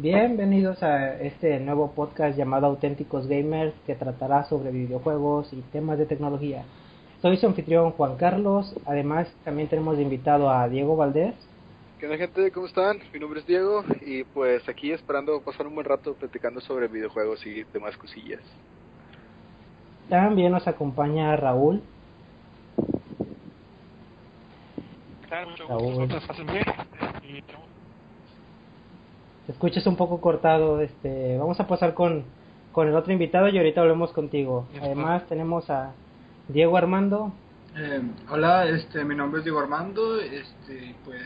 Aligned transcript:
Bienvenidos 0.00 0.80
a 0.84 1.14
este 1.14 1.58
nuevo 1.58 1.90
podcast 1.90 2.38
llamado 2.38 2.66
Auténticos 2.66 3.26
Gamers 3.26 3.74
que 3.84 3.96
tratará 3.96 4.44
sobre 4.44 4.70
videojuegos 4.70 5.52
y 5.52 5.60
temas 5.72 5.98
de 5.98 6.06
tecnología. 6.06 6.62
Soy 7.20 7.36
su 7.36 7.48
anfitrión 7.48 7.90
Juan 7.90 8.16
Carlos, 8.16 8.72
además 8.86 9.26
también 9.42 9.66
tenemos 9.66 9.96
de 9.96 10.04
invitado 10.04 10.50
a 10.50 10.68
Diego 10.68 10.94
Valdés. 10.94 11.34
¿Qué 11.98 12.06
onda 12.06 12.16
gente? 12.16 12.52
¿Cómo 12.52 12.66
están? 12.66 13.00
Mi 13.12 13.18
nombre 13.18 13.40
es 13.40 13.46
Diego 13.48 13.82
y 14.06 14.22
pues 14.22 14.68
aquí 14.68 14.92
esperando 14.92 15.40
pasar 15.40 15.66
un 15.66 15.74
buen 15.74 15.84
rato 15.84 16.14
platicando 16.14 16.60
sobre 16.60 16.86
videojuegos 16.86 17.44
y 17.44 17.64
demás 17.64 17.96
cosillas. 17.96 18.42
También 20.08 20.52
nos 20.52 20.68
acompaña 20.68 21.34
Raúl. 21.34 21.82
Raúl. 25.28 26.08
Te 29.48 29.52
escuchas 29.52 29.86
un 29.86 29.96
poco 29.96 30.20
cortado, 30.20 30.78
este, 30.82 31.38
vamos 31.38 31.58
a 31.58 31.66
pasar 31.66 31.94
con, 31.94 32.24
con 32.70 32.86
el 32.86 32.94
otro 32.94 33.14
invitado 33.14 33.48
y 33.48 33.56
ahorita 33.56 33.80
hablemos 33.80 34.12
contigo. 34.12 34.66
Además 34.78 35.26
tenemos 35.26 35.70
a 35.70 35.92
Diego 36.48 36.76
Armando. 36.76 37.32
Eh, 37.74 38.02
hola, 38.30 38.66
este, 38.66 39.02
mi 39.06 39.14
nombre 39.14 39.38
es 39.38 39.44
Diego 39.44 39.60
Armando, 39.60 40.20
este, 40.20 40.94
pues 41.02 41.22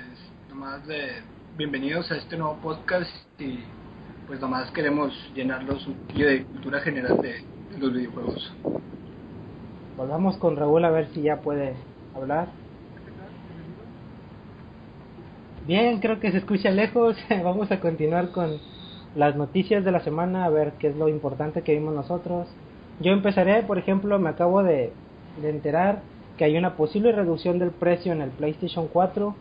nomás 0.48 0.86
de 0.86 1.14
bienvenidos 1.56 2.12
a 2.12 2.16
este 2.18 2.36
nuevo 2.36 2.58
podcast 2.62 3.10
y 3.40 3.58
pues 4.28 4.40
nomás 4.40 4.70
queremos 4.70 5.12
llenarlos 5.34 5.84
un 5.88 5.94
poquillo 5.94 6.28
de 6.28 6.44
cultura 6.44 6.78
general 6.78 7.20
de, 7.20 7.44
de 7.72 7.78
los 7.80 7.92
videojuegos. 7.92 8.54
Volvamos 9.96 10.36
con 10.36 10.54
Raúl 10.54 10.84
a 10.84 10.90
ver 10.90 11.08
si 11.08 11.22
ya 11.22 11.40
puede 11.40 11.74
hablar. 12.14 12.46
Bien, 15.66 16.00
creo 16.00 16.18
que 16.18 16.32
se 16.32 16.38
escucha 16.38 16.72
lejos. 16.72 17.16
Vamos 17.44 17.70
a 17.70 17.78
continuar 17.78 18.32
con 18.32 18.58
las 19.14 19.36
noticias 19.36 19.84
de 19.84 19.92
la 19.92 20.00
semana, 20.00 20.44
a 20.44 20.48
ver 20.48 20.72
qué 20.80 20.88
es 20.88 20.96
lo 20.96 21.08
importante 21.08 21.62
que 21.62 21.74
vimos 21.74 21.94
nosotros. 21.94 22.48
Yo 22.98 23.12
empezaré, 23.12 23.62
por 23.62 23.78
ejemplo, 23.78 24.18
me 24.18 24.30
acabo 24.30 24.64
de, 24.64 24.92
enterar 25.40 26.02
que 26.36 26.44
hay 26.44 26.56
una 26.56 26.74
posible 26.74 27.12
reducción 27.12 27.60
del 27.60 27.70
precio 27.70 28.12
en 28.12 28.22
el 28.22 28.30
PlayStation 28.30 28.88
4 28.92 29.34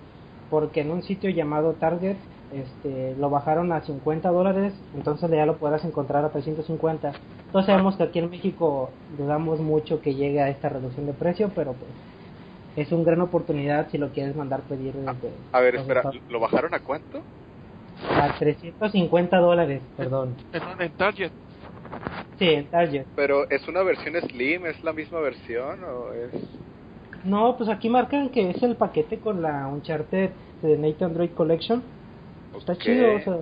porque 0.51 0.81
en 0.81 0.91
un 0.91 1.01
sitio 1.01 1.29
llamado 1.31 1.73
Target 1.73 2.17
este, 2.53 3.15
lo 3.17 3.29
bajaron 3.29 3.71
a 3.71 3.81
50 3.81 4.29
dólares, 4.29 4.73
entonces 4.95 5.29
ya 5.31 5.45
lo 5.45 5.57
podrás 5.57 5.83
encontrar 5.85 6.23
a 6.23 6.29
350. 6.29 7.13
Todos 7.51 7.65
sabemos 7.65 7.95
que 7.95 8.03
aquí 8.03 8.19
en 8.19 8.29
México 8.29 8.91
dudamos 9.17 9.59
mucho 9.59 10.01
que 10.01 10.13
llegue 10.13 10.41
a 10.41 10.49
esta 10.49 10.69
reducción 10.69 11.07
de 11.07 11.13
precio, 11.13 11.49
pero 11.55 11.73
pues 11.73 11.89
es 12.75 12.91
una 12.91 13.03
gran 13.03 13.21
oportunidad 13.21 13.89
si 13.89 13.97
lo 13.97 14.09
quieres 14.09 14.35
mandar 14.35 14.61
pedir 14.61 14.93
desde... 14.93 15.31
A 15.51 15.59
ver, 15.59 15.75
espera, 15.75 16.03
¿lo 16.29 16.39
bajaron 16.39 16.73
a 16.73 16.79
cuánto? 16.79 17.21
A 18.09 18.37
350 18.37 19.37
dólares, 19.37 19.81
perdón. 19.97 20.35
En 20.79 20.91
Target. 20.93 21.31
Sí, 22.39 22.49
en 22.49 22.65
Target. 22.67 23.05
Pero 23.15 23.49
¿es 23.49 23.67
una 23.67 23.83
versión 23.83 24.15
Slim? 24.29 24.65
¿Es 24.65 24.83
la 24.83 24.93
misma 24.93 25.19
versión 25.19 25.83
o 25.83 26.13
es...? 26.13 26.31
No, 27.23 27.55
pues 27.57 27.69
aquí 27.69 27.89
marcan 27.89 28.29
que 28.29 28.49
es 28.49 28.63
el 28.63 28.75
paquete 28.75 29.19
con 29.19 29.41
la 29.41 29.67
Uncharted 29.67 30.31
de 30.61 30.77
Nathan 30.77 31.13
Drake 31.13 31.33
Collection. 31.33 31.83
Está 32.57 32.75
chido, 32.77 33.15
o 33.15 33.19
sea... 33.19 33.37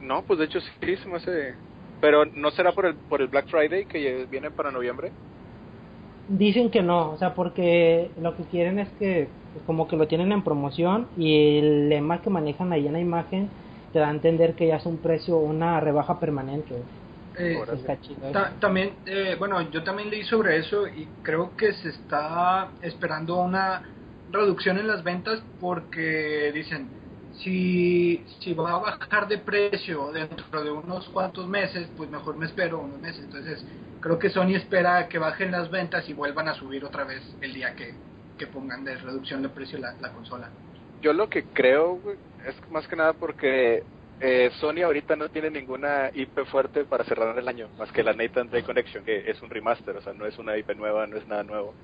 No, 0.00 0.22
pues 0.22 0.38
de 0.38 0.46
hecho 0.46 0.60
sí, 0.60 0.96
se 0.96 1.08
me 1.08 1.16
hace... 1.16 1.54
Pero 2.00 2.24
¿no 2.24 2.50
será 2.52 2.72
por 2.72 2.86
el, 2.86 2.94
por 2.94 3.20
el 3.20 3.28
Black 3.28 3.48
Friday 3.48 3.84
que 3.84 4.26
viene 4.30 4.50
para 4.50 4.70
noviembre? 4.70 5.12
Dicen 6.32 6.70
que 6.70 6.82
no, 6.82 7.10
o 7.12 7.16
sea, 7.18 7.34
porque 7.34 8.12
lo 8.16 8.36
que 8.36 8.46
quieren 8.46 8.78
es 8.78 8.90
que 8.92 9.34
pues, 9.52 9.64
como 9.64 9.88
que 9.88 9.96
lo 9.96 10.06
tienen 10.06 10.30
en 10.32 10.44
promoción 10.44 11.10
y 11.16 11.58
el 11.58 11.88
lema 11.88 12.22
que 12.22 12.30
manejan 12.30 12.72
ahí 12.72 12.86
en 12.86 12.92
la 12.92 13.00
imagen 13.00 13.50
te 13.92 13.98
da 13.98 14.08
a 14.08 14.12
entender 14.12 14.54
que 14.54 14.68
ya 14.68 14.76
es 14.76 14.86
un 14.86 15.00
precio, 15.02 15.38
una 15.38 15.80
rebaja 15.80 16.20
permanente. 16.20 16.86
Eh, 17.34 17.56
Órale. 17.56 17.80
Está 17.80 17.98
chido. 18.00 18.30
ta- 18.32 18.58
también, 18.60 18.98
eh, 19.06 19.36
bueno, 19.38 19.70
yo 19.70 19.82
también 19.84 20.10
leí 20.10 20.24
sobre 20.24 20.58
eso 20.58 20.86
y 20.88 21.12
creo 21.22 21.56
que 21.56 21.72
se 21.74 21.88
está 21.90 22.74
esperando 22.80 23.36
una 23.42 23.82
reducción 24.28 24.78
en 24.78 24.86
las 24.86 25.02
ventas 25.04 25.42
porque 25.58 26.52
dicen, 26.54 26.99
si, 27.42 28.24
si 28.40 28.54
va 28.54 28.72
a 28.72 28.78
bajar 28.78 29.28
de 29.28 29.38
precio 29.38 30.12
dentro 30.12 30.62
de 30.62 30.70
unos 30.70 31.08
cuantos 31.08 31.46
meses, 31.46 31.88
pues 31.96 32.10
mejor 32.10 32.36
me 32.36 32.46
espero 32.46 32.80
unos 32.80 33.00
meses. 33.00 33.24
Entonces, 33.24 33.64
creo 34.00 34.18
que 34.18 34.30
Sony 34.30 34.54
espera 34.54 35.08
que 35.08 35.18
bajen 35.18 35.50
las 35.50 35.70
ventas 35.70 36.08
y 36.08 36.12
vuelvan 36.12 36.48
a 36.48 36.54
subir 36.54 36.84
otra 36.84 37.04
vez 37.04 37.22
el 37.40 37.52
día 37.54 37.74
que, 37.74 37.94
que 38.38 38.46
pongan 38.46 38.84
de 38.84 38.96
reducción 38.96 39.42
de 39.42 39.48
precio 39.48 39.78
la, 39.78 39.94
la 40.00 40.12
consola. 40.12 40.50
Yo 41.02 41.12
lo 41.12 41.28
que 41.28 41.44
creo 41.44 41.98
es 42.46 42.70
más 42.70 42.86
que 42.86 42.96
nada 42.96 43.12
porque 43.14 43.82
eh, 44.20 44.50
Sony 44.60 44.82
ahorita 44.84 45.16
no 45.16 45.30
tiene 45.30 45.50
ninguna 45.50 46.10
IP 46.12 46.44
fuerte 46.46 46.84
para 46.84 47.04
cerrar 47.04 47.38
el 47.38 47.48
año, 47.48 47.68
más 47.78 47.90
que 47.90 48.02
la 48.02 48.12
Nathan 48.12 48.50
Drake 48.50 48.66
Connection, 48.66 49.02
que 49.02 49.30
es 49.30 49.40
un 49.40 49.48
remaster, 49.48 49.96
o 49.96 50.02
sea, 50.02 50.12
no 50.12 50.26
es 50.26 50.38
una 50.38 50.58
IP 50.58 50.76
nueva, 50.76 51.06
no 51.06 51.16
es 51.16 51.26
nada 51.26 51.42
nuevo. 51.42 51.74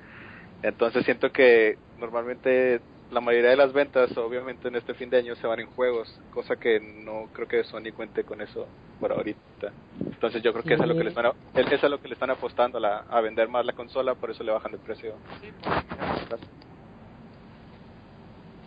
Entonces 0.62 1.04
siento 1.04 1.32
que 1.32 1.78
normalmente 1.98 2.80
la 3.10 3.20
mayoría 3.20 3.50
de 3.50 3.56
las 3.56 3.72
ventas, 3.72 4.16
obviamente 4.16 4.68
en 4.68 4.76
este 4.76 4.94
fin 4.94 5.10
de 5.10 5.18
año, 5.18 5.34
se 5.36 5.46
van 5.46 5.60
en 5.60 5.66
juegos, 5.66 6.08
cosa 6.30 6.56
que 6.56 6.80
no 6.80 7.28
creo 7.32 7.46
que 7.46 7.64
Sony 7.64 7.92
cuente 7.94 8.24
con 8.24 8.40
eso 8.40 8.68
por 8.98 9.12
ahorita. 9.12 9.72
Entonces 10.00 10.42
yo 10.42 10.52
creo 10.52 10.64
que 10.64 10.74
eso 10.74 10.82
es 10.82 10.88
lo 10.88 10.96
que 10.96 11.04
le 11.04 11.10
están, 11.10 11.26
a- 11.26 11.34
es 11.54 11.82
lo 11.82 12.00
que 12.00 12.08
le 12.08 12.14
están 12.14 12.30
apostando, 12.30 12.80
la, 12.80 12.98
a 12.98 13.20
vender 13.20 13.48
más 13.48 13.64
la 13.64 13.72
consola, 13.74 14.14
por 14.14 14.30
eso 14.30 14.42
le 14.42 14.52
bajan 14.52 14.72
el 14.72 14.78
precio. 14.80 15.18
Sí, 15.40 15.52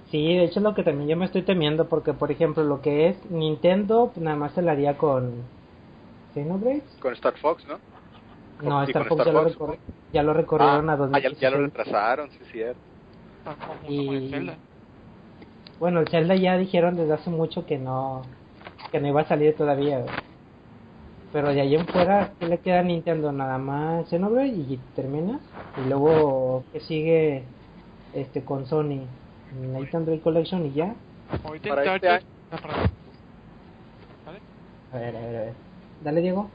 Sí, 0.10 0.36
de 0.36 0.46
hecho 0.46 0.60
es 0.60 0.64
lo 0.64 0.74
que 0.74 0.84
también 0.84 1.08
yo 1.08 1.16
me 1.18 1.26
estoy 1.26 1.44
temiendo 1.44 1.88
porque 1.88 2.14
por 2.14 2.32
ejemplo 2.32 2.64
lo 2.64 2.82
que 2.82 3.10
es 3.10 3.26
Nintendo 3.30 4.10
pues, 4.12 4.24
nada 4.24 4.36
más 4.38 4.54
se 4.54 4.62
la 4.64 4.72
haría 4.72 4.98
con 4.98 5.44
Xenoblade. 6.34 6.84
Con 7.00 7.14
Star 7.14 7.38
Fox, 7.38 7.68
¿no? 7.68 7.80
No, 8.64 8.84
Sí, 8.86 8.92
Star 8.92 9.08
Fox 9.08 9.18
ya, 9.24 9.24
Star 9.30 9.34
lo 9.34 9.44
Fox. 9.44 9.56
recorri- 9.56 9.80
ya 10.12 10.24
lo 10.24 10.34
recorrieron 10.34 10.90
a 10.90 10.94
Ah, 10.94 10.96
ah, 11.14 11.20
ya, 11.20 11.30
2016. 11.30 11.40
ya 11.42 11.50
lo 11.52 11.62
retrasaron, 11.64 12.30
sí, 12.32 12.44
cierto. 12.52 12.89
Y- 13.88 14.10
el 14.16 14.30
Zelda. 14.30 14.56
Bueno, 15.80 16.00
el 16.02 16.10
Zelda 16.10 16.36
ya 16.36 16.58
dijeron 16.58 16.96
desde 16.98 17.14
hace 17.14 17.30
mucho 17.30 17.66
que 17.66 17.78
no 17.78 18.24
que 18.92 19.00
no 19.00 19.08
iba 19.08 19.22
a 19.22 19.28
salir 19.28 19.56
todavía. 19.56 20.00
güey. 20.00 20.14
Pero 21.32 21.50
de 21.54 21.62
ahí 21.62 21.76
en 21.76 21.86
fuera, 21.88 22.32
¿qué 22.40 22.48
le 22.48 22.58
queda 22.58 22.80
a 22.80 22.84
Nintendo? 22.84 23.32
Nada 23.32 23.58
más 23.60 24.10
Xenoblade 24.10 24.48
y 24.48 24.80
terminas. 24.96 25.40
Y 25.78 25.88
luego, 25.88 26.64
¿qué 26.74 26.80
sigue 26.80 27.44
este 28.14 28.44
con 28.44 28.66
Sony? 28.66 29.02
Nathan 29.74 30.06
Drake 30.06 30.22
Collection 30.22 30.66
y 30.66 30.74
ya. 30.74 30.96
Ahorita 31.44 31.70
Para 31.70 31.96
este 31.96 32.10
año- 32.10 32.26
ah. 32.52 32.90
A 34.92 34.98
ver, 34.98 35.16
a 35.16 35.20
ver, 35.20 35.36
a 35.36 35.40
ver. 35.42 35.54
Dale, 36.04 36.22
Diego. 36.22 36.50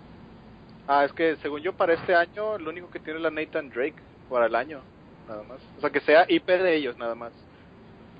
Ah, 0.88 1.04
es 1.04 1.12
que 1.12 1.36
según 1.36 1.60
yo 1.62 1.72
para 1.72 1.94
este 1.94 2.14
año 2.14 2.58
lo 2.58 2.70
único 2.70 2.90
que 2.90 2.98
tiene 2.98 3.18
es 3.18 3.22
la 3.22 3.30
Nathan 3.30 3.70
Drake 3.70 3.94
para 4.28 4.46
el 4.46 4.54
año, 4.56 4.80
nada 5.28 5.42
más. 5.42 5.58
O 5.78 5.80
sea, 5.80 5.90
que 5.90 6.00
sea 6.00 6.24
IP 6.28 6.46
de 6.46 6.76
ellos 6.76 6.96
nada 6.98 7.14
más. 7.14 7.32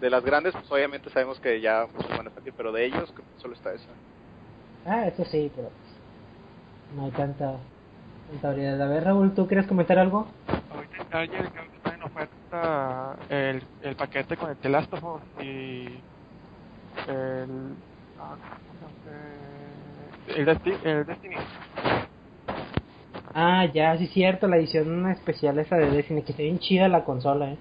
De 0.01 0.11
las 0.11 0.25
grandes, 0.25 0.53
pues 0.53 0.71
obviamente 0.71 1.09
sabemos 1.11 1.39
que 1.41 1.61
ya 1.61 1.87
muchos 1.95 2.11
van 2.11 2.27
a 2.27 2.31
salir, 2.31 2.53
pero 2.57 2.73
de 2.73 2.85
ellos 2.85 3.11
creo 3.15 3.27
que 3.27 3.41
solo 3.41 3.55
está 3.55 3.73
esa. 3.73 3.89
Ah, 4.87 5.07
eso 5.07 5.25
sí, 5.25 5.51
pero 5.55 5.71
no 6.97 7.05
hay 7.05 7.11
tanta, 7.13 7.55
tanta 8.31 8.49
variedad. 8.49 8.81
A 8.83 8.87
ver, 8.87 9.05
Raúl, 9.05 9.35
¿tú 9.35 9.47
quieres 9.47 9.67
comentar 9.67 9.99
algo? 9.99 10.27
Ahorita 10.71 11.29
que 11.29 11.77
está 11.77 11.95
en 11.95 12.03
oferta 12.03 13.17
el, 13.29 13.63
el 13.83 13.97
paquete 13.97 14.37
con 14.37 14.51
el 14.51 14.57
The 14.57 14.69
Last 14.69 14.93
of 14.93 15.05
Us 15.05 15.45
y 15.45 15.87
el. 17.09 17.75
ah, 18.21 18.37
¿cómo 18.67 18.79
se 18.79 19.11
llama? 19.11 19.25
El, 20.27 20.49
el 20.85 21.07
Destiny. 21.07 21.37
Ah, 23.35 23.67
ya, 23.67 23.97
sí, 23.99 24.07
cierto, 24.07 24.47
la 24.47 24.57
edición 24.57 25.11
especial 25.11 25.59
esa 25.59 25.77
de 25.77 25.91
Destiny, 25.91 26.23
que 26.23 26.31
está 26.33 26.43
bien 26.43 26.59
chida 26.61 26.89
la 26.89 27.05
consola, 27.05 27.53
eh. 27.53 27.59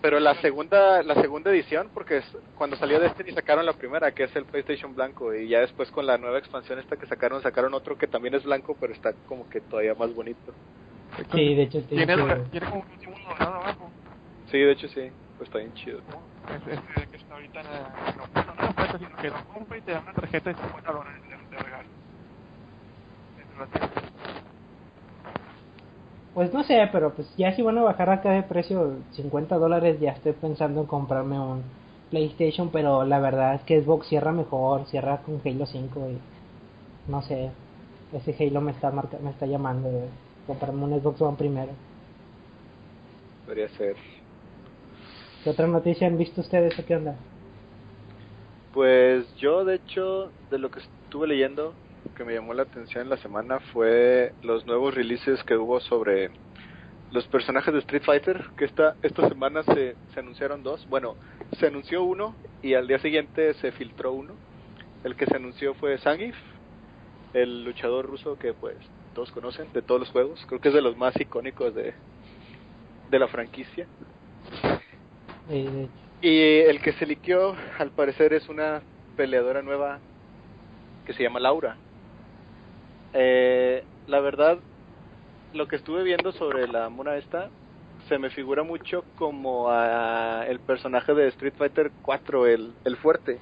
Pero 0.00 0.20
la 0.20 0.34
segunda 0.40 1.02
la 1.02 1.14
segunda 1.14 1.50
edición, 1.50 1.88
porque 1.92 2.18
es, 2.18 2.36
cuando 2.56 2.76
salió 2.76 3.00
Destiny 3.00 3.32
sacaron 3.32 3.64
la 3.64 3.72
primera, 3.74 4.12
que 4.12 4.24
es 4.24 4.36
el 4.36 4.44
PlayStation 4.44 4.94
blanco, 4.94 5.34
y 5.34 5.48
ya 5.48 5.60
después 5.60 5.90
con 5.90 6.06
la 6.06 6.18
nueva 6.18 6.38
expansión 6.38 6.78
esta 6.78 6.96
que 6.96 7.06
sacaron, 7.06 7.42
sacaron 7.42 7.72
otro 7.74 7.96
que 7.96 8.06
también 8.06 8.34
es 8.34 8.44
blanco, 8.44 8.76
pero 8.80 8.92
está 8.92 9.12
como 9.26 9.48
que 9.48 9.60
todavía 9.60 9.94
más 9.94 10.14
bonito. 10.14 10.52
Sí, 11.32 11.54
de 11.54 11.62
hecho, 11.62 11.78
está 11.78 11.94
bien 11.94 12.06
Tiene, 12.06 12.22
chido. 12.22 12.44
tiene 12.50 12.66
como 12.66 12.82
un 12.82 12.90
último 12.90 13.14
dorado 13.28 13.54
abajo. 13.54 13.90
Sí, 14.50 14.58
de 14.58 14.72
hecho 14.72 14.88
sí, 14.88 15.10
pues 15.38 15.48
está 15.48 15.58
bien 15.58 15.74
chido. 15.74 15.98
Es, 15.98 16.78
es 17.02 17.08
que 17.08 17.16
está 17.16 17.34
ahorita 17.34 17.60
en 17.60 17.66
la. 17.66 18.14
No, 18.16 18.42
no, 18.42 18.62
no 18.62 18.68
oferta, 18.70 18.98
sino 18.98 19.16
que 19.16 19.28
lo 19.28 19.44
compra 19.54 19.78
y 19.78 19.80
te 19.82 19.92
da 19.92 20.00
una 20.00 20.12
tarjeta 20.12 20.50
de 20.50 20.56
50 20.56 20.92
dólares 20.92 21.22
de 21.50 21.58
regalo. 21.58 21.88
Pues 26.34 26.52
no 26.52 26.64
sé, 26.64 26.88
pero 26.90 27.14
pues 27.14 27.32
ya 27.36 27.54
si 27.54 27.62
van 27.62 27.78
a 27.78 27.82
bajar 27.82 28.10
acá 28.10 28.32
de 28.32 28.42
precio 28.42 28.96
50 29.12 29.56
dólares, 29.56 30.00
ya 30.00 30.10
estoy 30.10 30.32
pensando 30.32 30.80
en 30.80 30.86
comprarme 30.86 31.38
un 31.38 31.62
PlayStation, 32.10 32.70
pero 32.70 33.04
la 33.04 33.20
verdad 33.20 33.54
es 33.54 33.62
que 33.62 33.80
Xbox 33.80 34.08
cierra 34.08 34.32
mejor, 34.32 34.84
cierra 34.86 35.18
con 35.18 35.40
Halo 35.44 35.64
5 35.64 36.08
y 36.10 37.10
no 37.10 37.22
sé, 37.22 37.50
ese 38.12 38.34
Halo 38.38 38.60
me 38.60 38.72
está 38.72 38.90
marca 38.90 39.16
me 39.22 39.30
está 39.30 39.46
llamando 39.46 39.88
de 39.88 40.08
comprarme 40.46 40.84
un 40.84 41.00
Xbox 41.00 41.22
One 41.22 41.36
primero. 41.36 41.72
Podría 43.46 43.68
ser. 43.70 43.94
¿Qué 45.44 45.50
otra 45.50 45.68
noticia 45.68 46.08
han 46.08 46.18
visto 46.18 46.40
ustedes 46.40 46.76
o 46.78 46.84
qué 46.84 46.96
onda? 46.96 47.14
Pues 48.72 49.24
yo, 49.36 49.64
de 49.64 49.76
hecho, 49.76 50.32
de 50.50 50.58
lo 50.58 50.70
que 50.70 50.80
estuve 50.80 51.28
leyendo, 51.28 51.74
que 52.16 52.24
me 52.24 52.34
llamó 52.34 52.54
la 52.54 52.62
atención 52.62 53.02
en 53.02 53.10
la 53.10 53.16
semana 53.16 53.60
fue 53.72 54.32
los 54.42 54.66
nuevos 54.66 54.94
releases 54.94 55.42
que 55.44 55.56
hubo 55.56 55.80
sobre 55.80 56.30
los 57.10 57.26
personajes 57.28 57.72
de 57.72 57.80
Street 57.80 58.02
Fighter, 58.04 58.44
que 58.56 58.64
esta, 58.64 58.96
esta 59.02 59.28
semana 59.28 59.62
se, 59.62 59.94
se 60.12 60.20
anunciaron 60.20 60.62
dos. 60.62 60.86
Bueno, 60.88 61.16
se 61.58 61.66
anunció 61.66 62.02
uno 62.02 62.34
y 62.62 62.74
al 62.74 62.86
día 62.86 62.98
siguiente 62.98 63.54
se 63.54 63.72
filtró 63.72 64.12
uno. 64.12 64.34
El 65.04 65.16
que 65.16 65.26
se 65.26 65.36
anunció 65.36 65.74
fue 65.74 65.98
Zangief, 65.98 66.36
el 67.34 67.64
luchador 67.64 68.06
ruso 68.06 68.38
que 68.38 68.52
pues 68.52 68.76
todos 69.14 69.30
conocen 69.32 69.72
de 69.72 69.82
todos 69.82 70.00
los 70.00 70.10
juegos. 70.10 70.44
Creo 70.48 70.60
que 70.60 70.68
es 70.68 70.74
de 70.74 70.82
los 70.82 70.96
más 70.96 71.18
icónicos 71.20 71.74
de, 71.74 71.94
de 73.10 73.18
la 73.18 73.28
franquicia. 73.28 73.86
Y 76.20 76.38
el 76.40 76.80
que 76.80 76.92
se 76.92 77.06
liqueó, 77.06 77.54
al 77.78 77.90
parecer, 77.90 78.32
es 78.32 78.48
una 78.48 78.82
peleadora 79.16 79.62
nueva 79.62 80.00
que 81.06 81.12
se 81.12 81.22
llama 81.22 81.38
Laura. 81.38 81.76
Eh, 83.14 83.82
la 84.06 84.20
verdad, 84.20 84.58
lo 85.52 85.68
que 85.68 85.76
estuve 85.76 86.02
viendo 86.02 86.32
sobre 86.32 86.66
la 86.68 86.88
mona 86.88 87.16
esta 87.16 87.48
se 88.08 88.18
me 88.18 88.30
figura 88.30 88.62
mucho 88.62 89.04
como 89.16 89.70
a 89.70 90.44
el 90.48 90.58
personaje 90.60 91.14
de 91.14 91.28
Street 91.28 91.54
Fighter 91.56 91.92
4, 92.02 92.46
el, 92.46 92.74
el 92.84 92.96
fuerte. 92.96 93.40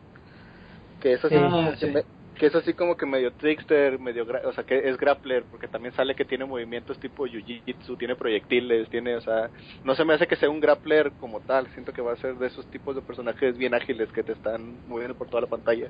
Que 1.01 1.15
es 1.15 1.25
así, 1.25 1.35
como 1.35 1.73
que, 1.73 2.47
es 2.47 2.55
así 2.55 2.75
como 2.75 2.97
que 2.97 3.07
medio 3.07 3.33
trickster, 3.33 3.99
medio, 3.99 4.25
o 4.45 4.53
sea, 4.53 4.63
que 4.65 4.89
es 4.89 4.97
grappler, 4.97 5.45
porque 5.51 5.67
también 5.69 5.95
sale 5.95 6.15
que 6.15 6.25
tiene 6.25 6.45
movimientos 6.45 6.99
tipo 7.01 7.27
jiu-jitsu, 7.27 7.99
tiene 7.99 8.15
proyectiles, 8.15 8.89
tiene, 8.89 9.17
o 9.17 9.21
sea, 9.21 9.51
no 9.83 9.95
se 9.97 10.05
me 10.05 10.15
hace 10.15 10.29
que 10.29 10.37
sea 10.37 10.49
un 10.51 10.61
grappler 10.61 11.13
como 11.19 11.41
tal, 11.41 11.67
siento 11.75 11.93
que 11.93 12.03
va 12.03 12.13
a 12.13 12.17
ser 12.17 12.37
de 12.37 12.47
esos 12.47 12.69
tipos 12.71 12.95
de 12.95 13.03
personajes 13.03 13.57
bien 13.59 13.75
ágiles 13.75 14.13
que 14.13 14.23
te 14.23 14.33
están 14.33 14.79
moviendo 14.87 15.17
por 15.17 15.29
toda 15.29 15.41
la 15.41 15.49
pantalla. 15.49 15.89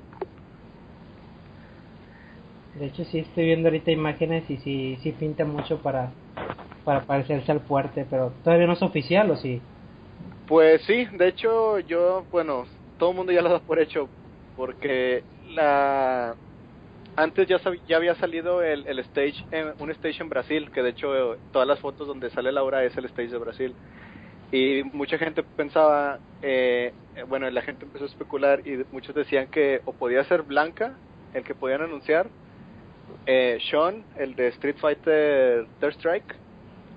De 2.79 2.87
hecho, 2.87 3.03
sí 3.05 3.19
estoy 3.19 3.45
viendo 3.45 3.69
ahorita 3.69 3.91
imágenes 3.91 4.49
y 4.49 4.57
sí, 4.57 4.97
sí 5.01 5.11
pinta 5.11 5.45
mucho 5.45 5.77
para, 5.77 6.11
para 6.83 7.01
parecerse 7.01 7.51
al 7.51 7.61
fuerte, 7.61 8.05
pero 8.09 8.31
todavía 8.43 8.67
no 8.67 8.73
es 8.73 8.81
oficial, 8.81 9.29
¿o 9.31 9.37
sí? 9.37 9.61
Pues 10.47 10.81
sí, 10.83 11.05
de 11.05 11.27
hecho, 11.27 11.79
yo, 11.79 12.25
bueno, 12.31 12.65
todo 12.97 13.11
el 13.11 13.15
mundo 13.15 13.31
ya 13.31 13.41
lo 13.41 13.49
da 13.49 13.59
por 13.59 13.79
hecho, 13.79 14.09
porque 14.55 15.23
la 15.55 16.35
antes 17.15 17.47
ya, 17.47 17.59
ya 17.87 17.97
había 17.97 18.15
salido 18.15 18.63
el, 18.63 18.85
el 18.87 18.99
stage, 18.99 19.45
un 19.79 19.91
stage 19.91 20.21
en 20.21 20.29
Brasil, 20.29 20.71
que 20.71 20.81
de 20.81 20.89
hecho 20.89 21.37
todas 21.51 21.67
las 21.67 21.79
fotos 21.79 22.07
donde 22.07 22.29
sale 22.31 22.51
Laura 22.51 22.83
es 22.83 22.95
el 22.97 23.05
stage 23.05 23.29
de 23.29 23.37
Brasil. 23.37 23.75
Y 24.51 24.83
mucha 24.93 25.17
gente 25.17 25.43
pensaba, 25.43 26.19
eh, 26.41 26.93
bueno, 27.27 27.49
la 27.49 27.61
gente 27.61 27.85
empezó 27.85 28.05
a 28.05 28.07
especular 28.07 28.61
y 28.65 28.83
muchos 28.91 29.15
decían 29.15 29.47
que 29.47 29.81
o 29.85 29.93
podía 29.93 30.23
ser 30.25 30.43
Blanca, 30.43 30.97
el 31.33 31.43
que 31.43 31.55
podían 31.55 31.81
anunciar, 31.81 32.27
eh, 33.25 33.59
Sean, 33.69 34.03
el 34.17 34.35
de 34.35 34.49
Street 34.49 34.75
Fighter 34.79 35.67
Third 35.79 35.93
Strike, 35.93 36.35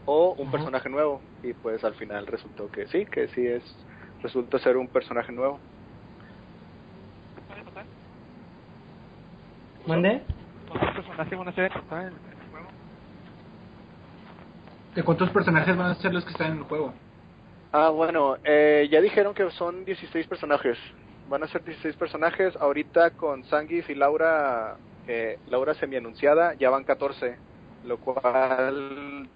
o 0.06 0.34
un 0.38 0.50
personaje 0.50 0.88
nuevo. 0.88 1.20
Y 1.42 1.52
pues 1.52 1.84
al 1.84 1.94
final 1.94 2.26
resultó 2.26 2.70
que 2.70 2.86
sí, 2.88 3.06
que 3.06 3.28
sí 3.28 3.46
es, 3.46 3.62
resulta 4.22 4.58
ser 4.58 4.76
un 4.76 4.88
personaje 4.88 5.32
nuevo. 5.32 5.58
¿Mande? 9.86 10.22
¿Cuántos 10.68 10.94
personajes 10.94 11.38
van 11.38 11.48
a 11.48 11.52
ser 11.52 11.70
en 11.70 11.78
el 11.78 11.84
juego? 12.50 12.68
¿De 14.94 15.02
cuántos 15.02 15.30
personajes 15.30 15.76
van 15.76 15.90
a 15.90 15.94
ser 15.96 16.12
los 16.12 16.24
que 16.24 16.30
están 16.30 16.52
en 16.52 16.58
el 16.58 16.64
juego? 16.64 16.92
Ah, 17.72 17.90
bueno, 17.90 18.36
eh, 18.42 18.88
ya 18.90 19.00
dijeron 19.00 19.34
que 19.34 19.48
son 19.50 19.84
16 19.84 20.26
personajes. 20.26 20.78
Van 21.28 21.42
a 21.42 21.46
ser 21.48 21.62
16 21.62 21.94
personajes. 21.96 22.56
Ahorita 22.56 23.10
con 23.10 23.44
Sangif 23.44 23.88
y 23.90 23.94
Laura 23.94 24.76
eh, 25.06 25.38
Laura 25.48 25.74
semi-anunciada, 25.74 26.54
ya 26.54 26.70
van 26.70 26.84
14, 26.84 27.36
lo 27.84 27.98
cual 27.98 29.28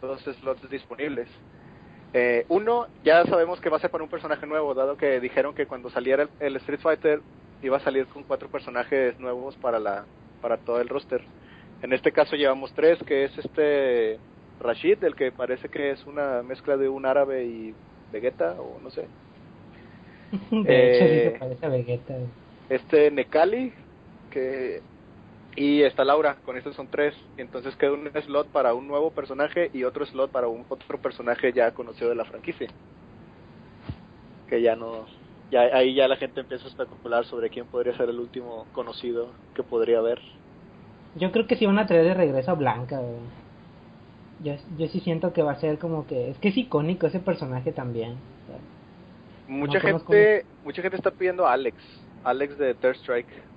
dos 0.00 0.22
slots 0.22 0.68
disponibles. 0.70 1.28
Eh, 2.14 2.46
uno, 2.48 2.86
ya 3.04 3.24
sabemos 3.26 3.60
que 3.60 3.68
va 3.68 3.76
a 3.76 3.80
ser 3.80 3.90
para 3.90 4.04
un 4.04 4.10
personaje 4.10 4.46
nuevo, 4.46 4.74
dado 4.74 4.96
que 4.96 5.20
dijeron 5.20 5.54
que 5.54 5.66
cuando 5.66 5.90
saliera 5.90 6.28
el, 6.40 6.56
Street 6.56 6.80
Fighter 6.80 7.20
iba 7.62 7.76
a 7.76 7.80
salir 7.80 8.06
con 8.06 8.22
cuatro 8.22 8.48
personajes 8.48 9.18
nuevos 9.18 9.56
para 9.56 9.78
la 9.78 10.06
para 10.40 10.56
todo 10.56 10.80
el 10.80 10.88
roster. 10.88 11.22
En 11.82 11.92
este 11.92 12.12
caso 12.12 12.36
llevamos 12.36 12.72
tres, 12.72 12.98
que 13.04 13.24
es 13.24 13.36
este 13.38 14.18
Rashid, 14.60 15.02
el 15.04 15.14
que 15.14 15.32
parece 15.32 15.68
que 15.68 15.90
es 15.90 16.06
una 16.06 16.42
mezcla 16.42 16.76
de 16.76 16.88
un 16.88 17.04
árabe 17.04 17.44
y 17.44 17.74
Vegeta, 18.12 18.52
o 18.52 18.80
no 18.82 18.90
sé. 18.90 19.06
De 20.50 20.90
hecho, 20.90 21.04
sí 21.04 21.10
se 21.10 21.26
eh, 21.26 21.36
parece 21.38 21.66
a 21.66 21.68
Vegeta. 21.68 22.14
Este 22.68 23.10
Nekali, 23.10 23.72
que 24.30 24.80
y 25.58 25.82
está 25.82 26.04
Laura, 26.04 26.36
con 26.44 26.56
estos 26.56 26.76
son 26.76 26.86
tres. 26.86 27.16
Entonces 27.36 27.74
queda 27.74 27.92
un 27.92 28.08
slot 28.08 28.46
para 28.46 28.74
un 28.74 28.86
nuevo 28.86 29.10
personaje 29.10 29.70
y 29.74 29.82
otro 29.82 30.06
slot 30.06 30.30
para 30.30 30.46
un 30.46 30.64
otro 30.68 30.98
personaje 30.98 31.52
ya 31.52 31.72
conocido 31.72 32.10
de 32.10 32.14
la 32.14 32.24
franquicia. 32.24 32.68
Que 34.48 34.62
ya 34.62 34.76
no. 34.76 35.06
Ya, 35.50 35.62
ahí 35.62 35.94
ya 35.96 36.06
la 36.06 36.16
gente 36.16 36.40
empieza 36.40 36.66
a 36.66 36.68
especular 36.68 37.24
sobre 37.24 37.50
quién 37.50 37.66
podría 37.66 37.96
ser 37.96 38.08
el 38.08 38.20
último 38.20 38.66
conocido 38.72 39.30
que 39.56 39.64
podría 39.64 39.98
haber. 39.98 40.20
Yo 41.16 41.32
creo 41.32 41.48
que 41.48 41.56
si 41.56 41.66
van 41.66 41.80
a 41.80 41.88
traer 41.88 42.04
de 42.04 42.14
regreso 42.14 42.52
a 42.52 42.54
Blanca. 42.54 43.00
Yo, 44.44 44.54
yo 44.78 44.86
sí 44.86 45.00
siento 45.00 45.32
que 45.32 45.42
va 45.42 45.52
a 45.52 45.60
ser 45.60 45.80
como 45.80 46.06
que. 46.06 46.30
Es 46.30 46.38
que 46.38 46.50
es 46.50 46.56
icónico 46.56 47.08
ese 47.08 47.18
personaje 47.18 47.72
también. 47.72 48.14
mucha 49.48 49.80
gente 49.80 50.46
mucha 50.62 50.82
gente 50.82 50.98
está 50.98 51.10
pidiendo 51.10 51.48
a 51.48 51.54
Alex. 51.54 51.76
Alex 52.22 52.56
de 52.58 52.74
Third 52.74 52.94
Strike. 52.98 53.47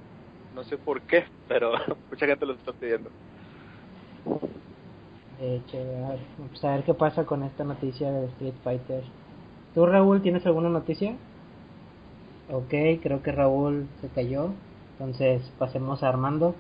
No 0.56 0.64
sé 0.64 0.78
por 0.78 1.02
qué, 1.02 1.26
pero 1.48 1.72
mucha 2.10 2.26
gente 2.26 2.46
lo 2.46 2.54
está 2.54 2.74
pidiendo. 2.74 3.10
De 5.40 5.56
hecho, 5.56 5.78
a 5.78 6.10
ver, 6.10 6.20
pues 6.50 6.64
a 6.64 6.72
ver 6.76 6.84
qué 6.84 6.94
pasa 6.94 7.26
con 7.26 7.44
esta 7.44 7.64
noticia 7.64 8.12
de 8.12 8.28
Street 8.28 8.54
Fighter. 8.64 9.04
¿Tú, 9.74 9.86
Raúl, 9.86 10.22
tienes 10.22 10.46
alguna 10.46 10.70
noticia? 10.70 11.16
Ok, 12.52 13.02
creo 13.02 13.24
que 13.24 13.32
Raúl 13.32 13.88
se 14.02 14.10
cayó. 14.10 14.52
Entonces, 14.94 15.42
pasemos 15.58 16.04
a 16.04 16.10
Armando. 16.10 16.56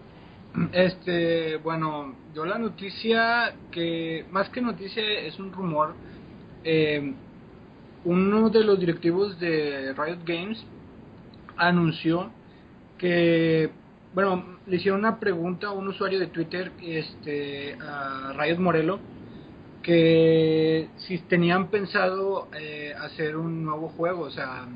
Este, 0.72 1.58
bueno, 1.58 2.16
yo 2.34 2.46
la 2.46 2.58
noticia 2.58 3.54
que, 3.72 4.26
más 4.32 4.50
que 4.50 4.62
noticia, 4.62 5.04
es 5.04 5.40
un 5.40 5.52
rumor. 5.52 5.94
Eh, 6.64 7.14
uno 8.04 8.50
de 8.50 8.64
los 8.64 8.80
directivos 8.80 9.40
de 9.40 9.94
Riot 9.94 10.20
Games 10.26 10.66
anunció 11.56 12.32
que 12.98 13.70
bueno, 14.14 14.60
le 14.66 14.76
hicieron 14.76 15.00
una 15.00 15.20
pregunta 15.20 15.68
a 15.68 15.72
un 15.72 15.88
usuario 15.88 16.20
de 16.20 16.28
Twitter, 16.28 16.72
este, 16.82 17.78
a 17.80 18.34
Rayos 18.34 18.60
Morelo, 18.60 19.00
que 19.84 20.90
si 20.98 21.18
tenían 21.20 21.70
pensado 21.70 22.50
eh, 22.60 22.94
hacer 23.00 23.38
un 23.38 23.64
nuevo 23.64 23.90
juego, 23.90 24.24
o 24.24 24.32
sea, 24.32 24.68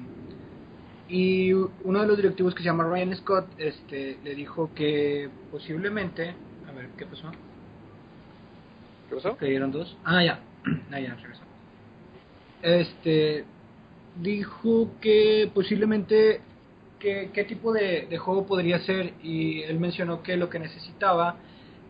y 1.08 1.54
uno 1.54 2.02
de 2.02 2.08
los 2.08 2.18
directivos 2.18 2.56
que 2.56 2.64
se 2.64 2.70
llama 2.70 2.86
Ryan 2.86 3.16
Scott, 3.18 3.48
este, 3.58 4.18
le 4.24 4.36
dijo 4.36 4.72
que 4.74 5.30
posiblemente, 5.52 6.34
a 6.68 6.72
ver, 6.72 6.90
¿qué 6.98 7.06
pasó? 7.06 7.32
¿Qué 9.10 9.16
pasó? 9.16 9.38
dieron 9.42 9.72
dos? 9.72 9.96
Ah, 10.04 10.24
ya, 10.24 10.40
ah, 10.92 11.00
ya, 11.00 11.14
regresó. 11.16 11.44
Este, 12.62 13.46
dijo 14.16 14.90
que 15.02 15.52
posiblemente 15.54 16.42
qué, 17.00 17.46
tipo 17.48 17.74
de, 17.74 18.18
juego 18.18 18.46
podría 18.46 18.80
ser 18.80 19.14
y 19.22 19.62
él 19.64 19.80
mencionó 19.80 20.24
que 20.24 20.38
lo 20.38 20.50
que 20.50 20.60
necesitaba 20.60 21.36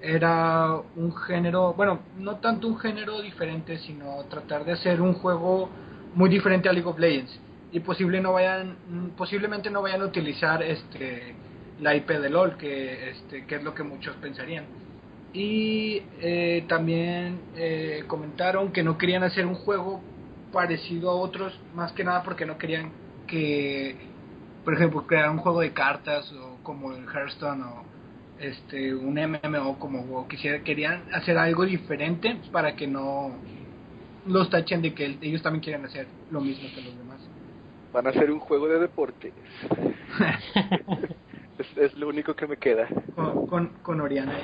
era 0.01 0.75
un 0.95 1.15
género, 1.15 1.73
bueno, 1.73 1.99
no 2.17 2.37
tanto 2.37 2.67
un 2.67 2.77
género 2.77 3.21
diferente, 3.21 3.77
sino 3.79 4.23
tratar 4.29 4.65
de 4.65 4.73
hacer 4.73 5.01
un 5.01 5.13
juego 5.13 5.69
muy 6.13 6.29
diferente 6.29 6.69
a 6.69 6.73
League 6.73 6.87
of 6.87 6.99
Legends 6.99 7.39
y 7.71 7.79
posible 7.79 8.21
no 8.21 8.33
vayan, 8.33 8.75
posiblemente 9.17 9.69
no 9.69 9.81
vayan 9.81 10.01
a 10.01 10.05
utilizar 10.05 10.61
este 10.63 11.35
la 11.81 11.95
IP 11.95 12.09
de 12.09 12.29
LOL, 12.29 12.57
que, 12.57 13.09
este, 13.09 13.45
que 13.45 13.55
es 13.55 13.63
lo 13.63 13.73
que 13.73 13.83
muchos 13.83 14.15
pensarían. 14.17 14.65
Y 15.33 16.01
eh, 16.21 16.63
también 16.67 17.39
eh, 17.55 18.03
comentaron 18.07 18.71
que 18.71 18.83
no 18.83 18.97
querían 18.97 19.23
hacer 19.23 19.45
un 19.45 19.55
juego 19.55 20.01
parecido 20.53 21.09
a 21.09 21.15
otros, 21.15 21.59
más 21.73 21.91
que 21.91 22.05
nada 22.05 22.23
porque 22.23 22.45
no 22.45 22.57
querían 22.57 22.91
que 23.27 23.95
por 24.65 24.73
ejemplo, 24.73 25.05
crear 25.07 25.29
un 25.29 25.37
juego 25.37 25.61
de 25.61 25.71
cartas 25.71 26.31
o 26.33 26.57
como 26.63 26.91
el 26.91 27.05
Hearthstone 27.05 27.63
o 27.63 27.83
este 28.39 28.93
un 28.93 29.13
MMO 29.13 29.79
como 29.79 30.27
quisiera 30.27 30.61
querían 30.61 31.03
hacer 31.13 31.37
algo 31.37 31.63
diferente 31.65 32.37
para 32.51 32.75
que 32.75 32.85
no 32.85 33.31
los 34.25 34.49
tachen 34.49 34.81
de 34.81 34.93
que 34.93 35.17
ellos 35.21 35.41
también 35.41 35.63
quieren 35.63 35.85
hacer 35.85 36.07
lo 36.31 36.41
mismo 36.41 36.67
que 36.73 36.81
los 36.81 36.97
demás. 36.97 37.19
Van 37.93 38.07
a 38.07 38.09
hacer 38.09 38.31
un 38.31 38.39
juego 38.39 38.67
de 38.67 38.79
deporte. 38.79 39.31
es, 41.77 41.93
lo 41.95 42.09
único 42.09 42.33
que 42.35 42.47
me 42.47 42.57
queda. 42.57 42.87
Con, 43.15 43.67
con, 43.83 44.01
Oriana 44.01 44.35
ahí 44.35 44.43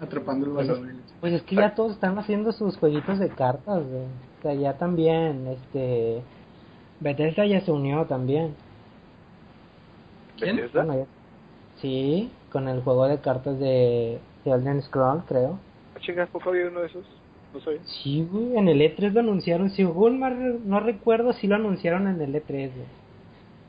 atrapando 0.00 0.46
el 0.46 0.52
pues 0.52 0.68
balón. 0.68 1.02
Pues, 1.20 1.32
es 1.34 1.42
que 1.42 1.54
ya 1.54 1.74
todos 1.74 1.92
están 1.92 2.18
haciendo 2.18 2.52
sus 2.52 2.76
jueguitos 2.78 3.18
de 3.18 3.28
cartas. 3.28 3.82
O 3.82 4.42
sea, 4.42 4.54
ya 4.54 4.76
también, 4.76 5.46
este, 5.46 6.22
Bethesda 7.00 7.46
ya 7.46 7.60
se 7.60 7.70
unió 7.70 8.06
también. 8.06 8.54
¿Quién? 10.38 10.56
¿Bethesda? 10.56 10.84
Bueno, 10.84 11.00
ya- 11.02 11.08
Sí, 11.80 12.30
con 12.52 12.68
el 12.68 12.80
juego 12.82 13.06
de 13.08 13.18
cartas 13.18 13.58
de, 13.58 14.18
de 14.44 14.50
Elden 14.50 14.80
Scroll, 14.82 15.22
creo. 15.26 15.58
Ah, 15.96 16.00
chingas, 16.00 16.28
¿poco 16.30 16.50
había 16.50 16.68
uno 16.68 16.80
de 16.80 16.86
esos? 16.86 17.04
No 17.52 17.60
sé. 17.60 17.78
Sí, 17.84 18.26
güey, 18.30 18.56
en 18.56 18.68
el 18.68 18.80
E3 18.80 19.12
lo 19.12 19.20
anunciaron. 19.20 19.70
Según 19.70 20.20
re- 20.20 20.58
no 20.64 20.80
recuerdo 20.80 21.32
si 21.32 21.46
lo 21.46 21.56
anunciaron 21.56 22.06
en 22.08 22.20
el 22.20 22.34
E3, 22.34 22.46
güey. 22.74 22.86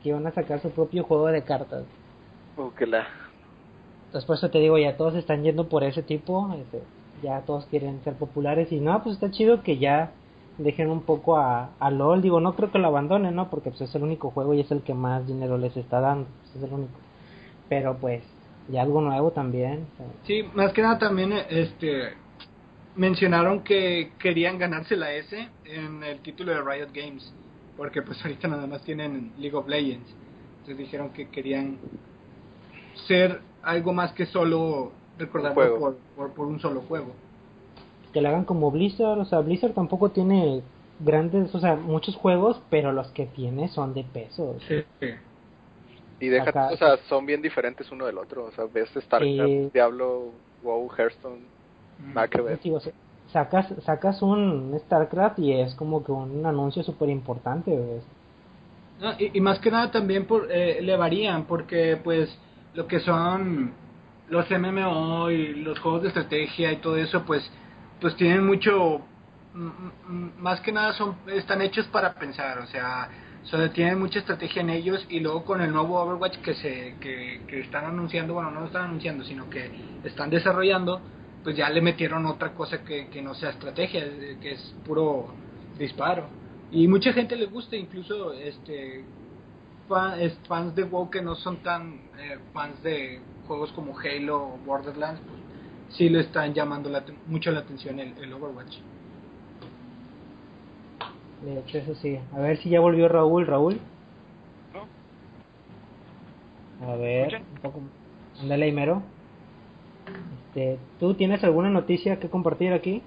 Que 0.02 0.08
iban 0.10 0.26
a 0.26 0.30
sacar 0.32 0.60
su 0.60 0.70
propio 0.70 1.02
juego 1.04 1.26
de 1.26 1.42
cartas. 1.42 1.84
Oh, 2.56 2.72
que 2.74 2.86
la... 2.86 3.06
Entonces, 4.06 4.26
por 4.26 4.36
eso 4.36 4.50
te 4.50 4.58
digo, 4.58 4.78
ya 4.78 4.96
todos 4.96 5.14
están 5.16 5.42
yendo 5.42 5.68
por 5.68 5.82
ese 5.84 6.02
tipo. 6.02 6.48
este, 6.54 6.80
ya 7.22 7.40
todos 7.40 7.66
quieren 7.66 8.00
ser 8.04 8.14
populares. 8.14 8.70
Y 8.72 8.78
no, 8.80 9.02
pues 9.02 9.16
está 9.16 9.30
chido 9.30 9.62
que 9.62 9.78
ya 9.78 10.12
dejen 10.58 10.90
un 10.90 11.02
poco 11.02 11.36
a, 11.36 11.70
a 11.78 11.90
LOL. 11.90 12.22
Digo, 12.22 12.40
no 12.40 12.54
creo 12.54 12.70
que 12.70 12.78
lo 12.78 12.88
abandonen, 12.88 13.34
¿no? 13.34 13.50
Porque 13.50 13.70
pues, 13.70 13.82
es 13.82 13.94
el 13.94 14.02
único 14.02 14.30
juego 14.30 14.54
y 14.54 14.60
es 14.60 14.70
el 14.70 14.82
que 14.82 14.94
más 14.94 15.26
dinero 15.26 15.58
les 15.58 15.76
está 15.76 16.00
dando. 16.00 16.26
pues, 16.42 16.56
es 16.56 16.62
el 16.62 16.74
único. 16.74 16.98
Pero 17.68 17.96
pues, 17.96 18.22
ya 18.68 18.82
algo 18.82 19.00
nuevo 19.00 19.30
también. 19.30 19.86
Sí, 20.24 20.44
más 20.54 20.72
que 20.72 20.82
nada 20.82 20.98
también 20.98 21.32
este 21.50 22.14
mencionaron 22.96 23.62
que 23.62 24.12
querían 24.18 24.58
ganarse 24.58 24.96
la 24.96 25.12
S 25.12 25.48
en 25.66 26.02
el 26.02 26.20
título 26.20 26.52
de 26.52 26.62
Riot 26.62 26.88
Games, 26.94 27.30
porque 27.76 28.00
pues 28.00 28.22
ahorita 28.24 28.48
nada 28.48 28.66
más 28.66 28.82
tienen 28.82 29.32
League 29.38 29.54
of 29.54 29.68
Legends. 29.68 30.08
Entonces 30.60 30.78
dijeron 30.78 31.10
que 31.10 31.28
querían 31.28 31.76
ser 33.06 33.40
algo 33.62 33.92
más 33.92 34.12
que 34.12 34.26
solo 34.26 34.92
por, 35.32 35.98
por, 36.16 36.32
por 36.32 36.46
un 36.46 36.58
solo 36.58 36.80
juego. 36.82 37.12
Que 38.16 38.22
le 38.22 38.28
hagan 38.28 38.46
como 38.46 38.70
Blizzard, 38.70 39.18
o 39.18 39.26
sea, 39.26 39.40
Blizzard 39.40 39.74
tampoco 39.74 40.10
tiene 40.10 40.62
grandes, 41.00 41.54
o 41.54 41.60
sea, 41.60 41.76
muchos 41.76 42.16
juegos, 42.16 42.58
pero 42.70 42.90
los 42.90 43.08
que 43.08 43.26
tiene 43.26 43.68
son 43.68 43.92
de 43.92 44.04
peso. 44.04 44.54
o 44.56 44.60
sea, 44.60 44.84
Y 46.18 46.28
deja, 46.28 46.48
Acá- 46.48 46.70
o 46.72 46.76
sea, 46.78 46.96
son 47.10 47.26
bien 47.26 47.42
diferentes 47.42 47.92
uno 47.92 48.06
del 48.06 48.16
otro. 48.16 48.46
O 48.46 48.52
sea, 48.52 48.64
ves 48.72 48.88
StarCraft, 48.88 49.20
Sí. 49.50 49.70
Diablo, 49.74 50.30
WoW, 50.62 50.88
Hearthstone, 50.96 51.42
nada 52.14 52.26
que 52.28 52.40
ver. 52.40 52.58
digo, 52.62 52.78
o 52.78 52.80
sea, 52.80 52.94
sacas, 53.34 53.66
sacas 53.84 54.22
un 54.22 54.74
StarCraft 54.86 55.38
y 55.40 55.52
es 55.52 55.74
como 55.74 56.02
que 56.02 56.12
un 56.12 56.46
anuncio 56.46 56.82
súper 56.84 57.10
importante, 57.10 57.70
güey. 57.70 58.00
No, 58.98 59.12
y, 59.18 59.36
y 59.36 59.40
más 59.42 59.58
que 59.58 59.70
nada 59.70 59.90
también 59.90 60.24
por, 60.26 60.50
eh, 60.50 60.80
le 60.80 60.96
varían, 60.96 61.44
porque 61.44 61.98
pues 62.02 62.34
lo 62.72 62.86
que 62.86 63.00
son 63.00 63.72
los 64.30 64.50
MMO 64.50 65.30
y 65.30 65.54
los 65.56 65.78
juegos 65.80 66.00
de 66.00 66.08
estrategia 66.08 66.72
y 66.72 66.76
todo 66.76 66.96
eso, 66.96 67.24
pues 67.26 67.42
pues 68.00 68.16
tienen 68.16 68.44
mucho, 68.46 69.00
más 69.52 70.60
que 70.60 70.72
nada 70.72 70.92
son 70.94 71.16
están 71.26 71.62
hechos 71.62 71.86
para 71.86 72.14
pensar, 72.14 72.58
o 72.58 72.66
sea, 72.66 73.10
tienen 73.72 73.98
mucha 73.98 74.18
estrategia 74.18 74.62
en 74.62 74.70
ellos 74.70 75.04
y 75.08 75.20
luego 75.20 75.44
con 75.44 75.60
el 75.60 75.72
nuevo 75.72 76.00
Overwatch 76.00 76.38
que 76.38 76.54
se 76.54 76.96
que, 77.00 77.42
que 77.46 77.60
están 77.60 77.84
anunciando, 77.86 78.34
bueno, 78.34 78.50
no 78.50 78.60
lo 78.60 78.66
están 78.66 78.84
anunciando, 78.86 79.24
sino 79.24 79.48
que 79.48 79.70
están 80.02 80.30
desarrollando, 80.30 81.02
pues 81.42 81.56
ya 81.56 81.70
le 81.70 81.80
metieron 81.80 82.26
otra 82.26 82.52
cosa 82.54 82.82
que, 82.84 83.08
que 83.08 83.22
no 83.22 83.34
sea 83.34 83.50
estrategia, 83.50 84.04
eh, 84.04 84.38
que 84.40 84.52
es 84.52 84.74
puro 84.84 85.34
disparo. 85.78 86.28
Y 86.70 86.88
mucha 86.88 87.12
gente 87.12 87.36
le 87.36 87.46
gusta, 87.46 87.76
incluso 87.76 88.32
este 88.32 89.06
fa- 89.88 90.18
es- 90.20 90.38
fans 90.48 90.74
de 90.74 90.84
WoW 90.84 91.10
que 91.10 91.22
no 91.22 91.34
son 91.36 91.58
tan 91.62 92.10
eh, 92.18 92.38
fans 92.52 92.82
de 92.82 93.22
juegos 93.46 93.72
como 93.72 93.96
Halo 93.98 94.36
o 94.54 94.58
Borderlands, 94.58 95.20
pues, 95.28 95.40
sí 95.90 96.08
le 96.08 96.20
están 96.20 96.54
llamando 96.54 96.90
la 96.90 97.04
mucho 97.26 97.50
la 97.50 97.60
atención 97.60 97.98
el, 98.00 98.16
el 98.18 98.32
Overwatch. 98.32 98.78
De 101.44 101.58
hecho, 101.58 101.78
eso 101.78 101.94
sí. 101.96 102.18
A 102.34 102.38
ver 102.38 102.58
si 102.58 102.70
ya 102.70 102.80
volvió 102.80 103.08
Raúl, 103.08 103.46
Raúl. 103.46 103.78
¿No? 106.80 106.86
A 106.86 106.96
ver, 106.96 107.42
un 107.54 107.60
poco. 107.60 107.80
Ándale, 108.40 108.66
ahí, 108.66 108.72
mero. 108.72 109.02
Este, 110.56 110.78
¿Tú 110.98 111.14
tienes 111.14 111.44
alguna 111.44 111.70
noticia 111.70 112.18
que 112.18 112.30
compartir 112.30 112.72
aquí? 112.72 113.02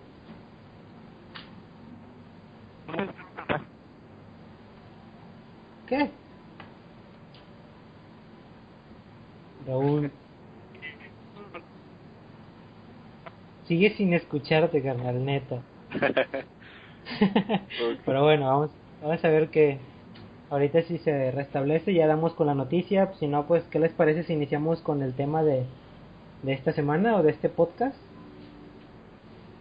¿Qué? 5.87 6.11
Raúl. 9.65 10.11
Sigue 13.69 13.91
sin 13.91 14.15
escucharte, 14.15 14.81
carnal, 14.81 15.23
neta. 15.23 15.61
Pero 18.03 18.23
bueno, 18.23 18.47
vamos, 18.47 18.71
vamos 18.99 19.23
a 19.23 19.29
ver 19.29 19.49
que 19.49 19.77
ahorita 20.49 20.81
si 20.81 20.97
se 20.97 21.29
restablece 21.29 21.93
ya 21.93 22.07
damos 22.07 22.33
con 22.33 22.47
la 22.47 22.55
noticia. 22.55 23.13
Si 23.19 23.27
no, 23.27 23.45
pues, 23.45 23.63
¿qué 23.65 23.77
les 23.77 23.93
parece 23.93 24.23
si 24.23 24.33
iniciamos 24.33 24.81
con 24.81 25.03
el 25.03 25.13
tema 25.13 25.43
de, 25.43 25.65
de 26.41 26.53
esta 26.53 26.73
semana 26.73 27.15
o 27.17 27.21
de 27.21 27.29
este 27.29 27.47
podcast? 27.47 27.95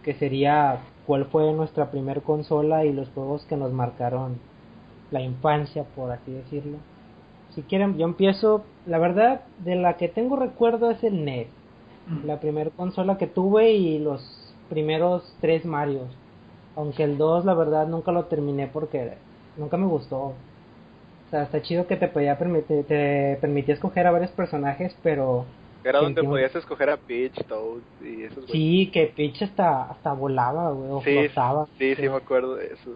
Que 0.03 0.15
sería 0.15 0.79
cuál 1.05 1.25
fue 1.25 1.53
nuestra 1.53 1.91
primer 1.91 2.23
consola 2.23 2.85
y 2.85 2.93
los 2.93 3.09
juegos 3.09 3.45
que 3.45 3.57
nos 3.57 3.71
marcaron 3.73 4.39
la 5.11 5.21
infancia, 5.21 5.83
por 5.83 6.11
así 6.11 6.31
decirlo. 6.31 6.79
Si 7.53 7.61
quieren, 7.61 7.95
yo 7.99 8.05
empiezo. 8.05 8.63
La 8.87 8.97
verdad, 8.97 9.41
de 9.59 9.75
la 9.75 9.97
que 9.97 10.07
tengo 10.07 10.35
recuerdo 10.35 10.89
es 10.89 11.03
el 11.03 11.23
NES. 11.23 11.58
La 12.21 12.39
primera 12.39 12.71
consola 12.71 13.17
que 13.17 13.27
tuve 13.27 13.71
y 13.73 13.99
los 13.99 14.57
primeros 14.67 15.37
tres 15.41 15.65
Marios. 15.65 16.15
Aunque 16.75 17.03
el 17.03 17.17
2, 17.17 17.45
la 17.45 17.53
verdad, 17.55 17.87
nunca 17.87 18.11
lo 18.11 18.27
terminé 18.27 18.67
porque 18.67 19.23
nunca 19.55 19.77
me 19.77 19.87
gustó. 19.87 20.17
O 20.19 20.37
sea, 21.29 21.43
está 21.43 21.61
chido 21.61 21.87
que 21.87 21.97
te 21.97 22.07
podía 22.09 22.37
permitir, 22.39 22.87
te 22.87 23.37
permitía 23.41 23.75
escoger 23.75 24.07
a 24.07 24.11
varios 24.11 24.31
personajes, 24.31 24.95
pero 25.03 25.45
Era 25.83 25.99
donde 25.99 26.23
podías 26.23 26.55
escoger 26.55 26.89
a 26.89 26.95
Peach, 26.97 27.45
Toad 27.45 27.83
y 27.99 28.23
esos 28.23 28.45
güeyes. 28.47 28.67
sí, 28.67 28.91
que 28.93 29.07
Peach 29.07 29.41
hasta, 29.43 29.83
hasta 29.89 30.13
volaba, 30.13 30.71
güey, 30.71 30.89
o 30.91 31.01
sí, 31.03 31.27
flotaba. 31.27 31.67
sí, 31.77 31.95
sí, 31.95 32.01
me 32.09 32.15
acuerdo 32.15 32.55
de 32.55 32.67
eso. 32.73 32.93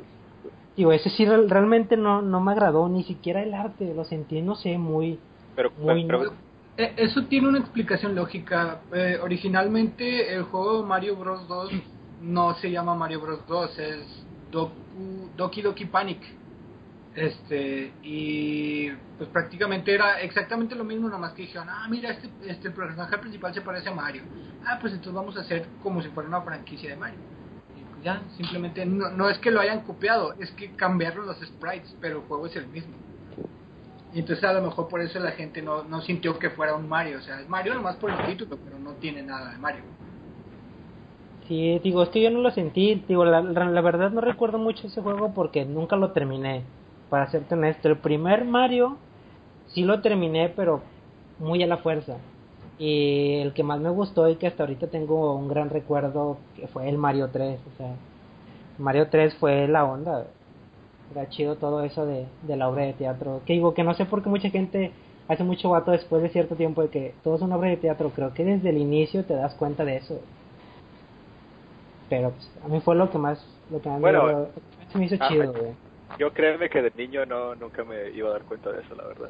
Digo, 0.76 0.92
ese 0.92 1.10
sí 1.10 1.26
real- 1.26 1.50
realmente 1.50 1.98
no, 1.98 2.22
no 2.22 2.42
me 2.42 2.52
agradó, 2.52 2.90
ni 2.90 3.04
siquiera 3.04 3.44
el 3.44 3.54
arte, 3.54 3.94
lo 3.94 4.06
sentí, 4.06 4.42
no 4.42 4.56
sé, 4.56 4.78
muy... 4.78 5.20
Pero, 5.56 5.72
Muy 5.76 6.04
pero, 6.06 6.38
Eso 6.76 7.26
tiene 7.26 7.50
una 7.50 7.60
explicación 7.60 8.16
lógica. 8.16 8.82
Eh, 8.94 9.20
originalmente 9.22 10.34
el 10.34 10.44
juego 10.44 10.84
Mario 10.84 11.16
Bros. 11.16 11.48
2 11.48 11.72
no 12.22 12.56
se 12.56 12.72
llama 12.72 12.96
Mario 12.96 13.22
Bros. 13.22 13.46
2, 13.48 13.80
es 13.80 14.26
Doku, 14.52 15.30
Doki 15.38 15.62
Doki 15.62 15.86
Panic. 15.86 16.22
Este, 17.16 17.94
y 18.02 18.90
pues 19.18 19.30
prácticamente 19.30 19.94
era 19.94 20.20
exactamente 20.22 20.74
lo 20.74 20.84
mismo, 20.84 21.10
nomás 21.10 21.34
que 21.34 21.44
dijeron, 21.44 21.68
ah, 21.70 21.86
mira, 21.88 22.10
este, 22.10 22.28
este 22.48 22.72
personaje 22.72 23.20
principal 23.20 23.54
se 23.54 23.62
parece 23.62 23.90
a 23.90 23.94
Mario. 23.94 24.24
Ah, 24.66 24.80
pues 24.82 24.94
entonces 24.94 25.14
vamos 25.14 25.38
a 25.38 25.42
hacer 25.42 25.68
como 25.84 26.02
si 26.02 26.10
fuera 26.10 26.28
una 26.28 26.42
franquicia 26.42 26.90
de 26.90 26.96
Mario. 26.96 27.20
Y 27.80 27.84
pues 27.84 28.04
ya, 28.04 28.24
simplemente 28.36 28.84
no, 28.88 29.12
no 29.12 29.30
es 29.30 29.38
que 29.38 29.52
lo 29.52 29.60
hayan 29.60 29.82
copiado, 29.82 30.34
es 30.40 30.50
que 30.52 30.72
cambiaron 30.76 31.28
los 31.28 31.38
sprites, 31.38 31.96
pero 32.02 32.22
el 32.22 32.24
juego 32.24 32.48
es 32.48 32.56
el 32.56 32.66
mismo. 32.68 32.96
Y 34.14 34.20
entonces 34.20 34.44
a 34.44 34.54
lo 34.54 34.62
mejor 34.62 34.88
por 34.88 35.02
eso 35.02 35.20
la 35.20 35.32
gente 35.32 35.62
no, 35.62 35.84
no 35.84 36.02
sintió 36.02 36.38
que 36.38 36.52
fuera 36.52 36.76
un 36.76 36.88
Mario. 36.88 37.18
O 37.18 37.22
sea, 37.22 37.40
es 37.40 37.50
Mario 37.50 37.74
nomás 37.74 37.96
por 37.96 38.12
el 38.12 38.26
título, 38.26 38.58
pero 38.64 38.78
no 38.78 38.92
tiene 38.94 39.24
nada 39.24 39.52
de 39.52 39.58
Mario. 39.58 39.82
Sí, 41.48 41.80
digo, 41.84 42.04
es 42.04 42.10
que 42.10 42.22
yo 42.22 42.30
no 42.30 42.40
lo 42.40 42.52
sentí, 42.52 43.04
digo, 43.08 43.26
la, 43.26 43.42
la 43.42 43.82
verdad 43.82 44.12
no 44.12 44.22
recuerdo 44.22 44.58
mucho 44.60 44.88
ese 44.88 45.02
juego 45.02 45.34
porque 45.34 45.66
nunca 45.66 45.98
lo 45.98 46.12
terminé, 46.12 46.64
para 47.10 47.30
serte 47.30 47.56
honesto. 47.56 47.90
El 47.90 47.98
primer 47.98 48.46
Mario 48.46 48.98
sí 49.68 49.84
lo 49.84 50.02
terminé, 50.02 50.50
pero 50.56 50.82
muy 51.40 51.62
a 51.64 51.68
la 51.68 51.78
fuerza. 51.78 52.18
Y 52.80 53.40
el 53.40 53.54
que 53.54 53.64
más 53.64 53.80
me 53.80 53.90
gustó 53.90 54.30
y 54.30 54.36
que 54.36 54.48
hasta 54.48 54.64
ahorita 54.64 54.88
tengo 54.88 55.36
un 55.36 55.48
gran 55.48 55.70
recuerdo 55.70 56.38
que 56.56 56.68
fue 56.68 56.88
el 56.88 56.98
Mario 56.98 57.30
3, 57.32 57.60
o 57.74 57.78
sea, 57.78 57.96
Mario 58.78 59.10
3 59.10 59.36
fue 59.36 59.68
la 59.68 59.84
onda. 59.84 60.28
Era 61.12 61.30
chido 61.30 61.56
todo 61.58 61.84
eso 61.84 62.06
de, 62.06 62.26
de 62.42 62.56
la 62.58 62.70
obra 62.70 62.84
de 62.84 62.94
teatro. 62.94 63.42
Que 63.46 63.54
digo, 63.54 63.74
que 63.74 63.84
no 63.84 63.94
sé 63.94 64.06
por 64.06 64.24
qué 64.24 64.30
mucha 64.30 64.50
gente 64.50 64.92
hace 65.28 65.44
mucho 65.44 65.70
vato 65.70 65.92
después 65.92 66.22
de 66.24 66.30
cierto 66.30 66.56
tiempo 66.56 66.82
de 66.82 66.90
que 66.90 67.14
todo 67.24 67.36
es 67.36 67.42
una 67.42 67.56
obra 67.56 67.70
de 67.70 67.78
teatro. 67.78 68.12
Creo 68.16 68.34
que 68.34 68.44
desde 68.44 68.70
el 68.70 68.78
inicio 68.78 69.24
te 69.26 69.36
das 69.36 69.54
cuenta 69.56 69.86
de 69.86 69.98
eso. 69.98 70.20
Pero 72.10 72.32
pues, 72.32 72.50
a 72.64 72.68
mí 72.68 72.80
fue 72.82 72.96
lo 72.96 73.10
que 73.10 73.18
más, 73.18 73.46
lo 73.72 73.82
que 73.82 73.90
más 73.90 74.00
me- 74.00 74.12
Bueno, 74.12 74.48
me 74.96 75.06
hizo 75.06 75.16
ah, 75.20 75.28
chido, 75.28 75.52
güey. 75.54 75.72
yo 76.20 76.32
créeme 76.34 76.70
que 76.70 76.82
de 76.82 76.92
niño 76.96 77.26
no 77.26 77.56
nunca 77.56 77.84
me 77.84 78.10
iba 78.12 78.30
a 78.30 78.34
dar 78.34 78.44
cuenta 78.44 78.72
de 78.72 78.82
eso, 78.82 78.96
la 78.96 79.06
verdad. 79.06 79.30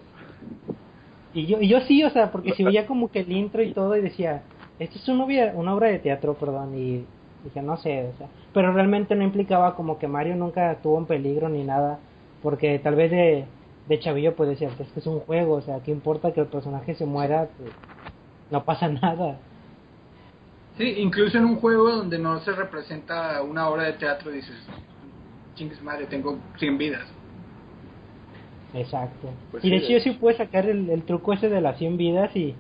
Y 1.34 1.48
yo, 1.48 1.60
y 1.60 1.68
yo 1.68 1.82
sí, 1.82 2.04
o 2.04 2.10
sea, 2.12 2.32
porque 2.32 2.54
si 2.54 2.64
veía 2.64 2.86
como 2.86 3.10
que 3.10 3.22
el 3.22 3.32
intro 3.32 3.64
y 3.64 3.74
todo 3.74 3.96
y 3.98 4.02
decía, 4.02 4.44
esto 4.80 5.00
es 5.00 5.08
una 5.08 5.24
obra, 5.26 5.54
una 5.56 5.74
obra 5.76 5.88
de 5.88 6.00
teatro, 6.00 6.36
perdón, 6.36 6.78
y 6.78 7.06
dije, 7.44 7.62
no 7.62 7.78
sé, 7.78 8.10
o 8.14 8.18
sea, 8.18 8.28
pero 8.54 8.72
realmente 8.74 9.16
no 9.16 9.24
implicaba 9.24 9.76
como 9.76 9.98
que 10.00 10.08
Mario 10.08 10.36
nunca 10.36 10.72
estuvo 10.72 10.98
en 10.98 11.06
peligro 11.06 11.50
ni 11.50 11.64
nada, 11.64 12.00
porque 12.42 12.80
tal 12.80 12.96
vez 12.96 13.12
de, 13.12 13.46
de 13.88 14.00
chavillo 14.00 14.36
pues 14.36 14.50
decía, 14.50 14.70
es 14.70 14.92
que 14.92 15.00
es 15.00 15.08
un 15.08 15.20
juego, 15.22 15.56
o 15.56 15.62
sea, 15.62 15.82
¿qué 15.82 15.92
importa 15.92 16.32
que 16.32 16.42
el 16.42 16.48
personaje 16.48 16.96
se 16.96 17.06
muera? 17.06 17.50
Pues, 17.58 17.72
no 18.52 18.64
pasa 18.64 18.88
nada. 19.02 19.38
Sí, 20.78 20.96
incluso 20.98 21.38
en 21.38 21.46
un 21.46 21.58
juego 21.58 21.90
donde 21.92 22.18
no 22.18 22.40
se 22.40 22.52
representa 22.52 23.42
una 23.44 23.70
obra 23.70 23.84
de 23.84 23.94
teatro, 23.94 24.32
dices, 24.32 24.56
chingues 25.56 25.82
madre, 25.84 26.06
tengo 26.08 26.38
100 26.58 26.78
vidas. 26.78 27.08
Exacto. 28.74 29.30
Pues 29.52 29.64
y 29.64 29.70
de 29.70 29.80
sí, 29.80 29.86
hecho 29.86 29.94
yo 29.94 30.00
sí 30.00 30.12
puedo 30.20 30.36
sacar 30.36 30.66
el, 30.68 30.90
el 30.90 31.04
truco 31.04 31.34
ese 31.34 31.48
de 31.48 31.62
las 31.62 31.78
100 31.78 31.98
vidas 31.98 32.36
y 32.36 32.56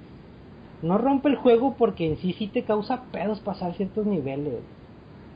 no 0.83 0.97
rompe 0.97 1.29
el 1.29 1.37
juego 1.37 1.75
porque 1.77 2.05
en 2.05 2.17
sí 2.17 2.33
sí 2.33 2.47
te 2.47 2.63
causa 2.63 3.03
pedos 3.11 3.39
pasar 3.39 3.73
ciertos 3.73 4.05
niveles. 4.05 4.59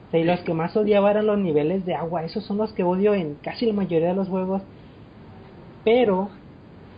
O 0.07 0.11
sea, 0.11 0.19
y 0.19 0.25
los 0.25 0.41
que 0.41 0.53
más 0.53 0.75
odiaba 0.75 1.09
eran 1.09 1.25
los 1.25 1.39
niveles 1.39 1.85
de 1.85 1.95
agua. 1.95 2.25
Esos 2.25 2.43
son 2.43 2.57
los 2.57 2.73
que 2.73 2.83
odio 2.83 3.13
en 3.13 3.35
casi 3.35 3.65
la 3.65 3.73
mayoría 3.73 4.09
de 4.09 4.13
los 4.13 4.27
juegos. 4.27 4.61
Pero, 5.85 6.29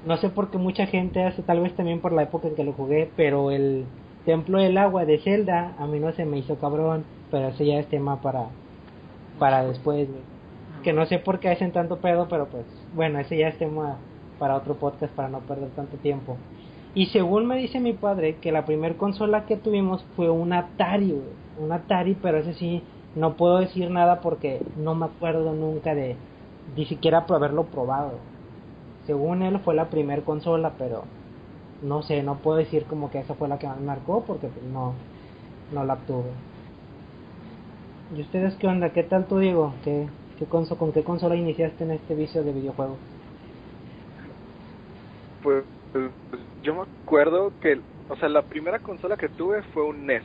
no 0.05 0.17
sé 0.17 0.29
por 0.29 0.49
qué 0.49 0.57
mucha 0.57 0.87
gente 0.87 1.23
hace, 1.23 1.43
tal 1.43 1.59
vez 1.59 1.75
también 1.75 2.01
por 2.01 2.11
la 2.11 2.23
época 2.23 2.47
en 2.47 2.55
que 2.55 2.63
lo 2.63 2.73
jugué, 2.73 3.11
pero 3.15 3.51
el 3.51 3.85
Templo 4.25 4.59
del 4.59 4.77
Agua 4.79 5.05
de 5.05 5.19
Zelda 5.19 5.75
a 5.77 5.85
mí 5.85 5.99
no 5.99 6.11
se 6.13 6.25
me 6.25 6.39
hizo 6.39 6.55
cabrón. 6.57 7.05
Pero 7.29 7.49
ese 7.49 7.67
ya 7.67 7.77
es 7.77 7.87
tema 7.87 8.19
para, 8.19 8.47
para 9.37 9.63
después. 9.63 10.09
Que 10.83 10.91
no 10.91 11.05
sé 11.05 11.19
por 11.19 11.39
qué 11.39 11.49
hacen 11.49 11.71
tanto 11.71 11.97
pedo, 11.97 12.27
pero 12.27 12.47
pues, 12.47 12.65
bueno, 12.95 13.19
ese 13.19 13.37
ya 13.37 13.49
es 13.49 13.59
tema 13.59 13.97
para 14.39 14.55
otro 14.55 14.73
podcast 14.75 15.13
para 15.13 15.29
no 15.29 15.39
perder 15.41 15.69
tanto 15.69 15.97
tiempo. 15.97 16.37
Y 16.95 17.07
según 17.07 17.45
me 17.45 17.57
dice 17.57 17.79
mi 17.79 17.93
padre, 17.93 18.37
que 18.37 18.51
la 18.51 18.65
primer 18.65 18.97
consola 18.97 19.45
que 19.45 19.57
tuvimos 19.57 20.03
fue 20.15 20.29
un 20.29 20.53
Atari, 20.53 21.11
güey. 21.11 21.23
Un 21.59 21.71
Atari, 21.71 22.15
pero 22.15 22.39
ese 22.39 22.53
sí, 22.53 22.81
no 23.15 23.35
puedo 23.35 23.59
decir 23.59 23.91
nada 23.91 24.21
porque 24.21 24.61
no 24.77 24.95
me 24.95 25.05
acuerdo 25.05 25.53
nunca 25.53 25.93
de 25.93 26.15
ni 26.75 26.85
siquiera 26.85 27.25
haberlo 27.27 27.65
probado. 27.65 28.13
Según 29.05 29.41
él 29.41 29.59
fue 29.59 29.75
la 29.75 29.89
primer 29.89 30.23
consola, 30.23 30.73
pero 30.77 31.03
no 31.81 32.01
sé, 32.01 32.23
no 32.23 32.35
puedo 32.35 32.57
decir 32.57 32.85
como 32.85 33.09
que 33.09 33.19
esa 33.19 33.35
fue 33.35 33.47
la 33.47 33.59
que 33.59 33.67
más 33.67 33.79
marcó 33.81 34.23
porque 34.25 34.47
pues 34.47 34.65
no, 34.65 34.93
no 35.73 35.83
la 35.83 35.93
obtuve. 35.93 36.31
¿Y 38.15 38.21
ustedes 38.21 38.55
qué 38.55 38.67
onda? 38.67 38.91
¿Qué 38.91 39.03
tal 39.03 39.25
tú, 39.25 39.37
Diego? 39.37 39.73
¿Qué, 39.83 40.07
qué 40.37 40.45
conso 40.45 40.77
¿Con 40.77 40.91
qué 40.91 41.03
consola 41.03 41.35
iniciaste 41.35 41.83
en 41.83 41.91
este 41.91 42.15
vicio 42.15 42.43
de 42.43 42.53
videojuegos? 42.53 42.97
Pues, 45.43 45.63
pues, 45.91 46.11
yo 46.63 46.75
me 46.75 46.81
acuerdo 46.81 47.53
que, 47.61 47.79
o 48.09 48.15
sea, 48.17 48.29
la 48.29 48.41
primera 48.41 48.79
consola 48.79 49.17
que 49.17 49.29
tuve 49.29 49.61
fue 49.73 49.83
un 49.83 50.05
NES. 50.05 50.23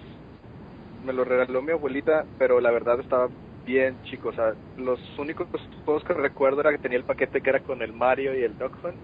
Me 1.04 1.12
lo 1.12 1.24
regaló 1.24 1.62
mi 1.62 1.72
abuelita, 1.72 2.24
pero 2.38 2.60
la 2.60 2.70
verdad 2.70 3.00
estaba 3.00 3.28
bien 3.66 3.96
chico. 4.04 4.30
O 4.30 4.32
sea, 4.32 4.54
los 4.76 4.98
únicos 5.18 5.46
juegos 5.84 6.04
que 6.04 6.14
recuerdo 6.14 6.60
era 6.60 6.72
que 6.72 6.78
tenía 6.78 6.98
el 6.98 7.04
paquete 7.04 7.40
que 7.40 7.50
era 7.50 7.60
con 7.60 7.82
el 7.82 7.92
Mario 7.92 8.38
y 8.38 8.42
el 8.42 8.56
Duck 8.58 8.72
Hunt. 8.82 8.96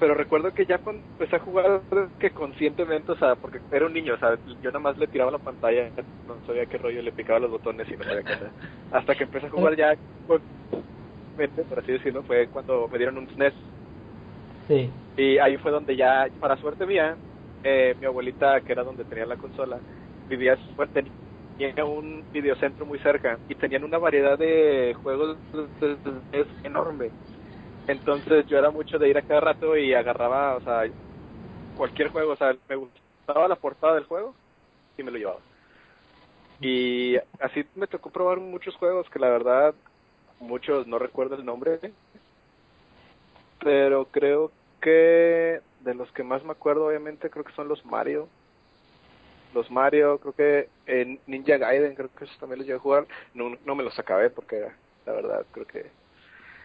Pero 0.00 0.14
recuerdo 0.14 0.52
que 0.52 0.66
ya 0.66 0.78
cuando 0.78 1.02
empecé 1.12 1.36
a 1.36 1.40
jugar, 1.40 1.80
que 2.18 2.30
conscientemente, 2.30 3.12
o 3.12 3.16
sea, 3.16 3.36
porque 3.36 3.60
era 3.70 3.86
un 3.86 3.92
niño, 3.92 4.14
o 4.14 4.18
sea, 4.18 4.36
yo 4.60 4.70
nada 4.70 4.80
más 4.80 4.98
le 4.98 5.06
tiraba 5.06 5.30
la 5.30 5.38
pantalla, 5.38 5.88
no 6.26 6.36
sabía 6.46 6.66
qué 6.66 6.78
rollo, 6.78 7.00
le 7.00 7.12
picaba 7.12 7.38
los 7.38 7.50
botones 7.50 7.88
y 7.88 7.96
no 7.96 8.04
sabía 8.04 8.22
qué 8.22 8.32
hacer. 8.32 8.50
Hasta 8.92 9.14
que 9.14 9.24
empecé 9.24 9.46
a 9.46 9.50
jugar 9.50 9.76
ya, 9.76 9.96
pues, 10.26 10.42
por 11.68 11.78
así 11.78 11.92
decirlo, 11.92 12.22
fue 12.24 12.48
cuando 12.48 12.88
me 12.88 12.98
dieron 12.98 13.18
un 13.18 13.28
SNES. 13.28 13.54
Sí. 14.68 14.90
Y 15.16 15.38
ahí 15.38 15.56
fue 15.58 15.70
donde 15.70 15.96
ya, 15.96 16.28
para 16.40 16.56
suerte 16.56 16.86
mía, 16.86 17.16
eh, 17.62 17.94
mi 18.00 18.06
abuelita, 18.06 18.60
que 18.60 18.72
era 18.72 18.82
donde 18.82 19.04
tenía 19.04 19.26
la 19.26 19.36
consola, 19.36 19.78
vivía, 20.28 20.58
pues, 20.76 20.90
tenía 20.90 21.84
un 21.84 22.24
videocentro 22.32 22.84
muy 22.84 22.98
cerca 22.98 23.38
y 23.48 23.54
tenían 23.54 23.84
una 23.84 23.98
variedad 23.98 24.38
de 24.38 24.94
juegos 25.02 25.36
es 26.32 26.46
enorme. 26.62 27.10
Entonces 27.86 28.46
yo 28.46 28.58
era 28.58 28.70
mucho 28.70 28.98
de 28.98 29.08
ir 29.08 29.18
a 29.18 29.22
cada 29.22 29.40
rato 29.40 29.76
y 29.76 29.94
agarraba, 29.94 30.56
o 30.56 30.60
sea, 30.62 30.90
cualquier 31.76 32.08
juego, 32.08 32.32
o 32.32 32.36
sea, 32.36 32.56
me 32.68 32.76
gustaba 32.76 33.48
la 33.48 33.56
portada 33.56 33.94
del 33.94 34.04
juego 34.04 34.34
y 34.96 35.02
me 35.02 35.10
lo 35.10 35.18
llevaba. 35.18 35.40
Y 36.60 37.16
así 37.40 37.64
me 37.74 37.86
tocó 37.86 38.10
probar 38.10 38.38
muchos 38.38 38.74
juegos 38.76 39.08
que 39.10 39.18
la 39.18 39.28
verdad, 39.28 39.74
muchos 40.40 40.86
no 40.86 40.98
recuerdo 40.98 41.34
el 41.34 41.44
nombre, 41.44 41.78
pero 43.64 44.10
creo 44.12 44.52
que 44.80 45.60
de 45.80 45.94
los 45.94 46.12
que 46.12 46.24
más 46.24 46.44
me 46.44 46.52
acuerdo 46.52 46.86
obviamente 46.88 47.30
creo 47.30 47.44
que 47.44 47.54
son 47.54 47.68
los 47.68 47.84
Mario. 47.86 48.28
Los 49.54 49.70
Mario, 49.70 50.18
creo 50.20 50.34
que 50.34 50.70
en 50.86 51.20
Ninja 51.26 51.58
Gaiden, 51.58 51.94
creo 51.94 52.10
que 52.10 52.24
esos 52.24 52.38
también 52.38 52.58
los 52.58 52.66
llegué 52.66 52.76
a 52.78 52.80
jugar. 52.80 53.06
No, 53.34 53.50
no 53.64 53.74
me 53.76 53.84
los 53.84 53.98
acabé 53.98 54.30
porque 54.30 54.66
la 55.06 55.12
verdad 55.12 55.46
creo 55.52 55.66
que... 55.66 55.80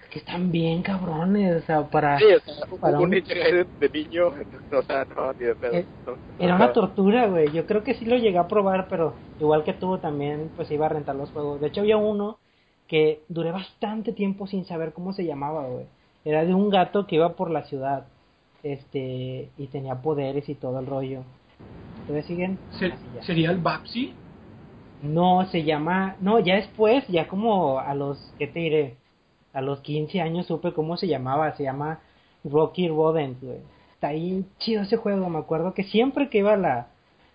Es 0.04 0.10
que 0.12 0.20
están 0.20 0.52
bien 0.52 0.82
cabrones, 0.82 1.64
o 1.64 1.66
sea, 1.66 1.88
para... 1.90 2.18
Sí, 2.20 2.26
o 2.26 2.40
sea, 2.40 2.56
para 2.82 2.98
un 3.00 3.04
un- 3.06 3.10
Ninja 3.12 3.34
Gaiden 3.36 3.68
de 3.80 3.90
niño, 3.90 4.28
o 4.72 4.82
sea, 4.84 5.06
no, 5.16 5.34
ni 5.34 5.46
de 5.46 5.56
pedo. 5.56 5.76
Eh, 5.76 5.86
no, 6.06 6.14
no 6.14 6.18
Era 6.40 6.56
una 6.56 6.74
tortura, 6.74 7.28
güey. 7.28 7.52
Yo 7.52 7.66
creo 7.66 7.84
que 7.84 7.94
sí 7.94 8.06
lo 8.06 8.18
llegué 8.18 8.38
a 8.38 8.48
probar, 8.48 8.88
pero 8.90 9.16
igual 9.40 9.64
que 9.64 9.74
tú 9.74 9.98
también, 10.00 10.52
pues 10.56 10.72
iba 10.72 10.86
a 10.88 10.90
rentar 10.90 11.16
los 11.16 11.32
juegos. 11.32 11.62
De 11.62 11.68
hecho, 11.68 11.82
había 11.82 11.98
uno 11.98 12.40
que 12.88 13.22
duré 13.30 13.52
bastante 13.52 14.14
tiempo 14.14 14.48
sin 14.48 14.66
saber 14.66 14.94
cómo 14.94 15.14
se 15.14 15.26
llamaba, 15.26 15.68
güey. 15.68 15.86
Era 16.26 16.46
de 16.46 16.54
un 16.54 16.70
gato 16.70 17.08
que 17.08 17.16
iba 17.16 17.34
por 17.34 17.50
la 17.50 17.64
ciudad, 17.64 18.06
este, 18.64 19.50
y 19.58 19.68
tenía 19.68 19.96
poderes 20.02 20.48
y 20.50 20.56
todo 20.56 20.80
el 20.80 20.86
rollo. 20.86 21.24
¿Ustedes 22.02 22.26
siguen? 22.26 22.58
Se-. 22.72 22.94
¿Sería 23.22 23.52
el 23.52 23.60
Babsy? 23.60 24.14
No, 25.02 25.46
se 25.48 25.64
llama, 25.64 26.18
no, 26.20 26.40
ya 26.40 26.56
después, 26.56 27.08
ya 27.08 27.28
como 27.28 27.80
a 27.80 27.94
los, 27.94 28.18
¿qué 28.38 28.48
te 28.48 28.60
diré? 28.60 28.98
A 29.54 29.62
los 29.62 29.80
15 29.80 30.20
años 30.22 30.46
supe 30.46 30.74
cómo 30.74 30.98
se 30.98 31.08
llamaba, 31.08 31.56
se 31.56 31.64
llama 31.64 32.00
Rocky 32.44 32.90
Rodent, 32.90 33.42
güey. 33.42 33.60
Está 33.94 34.10
ahí 34.10 34.46
chido 34.60 34.84
ese 34.84 34.98
juego, 34.98 35.30
me 35.30 35.40
acuerdo 35.40 35.74
que 35.74 35.84
siempre 35.84 36.30
que 36.30 36.40
iba 36.40 36.54
a 36.54 36.58
la 36.58 36.88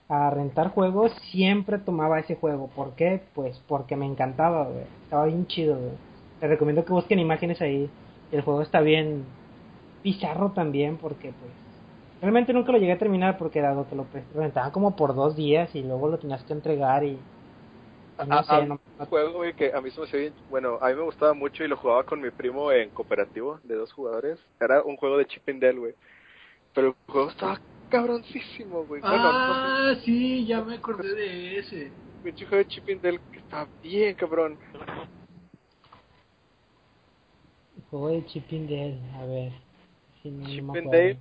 a 0.09 0.31
rentar 0.31 0.69
juegos, 0.71 1.13
siempre 1.31 1.79
tomaba 1.79 2.21
ese 2.21 2.37
juego. 2.37 2.69
¿Por 2.69 2.95
qué? 2.95 3.23
Pues 3.35 3.61
porque 3.67 3.97
me 3.97 4.07
encantaba, 4.07 4.65
güey. 4.65 4.85
Estaba 5.05 5.27
bien 5.27 5.47
chido, 5.47 5.77
güey. 5.77 5.93
Les 6.41 6.51
recomiendo 6.51 6.85
que 6.85 6.93
busquen 6.93 7.19
imágenes 7.19 7.61
ahí. 7.63 7.89
El 8.35 8.43
juego 8.43 8.63
está 8.63 8.81
bien 8.81 9.23
bizarro 10.03 10.51
también 10.51 10.97
porque 10.99 11.29
pues 11.29 11.53
realmente 12.21 12.53
nunca 12.53 12.73
lo 12.73 12.79
llegué 12.79 12.93
a 12.93 12.99
terminar 12.99 13.39
porque 13.39 13.61
dado 13.61 13.89
que 13.89 13.97
lo 13.97 14.05
pre- 14.05 14.25
rentaban 14.35 14.71
como 14.73 14.97
por 14.97 15.15
dos 15.15 15.37
días 15.37 15.75
y 15.75 15.83
luego 15.83 16.09
lo 16.09 16.19
tenías 16.19 16.43
que 16.45 16.53
entregar 16.53 17.05
y, 17.05 17.11
y 17.11 18.27
no 18.27 18.37
Ah, 18.37 18.45
sé, 18.45 18.57
ah, 18.57 18.67
no, 18.67 18.81
un 18.99 19.07
juego 19.07 19.33
güey, 19.35 19.55
que 19.55 19.73
a 19.75 19.81
mí 19.81 19.91
se 19.91 20.01
me 20.01 20.07
hacía 20.07 20.21
bien, 20.21 20.35
bueno, 20.49 20.79
a 20.81 20.89
mí 20.89 20.95
me 20.95 21.03
gustaba 21.03 21.35
mucho 21.35 21.65
y 21.65 21.69
lo 21.69 21.77
jugaba 21.77 22.05
con 22.05 22.21
mi 22.21 22.31
primo 22.31 22.71
en 22.73 22.91
cooperativo 22.91 23.61
de 23.63 23.75
dos 23.77 23.93
jugadores. 23.93 24.39
Era 24.61 24.83
un 24.83 24.97
juego 24.97 25.19
de 25.19 25.27
Chip 25.27 25.49
and 25.49 25.63
Dale, 25.63 25.79
güey. 25.79 25.95
Pero 26.75 26.89
el 26.89 26.95
juego 27.13 27.31
estaba 27.31 27.61
cabroncísimo, 27.91 28.85
güey. 28.87 29.03
Bueno, 29.03 29.33
no 29.33 29.57
ah, 29.69 29.95
sí, 30.05 30.47
ya 30.47 30.63
me 30.63 30.75
acordé 30.77 31.15
de 31.15 31.59
ese. 31.59 31.93
pinche 32.23 32.47
juego 32.47 32.65
de 32.65 32.69
Chip 32.69 32.89
and 32.89 33.03
Dale 33.03 33.21
que 33.31 33.41
estaba 33.41 33.69
bien 33.83 34.15
cabrón. 34.17 34.59
Juego 37.95 38.09
de 38.09 38.27
Chip 38.27 38.51
and 38.51 38.69
Dale, 38.69 38.99
a 39.15 39.25
ver. 39.25 39.53
Si 40.21 40.29
no, 40.29 40.47
Chip 40.49 40.69
and. 40.69 40.91
Dale. 40.91 41.17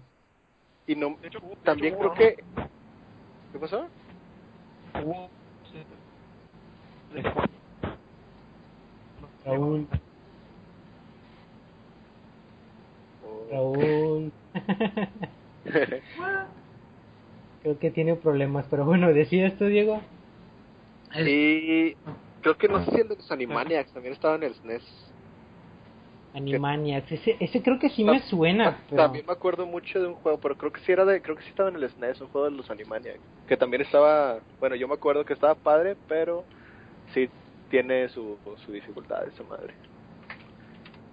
Y 0.88 0.96
no, 0.96 1.18
hecho, 1.22 1.40
también 1.64 1.96
creo 1.96 2.14
que... 2.16 2.44
¿Qué 3.52 3.60
pasó? 3.60 3.86
sí, 5.72 5.84
Raúl, 9.46 9.88
Oh. 13.24 13.46
Raúl. 13.52 14.32
Creo 17.62 17.80
que 17.80 17.92
tiene 17.92 18.16
problemas, 18.16 18.66
pero 18.70 18.84
bueno, 18.84 19.14
¿decías 19.14 19.54
esto, 19.54 19.68
Diego? 19.68 20.02
Y 21.16 21.94
creo 22.42 22.58
que 22.58 22.68
no 22.68 22.84
sé 22.84 22.92
si 22.92 23.02
el 23.02 23.10
de 23.10 23.16
los 23.16 23.32
Animaniacs 23.32 23.94
también 23.94 24.14
estaba 24.16 24.36
en 24.36 24.44
el 24.44 24.56
SNES. 24.56 25.13
Animaniacs. 26.34 27.12
Ese, 27.12 27.38
ese 27.40 27.62
creo 27.62 27.80
que 27.80 27.90
sí 27.90 28.04
me 28.04 28.20
suena, 28.22 28.80
pero... 28.90 29.04
También 29.04 29.26
me 29.26 29.34
acuerdo 29.34 29.66
mucho 29.66 30.00
de 30.00 30.08
un 30.08 30.16
juego, 30.16 30.40
pero 30.40 30.56
creo 30.58 30.72
que 30.72 30.82
sí 30.82 30.92
era 30.92 31.06
de, 31.06 31.22
creo 31.22 31.36
que 31.36 31.44
sí 31.44 31.50
estaba 31.50 31.70
en 31.70 31.76
el 31.76 31.90
SNES, 31.90 32.22
un 32.22 32.28
juego 32.30 32.50
de 32.50 32.56
los 32.56 32.70
Animaniacs, 32.70 33.20
que 33.48 33.58
también 33.58 33.82
estaba, 33.82 34.40
bueno, 34.60 34.76
yo 34.76 34.88
me 34.88 34.96
acuerdo 34.96 35.26
que 35.26 35.34
estaba 35.34 35.56
padre, 35.56 35.96
pero 36.08 36.44
sí 37.14 37.30
tiene 37.70 38.10
su, 38.10 38.38
su 38.66 38.72
dificultad 38.72 39.28
esa 39.28 39.44
madre. 39.44 39.74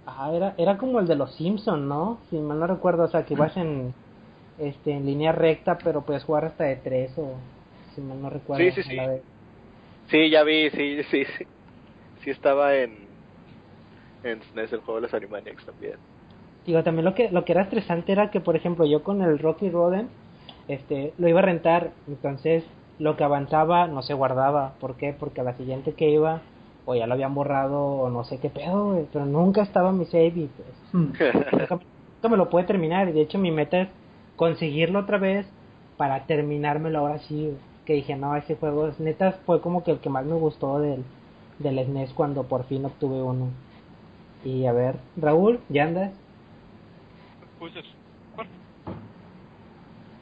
Ah, 0.05 0.31
era, 0.33 0.55
era 0.57 0.77
como 0.77 0.99
el 0.99 1.07
de 1.07 1.15
los 1.15 1.35
Simpson, 1.35 1.87
¿no? 1.87 2.19
Si 2.29 2.37
mal 2.37 2.59
no 2.59 2.67
recuerdo, 2.67 3.03
o 3.03 3.07
sea, 3.07 3.23
que 3.23 3.35
ibas 3.35 3.55
en, 3.57 3.93
este, 4.57 4.91
en 4.91 5.05
línea 5.05 5.31
recta, 5.31 5.77
pero 5.77 6.01
puedes 6.01 6.23
jugar 6.23 6.45
hasta 6.45 6.63
de 6.63 6.77
tres 6.77 7.17
o... 7.17 7.35
Si 7.93 8.01
mal 8.01 8.21
no 8.21 8.29
recuerdo. 8.29 8.63
Sí, 8.63 8.71
sí, 8.71 8.83
sí. 8.83 8.97
Sí, 10.07 10.29
ya 10.29 10.43
vi, 10.43 10.69
sí, 10.71 11.03
sí, 11.03 11.25
sí, 11.25 11.45
sí 12.23 12.29
estaba 12.29 12.75
en, 12.75 13.10
en 14.23 14.41
SNES 14.41 14.73
el 14.73 14.81
juego 14.81 14.95
de 14.99 15.07
los 15.07 15.13
Animaniacs 15.13 15.65
también. 15.65 15.95
Digo, 16.65 16.83
también 16.83 17.05
lo 17.05 17.15
que, 17.15 17.31
lo 17.31 17.43
que 17.43 17.53
era 17.53 17.63
estresante 17.63 18.11
era 18.11 18.29
que, 18.29 18.39
por 18.39 18.55
ejemplo, 18.55 18.85
yo 18.85 19.03
con 19.03 19.21
el 19.21 19.39
Rocky 19.39 19.69
Roden, 19.69 20.09
este, 20.67 21.13
lo 21.17 21.27
iba 21.27 21.39
a 21.39 21.43
rentar, 21.43 21.91
entonces 22.07 22.63
lo 22.99 23.17
que 23.17 23.23
avanzaba 23.23 23.87
no 23.87 24.03
se 24.03 24.13
guardaba. 24.13 24.73
¿Por 24.79 24.95
qué? 24.95 25.13
Porque 25.17 25.41
a 25.41 25.43
la 25.43 25.57
siguiente 25.57 25.93
que 25.93 26.09
iba, 26.09 26.41
o 26.85 26.93
ya 26.95 27.07
lo 27.07 27.13
habían 27.15 27.33
borrado, 27.33 27.83
o 27.83 28.09
no 28.09 28.23
sé 28.23 28.39
qué 28.39 28.49
pedo, 28.49 29.07
pero 29.11 29.25
nunca 29.25 29.63
estaba 29.63 29.91
mi 29.91 30.05
save 30.05 30.27
y 30.27 30.49
pues 30.55 30.67
Hmm. 30.93 31.13
nunca, 31.51 31.75
nunca 31.75 32.29
me 32.29 32.37
lo 32.37 32.49
pude 32.49 32.63
terminar. 32.65 33.09
Y 33.09 33.13
de 33.13 33.21
hecho 33.21 33.39
mi 33.39 33.51
meta 33.51 33.81
es 33.81 33.89
conseguirlo 34.35 34.99
otra 34.99 35.17
vez 35.17 35.47
para 35.97 36.25
terminármelo 36.25 36.99
ahora 36.99 37.19
sí. 37.19 37.57
Que 37.85 37.93
dije, 37.93 38.15
no, 38.15 38.35
ese 38.35 38.55
juego 38.55 38.87
es 38.87 38.99
neta, 38.99 39.31
fue 39.45 39.61
como 39.61 39.83
que 39.83 39.91
el 39.91 39.99
que 39.99 40.09
más 40.09 40.25
me 40.25 40.35
gustó 40.35 40.79
del, 40.79 41.03
del 41.59 41.83
SNES 41.83 42.13
cuando 42.13 42.43
por 42.43 42.65
fin 42.65 42.85
obtuve 42.85 43.21
uno. 43.23 43.47
Y 44.43 44.65
a 44.65 44.73
ver, 44.73 44.95
Raúl, 45.17 45.59
¿ya 45.69 45.83
andas? 45.83 46.11
escuchas? 47.61 47.85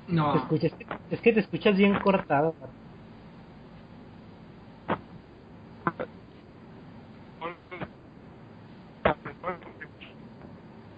No. 0.07 0.33
Te 0.33 0.37
escuchas, 0.39 0.73
es 1.11 1.21
que 1.21 1.33
te 1.33 1.39
escuchas 1.39 1.77
bien 1.77 1.97
cortado. 1.99 2.53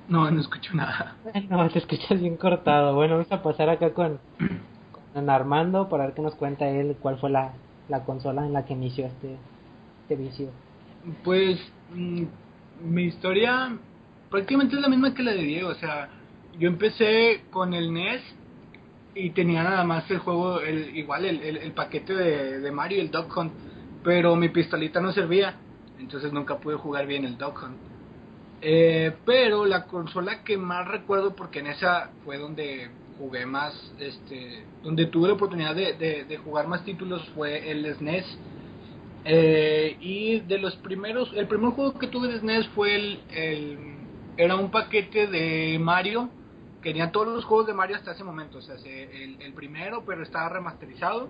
No, 0.07 0.29
no 0.29 0.41
escucho 0.41 0.73
nada. 0.73 1.15
No, 1.49 1.69
te 1.69 1.79
escuchas 1.79 2.19
bien 2.19 2.37
cortado. 2.37 2.95
Bueno, 2.95 3.15
vamos 3.15 3.31
a 3.31 3.43
pasar 3.43 3.69
acá 3.69 3.93
con, 3.93 4.19
con 5.13 5.29
Armando 5.29 5.87
para 5.89 6.05
ver 6.05 6.15
qué 6.15 6.21
nos 6.21 6.35
cuenta 6.35 6.67
él 6.67 6.97
cuál 7.01 7.17
fue 7.17 7.29
la, 7.29 7.53
la 7.87 8.03
consola 8.03 8.45
en 8.45 8.53
la 8.53 8.65
que 8.65 8.73
inició 8.73 9.05
este, 9.05 9.37
este 10.03 10.15
vicio. 10.15 10.49
Pues 11.23 11.59
mm, 11.93 12.23
mi 12.83 13.03
historia 13.03 13.77
prácticamente 14.29 14.75
es 14.75 14.81
la 14.81 14.89
misma 14.89 15.13
que 15.13 15.23
la 15.23 15.31
de 15.31 15.43
Diego. 15.43 15.69
O 15.69 15.75
sea, 15.75 16.09
yo 16.57 16.67
empecé 16.67 17.43
con 17.51 17.73
el 17.73 17.93
NES 17.93 18.21
y 19.15 19.31
tenía 19.31 19.63
nada 19.63 19.83
más 19.83 20.09
el 20.09 20.19
juego, 20.19 20.61
el, 20.61 20.95
igual 20.95 21.25
el, 21.25 21.57
el, 21.57 21.71
paquete 21.73 22.13
de, 22.13 22.59
de 22.59 22.71
Mario, 22.71 23.01
el 23.01 23.11
Duck 23.11 23.35
Hunt, 23.35 23.51
pero 24.03 24.35
mi 24.35 24.49
pistolita 24.49 25.01
no 25.01 25.11
servía, 25.11 25.55
entonces 25.99 26.31
nunca 26.31 26.57
pude 26.57 26.75
jugar 26.75 27.05
bien 27.07 27.25
el 27.25 27.37
Duck 27.37 27.61
Hunt. 27.61 27.77
Eh, 28.61 29.13
pero 29.25 29.65
la 29.65 29.85
consola 29.85 30.43
que 30.43 30.57
más 30.57 30.87
recuerdo, 30.87 31.35
porque 31.35 31.59
en 31.59 31.67
esa 31.67 32.11
fue 32.23 32.37
donde 32.37 32.89
jugué 33.17 33.45
más, 33.45 33.73
este, 33.99 34.63
donde 34.83 35.07
tuve 35.07 35.27
la 35.27 35.33
oportunidad 35.33 35.75
de, 35.75 35.93
de, 35.93 36.25
de 36.25 36.37
jugar 36.37 36.67
más 36.67 36.85
títulos, 36.85 37.27
fue 37.35 37.69
el 37.69 37.93
SNES. 37.95 38.25
Eh, 39.23 39.97
y 39.99 40.39
de 40.41 40.57
los 40.59 40.75
primeros, 40.77 41.31
el 41.35 41.47
primer 41.47 41.71
juego 41.71 41.97
que 41.99 42.07
tuve 42.07 42.27
de 42.27 42.39
SNES 42.39 42.67
fue 42.69 42.95
el, 42.95 44.07
era 44.37 44.55
un 44.55 44.71
paquete 44.71 45.27
de 45.27 45.77
Mario, 45.79 46.29
que 46.81 46.89
tenía 46.91 47.11
todos 47.11 47.27
los 47.27 47.45
juegos 47.45 47.67
de 47.67 47.73
Mario 47.73 47.97
hasta 47.97 48.13
ese 48.13 48.23
momento, 48.23 48.57
o 48.59 48.61
sea, 48.61 48.75
el, 48.75 49.41
el 49.41 49.53
primero, 49.53 50.03
pero 50.05 50.23
estaba 50.23 50.49
remasterizado 50.49 51.29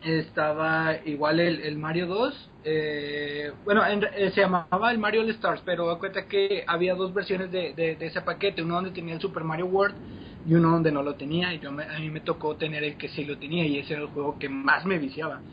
estaba 0.00 0.96
igual 1.04 1.40
el, 1.40 1.60
el 1.60 1.78
Mario 1.78 2.06
2. 2.06 2.50
Eh, 2.64 3.52
bueno, 3.64 3.86
en, 3.86 4.04
eh, 4.04 4.30
se 4.34 4.42
llamaba 4.42 4.90
el 4.90 4.98
Mario 4.98 5.22
All 5.22 5.30
Stars, 5.30 5.62
pero 5.64 5.86
da 5.86 5.98
cuenta 5.98 6.26
que 6.28 6.64
había 6.66 6.94
dos 6.94 7.12
versiones 7.14 7.50
de, 7.50 7.74
de, 7.74 7.96
de, 7.96 8.06
ese 8.06 8.22
paquete: 8.22 8.62
uno 8.62 8.74
donde 8.76 8.92
tenía 8.92 9.14
el 9.14 9.20
Super 9.20 9.44
Mario 9.44 9.66
World 9.66 9.96
y 10.44 10.54
uno 10.54 10.70
donde 10.70 10.92
no 10.92 11.02
lo 11.02 11.16
tenía. 11.16 11.54
Y 11.54 11.60
yo 11.60 11.72
me, 11.72 11.84
a 11.84 11.98
mí 11.98 12.10
me 12.10 12.20
tocó 12.20 12.56
tener 12.56 12.84
el 12.84 12.96
que 12.98 13.08
sí 13.08 13.24
lo 13.24 13.38
tenía, 13.38 13.66
y 13.66 13.78
ese 13.78 13.94
era 13.94 14.02
el 14.02 14.08
juego 14.08 14.38
que 14.38 14.48
más 14.48 14.84
me 14.86 14.98
viciaba. 14.98 15.44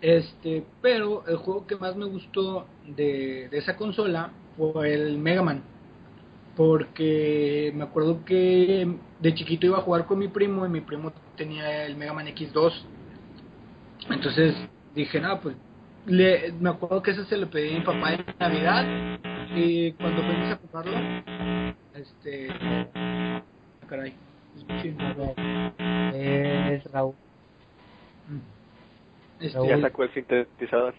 Este, 0.00 0.64
pero 0.82 1.26
el 1.26 1.36
juego 1.36 1.66
que 1.66 1.76
más 1.76 1.96
me 1.96 2.04
gustó 2.04 2.66
de, 2.86 3.48
de 3.50 3.58
esa 3.58 3.76
consola 3.76 4.30
fue 4.56 4.94
el 4.94 5.18
Mega 5.18 5.42
Man. 5.42 5.62
Porque 6.56 7.72
me 7.74 7.84
acuerdo 7.84 8.24
que 8.24 8.88
de 9.20 9.34
chiquito 9.34 9.66
iba 9.66 9.78
a 9.78 9.82
jugar 9.82 10.06
con 10.06 10.18
mi 10.18 10.28
primo 10.28 10.64
y 10.64 10.68
mi 10.68 10.80
primo 10.80 11.12
tenía 11.36 11.84
el 11.84 11.96
Mega 11.96 12.14
Man 12.14 12.26
X2 12.26 12.72
entonces 14.10 14.54
dije, 14.94 15.20
no, 15.20 15.40
pues 15.40 15.56
le, 16.06 16.52
me 16.60 16.70
acuerdo 16.70 17.02
que 17.02 17.10
eso 17.10 17.24
se 17.24 17.36
lo 17.36 17.50
pedí 17.50 17.74
a 17.74 17.78
mi 17.78 17.84
papá 17.84 18.14
en 18.14 18.24
Navidad 18.38 19.18
y 19.54 19.92
cuando 19.92 20.22
fuimos 20.22 20.52
a 20.52 20.56
comprarlo, 20.58 21.74
este, 21.94 22.48
caray, 23.88 24.14
es 26.14 26.84
Raúl. 26.92 27.14
Este, 29.40 29.68
ya 29.68 29.80
sacó 29.80 30.04
el 30.04 30.14
sintetizador. 30.14 30.94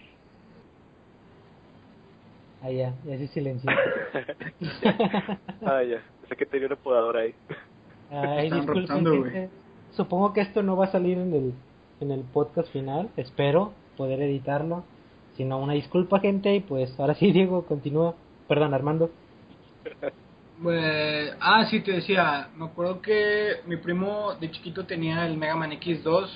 Ah, 2.62 2.72
ya, 2.72 2.94
ya 3.06 3.18
se 3.18 3.28
silenció. 3.28 3.72
ah, 5.66 5.84
ya, 5.84 6.02
sé 6.28 6.36
que 6.36 6.46
tenía 6.46 6.68
una 6.68 6.76
podadora 6.76 7.22
ahí. 7.22 7.36
Ay, 8.10 8.50
disculpen, 8.50 9.50
supongo 9.92 10.34
que 10.34 10.42
esto 10.42 10.64
no 10.64 10.78
va 10.78 10.86
a 10.86 10.92
salir 10.92 11.18
en 11.18 11.34
el 11.34 11.54
en 12.00 12.12
el 12.12 12.22
podcast 12.22 12.72
final. 12.72 13.10
Espero 13.18 13.74
poder 13.96 14.22
editarlo. 14.22 14.84
Si 15.36 15.46
no, 15.46 15.60
una 15.60 15.74
disculpa, 15.74 16.20
gente. 16.20 16.56
Y 16.56 16.60
pues 16.62 16.98
ahora 17.00 17.16
sí, 17.16 17.32
Diego, 17.34 17.66
continúa. 17.66 18.16
Perdón, 18.48 18.74
Armando. 18.74 19.12
Pues, 20.62 21.36
ah, 21.40 21.66
sí, 21.70 21.82
te 21.82 21.94
decía. 21.94 22.50
Me 22.56 22.66
acuerdo 22.66 23.02
que 23.02 23.58
mi 23.66 23.78
primo 23.78 24.36
de 24.36 24.52
chiquito 24.52 24.86
tenía 24.86 25.26
el 25.26 25.38
Mega 25.38 25.56
Man 25.56 25.72
X2. 25.72 26.30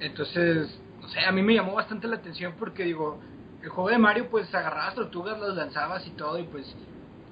Entonces, 0.00 0.80
no 1.00 1.08
sé, 1.08 1.20
a 1.20 1.32
mí 1.32 1.42
me 1.42 1.54
llamó 1.54 1.74
bastante 1.74 2.08
la 2.08 2.16
atención 2.16 2.54
porque 2.58 2.84
digo, 2.84 3.20
el 3.62 3.68
juego 3.68 3.90
de 3.90 3.98
Mario, 3.98 4.28
pues 4.30 4.52
agarrabas 4.54 4.94
tortugas, 4.94 5.38
las 5.38 5.54
lanzabas 5.54 6.06
y 6.06 6.10
todo. 6.10 6.38
Y 6.38 6.44
pues 6.44 6.74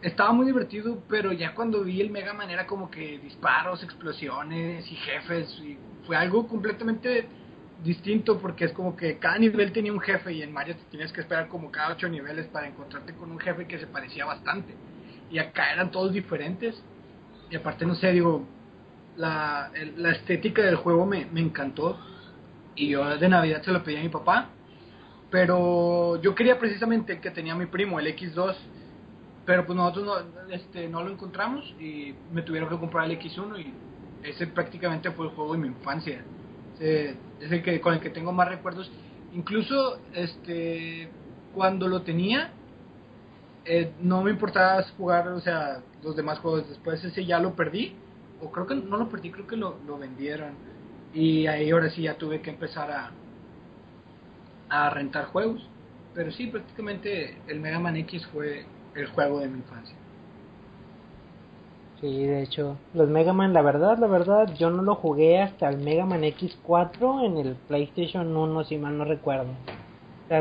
estaba 0.03 0.33
muy 0.33 0.47
divertido, 0.47 1.03
pero 1.09 1.33
ya 1.33 1.55
cuando 1.55 1.83
vi 1.83 2.01
el 2.01 2.11
Mega 2.11 2.35
Man 2.35 2.51
era 2.51 2.67
como 2.67 2.91
que 2.91 3.19
disparos, 3.19 3.83
explosiones 3.83 4.91
y 4.91 4.97
jefes. 4.97 5.59
Y 5.61 5.79
fue 6.07 6.17
algo 6.17 6.47
completamente 6.47 7.29
distinto 7.83 8.39
porque 8.39 8.65
es 8.65 8.73
como 8.73 8.97
que 8.97 9.19
cada 9.19 9.39
nivel 9.39 9.73
tenía 9.73 9.93
un 9.93 10.01
jefe 10.01 10.33
y 10.33 10.43
en 10.43 10.53
Mario 10.53 10.77
te 10.77 10.85
tienes 10.91 11.13
que 11.13 11.21
esperar 11.21 11.49
como 11.49 11.71
cada 11.71 11.93
ocho 11.93 12.09
niveles 12.09 12.47
para 12.47 12.67
encontrarte 12.67 13.15
con 13.15 13.31
un 13.31 13.39
jefe 13.39 13.67
que 13.67 13.79
se 13.79 13.87
parecía 13.87 14.25
bastante. 14.25 14.75
Y 15.31 15.39
acá 15.39 15.73
eran 15.73 15.91
todos 15.91 16.13
diferentes. 16.13 16.83
Y 17.51 17.57
aparte, 17.57 17.87
no 17.87 17.95
sé, 17.95 18.13
digo, 18.13 18.45
la, 19.17 19.71
la 19.97 20.11
estética 20.13 20.63
del 20.63 20.77
juego 20.77 21.07
me, 21.07 21.27
me 21.27 21.41
encantó. 21.41 21.99
Y 22.79 22.89
yo 22.89 23.05
de 23.05 23.29
Navidad 23.29 23.63
se 23.63 23.73
lo 23.73 23.83
pedí 23.83 23.97
a 23.97 24.03
mi 24.03 24.09
papá. 24.09 24.51
Pero 25.31 26.21
yo 26.23 26.35
quería 26.35 26.59
precisamente 26.59 27.15
el 27.15 27.21
que 27.21 27.31
tenía 27.31 27.55
mi 27.55 27.67
primo, 27.67 28.01
el 28.01 28.07
X2 28.17 28.57
pero 29.49 29.65
pues 29.65 29.79
nosotros 29.79 30.05
no, 30.05 30.53
este, 30.55 30.89
no 30.89 31.03
lo 31.03 31.11
encontramos 31.11 31.65
y 31.81 32.15
me 32.31 32.43
tuvieron 32.43 32.69
que 32.69 32.77
comprar 32.77 33.11
el 33.11 33.19
X1 33.19 33.59
y 33.59 33.73
ese 34.23 34.47
prácticamente 34.47 35.11
fue 35.13 35.25
el 35.25 35.33
juego 35.33 35.55
de 35.55 35.59
mi 35.61 35.69
infancia. 35.69 36.23
Es 36.79 37.17
el 37.51 37.63
que 37.63 37.81
con 37.81 37.95
el 37.95 38.01
que 38.01 38.11
tengo 38.11 38.31
más 38.31 38.47
recuerdos. 38.47 38.93
Incluso 39.33 40.01
este 40.13 41.09
cuando 41.55 41.89
lo 41.89 42.03
tenía 42.03 42.51
eh, 43.65 43.91
no 44.03 44.23
me 44.23 44.33
importaba 44.33 44.85
jugar, 44.99 45.29
o 45.29 45.41
sea, 45.41 45.81
los 46.03 46.15
demás 46.15 46.41
juegos. 46.41 46.69
Después 46.69 47.03
ese 47.03 47.25
ya 47.25 47.39
lo 47.39 47.57
perdí 47.57 47.97
o 48.43 48.53
creo 48.53 48.67
que 48.67 48.75
no 48.75 48.99
lo 48.99 49.09
perdí, 49.09 49.31
creo 49.31 49.47
que 49.47 49.57
lo, 49.57 49.79
lo 49.87 49.97
vendieron 49.97 50.51
y 51.15 51.47
ahí 51.47 51.71
ahora 51.71 51.91
sí 51.91 52.03
ya 52.03 52.17
tuve 52.19 52.41
que 52.41 52.51
empezar 52.51 52.91
a 52.91 53.11
a 54.69 54.91
rentar 54.91 55.27
juegos. 55.27 55.61
Pero 56.15 56.31
sí, 56.33 56.47
prácticamente 56.49 57.37
el 57.47 57.61
Mega 57.61 57.79
Man 57.79 57.97
X 57.97 58.27
fue 58.33 58.65
el 58.95 59.07
juego 59.07 59.41
de 59.41 59.49
mi 59.49 59.59
infancia. 59.59 59.95
Sí, 62.01 62.25
de 62.25 62.43
hecho, 62.43 62.77
los 62.93 63.09
Mega 63.09 63.33
Man, 63.33 63.53
la 63.53 63.63
verdad, 63.63 63.99
la 63.99 64.07
verdad, 64.07 64.55
yo 64.55 64.71
no 64.71 64.83
lo 64.83 64.95
jugué 64.95 65.41
hasta 65.43 65.69
el 65.69 65.79
Mega 65.79 66.07
Man 66.07 66.23
X4 66.23 67.25
en 67.27 67.39
el 67.39 67.57
PlayStation 67.57 68.37
1, 68.37 68.65
si 68.65 68.79
mal 68.79 68.97
no 68.97 69.05
recuerdo. 69.05 69.47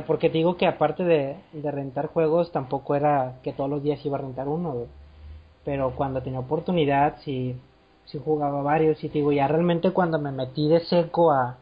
Porque 0.06 0.30
digo 0.30 0.58
que 0.58 0.67
aparte 0.67 1.03
de, 1.03 1.38
de 1.51 1.71
rentar 1.71 2.08
juegos, 2.08 2.51
tampoco 2.51 2.95
era 2.95 3.39
que 3.43 3.53
todos 3.53 3.69
los 3.69 3.82
días 3.84 4.06
iba 4.06 4.17
a 4.17 4.21
rentar 4.21 4.47
uno. 4.47 4.88
Pero 5.65 5.95
cuando 5.95 6.21
tenía 6.21 6.39
oportunidad, 6.39 7.17
sí, 7.23 7.56
sí 8.08 8.20
jugaba 8.24 8.62
varios. 8.63 9.04
Y 9.04 9.10
te 9.10 9.20
digo, 9.20 9.32
ya 9.32 9.48
realmente 9.48 9.91
cuando 9.91 10.20
me 10.20 10.32
metí 10.32 10.67
de 10.70 10.82
seco 10.82 11.32
a, 11.32 11.58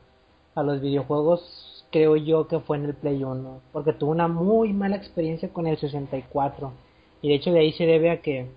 a 0.56 0.64
los 0.64 0.82
videojuegos, 0.82 1.88
creo 1.92 2.16
yo 2.18 2.48
que 2.48 2.60
fue 2.62 2.78
en 2.78 2.86
el 2.86 2.96
Play 2.96 3.24
1. 3.24 3.62
Porque 3.72 3.94
tuve 3.94 4.12
una 4.12 4.28
muy 4.30 4.74
mala 4.74 4.96
experiencia 4.98 5.54
con 5.54 5.68
el 5.68 5.78
64. 5.78 6.74
Y 7.22 7.30
de 7.30 7.36
hecho 7.36 7.52
de 7.52 7.60
ahí 7.62 7.74
se 7.74 7.86
debe 7.86 8.12
a 8.12 8.22
que, 8.22 8.48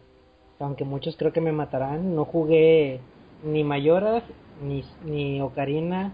aunque 0.61 0.85
muchos 0.85 1.17
creo 1.17 1.33
que 1.33 1.41
me 1.41 1.53
matarán, 1.53 2.15
no 2.15 2.25
jugué 2.25 3.01
ni 3.43 3.65
Mayoras 3.65 4.25
ni, 4.63 4.85
ni 5.05 5.41
Ocarina 5.41 6.13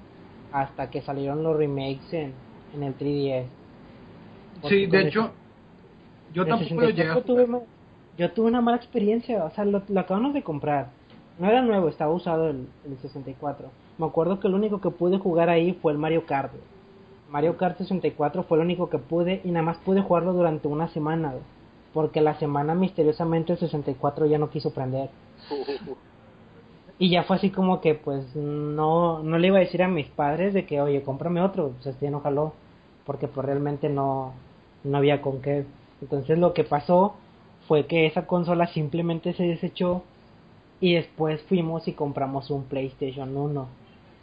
hasta 0.52 0.90
que 0.90 1.02
salieron 1.02 1.42
los 1.42 1.56
remakes 1.56 2.12
en, 2.12 2.34
en 2.74 2.82
el 2.82 2.94
3DS. 2.94 3.50
Porque 4.60 4.84
Sí, 4.84 4.86
de 4.86 5.00
el- 5.00 5.02
hecho, 5.02 5.30
yo 6.32 6.46
tampoco 6.48 6.82
lo 6.82 6.90
llegué 6.90 7.10
a 7.10 7.14
64 7.14 7.24
tuve, 7.24 7.46
yo 8.16 8.32
tuve 8.32 8.46
una 8.48 8.60
mala 8.60 8.76
experiencia, 8.78 9.44
o 9.44 9.50
sea, 9.52 9.64
lo, 9.64 9.82
lo 9.88 10.00
acabamos 10.00 10.34
de 10.34 10.42
comprar. 10.42 10.92
No 11.38 11.48
era 11.48 11.62
nuevo, 11.62 11.88
estaba 11.88 12.12
usado 12.12 12.50
el, 12.50 12.68
el 12.84 12.98
64. 12.98 13.68
Me 13.98 14.06
acuerdo 14.06 14.40
que 14.40 14.48
lo 14.48 14.56
único 14.56 14.80
que 14.80 14.90
pude 14.90 15.18
jugar 15.18 15.50
ahí 15.50 15.72
fue 15.80 15.92
el 15.92 15.98
Mario 15.98 16.26
Kart. 16.26 16.52
Mario 17.30 17.56
Kart 17.56 17.78
64 17.78 18.44
fue 18.44 18.58
lo 18.58 18.64
único 18.64 18.88
que 18.88 18.98
pude 18.98 19.40
y 19.44 19.50
nada 19.50 19.66
más 19.66 19.78
pude 19.78 20.02
jugarlo 20.02 20.32
durante 20.32 20.68
una 20.68 20.88
semana, 20.88 21.34
porque 21.92 22.20
la 22.20 22.38
semana 22.38 22.74
misteriosamente 22.74 23.54
el 23.54 23.58
64 23.58 24.26
ya 24.26 24.38
no 24.38 24.50
quiso 24.50 24.72
prender. 24.72 25.10
Y 26.96 27.10
ya 27.10 27.24
fue 27.24 27.36
así 27.36 27.50
como 27.50 27.80
que 27.80 27.96
pues 27.96 28.36
no, 28.36 29.20
no 29.20 29.38
le 29.38 29.48
iba 29.48 29.56
a 29.56 29.60
decir 29.60 29.82
a 29.82 29.88
mis 29.88 30.06
padres 30.06 30.54
de 30.54 30.64
que 30.64 30.80
oye 30.80 31.02
cómprame 31.02 31.40
otro, 31.40 31.70
pues 31.70 31.86
este 31.88 32.08
no 32.08 32.20
jaló, 32.20 32.52
porque 33.04 33.26
pues 33.26 33.44
realmente 33.44 33.88
no, 33.88 34.32
no 34.84 34.98
había 34.98 35.20
con 35.20 35.42
qué. 35.42 35.66
Entonces 36.00 36.38
lo 36.38 36.54
que 36.54 36.62
pasó 36.62 37.16
fue 37.66 37.86
que 37.86 38.06
esa 38.06 38.28
consola 38.28 38.68
simplemente 38.68 39.32
se 39.32 39.42
desechó 39.42 40.04
y 40.80 40.94
después 40.94 41.42
fuimos 41.42 41.88
y 41.88 41.92
compramos 41.92 42.50
un 42.50 42.64
PlayStation 42.64 43.36
1, 43.36 43.66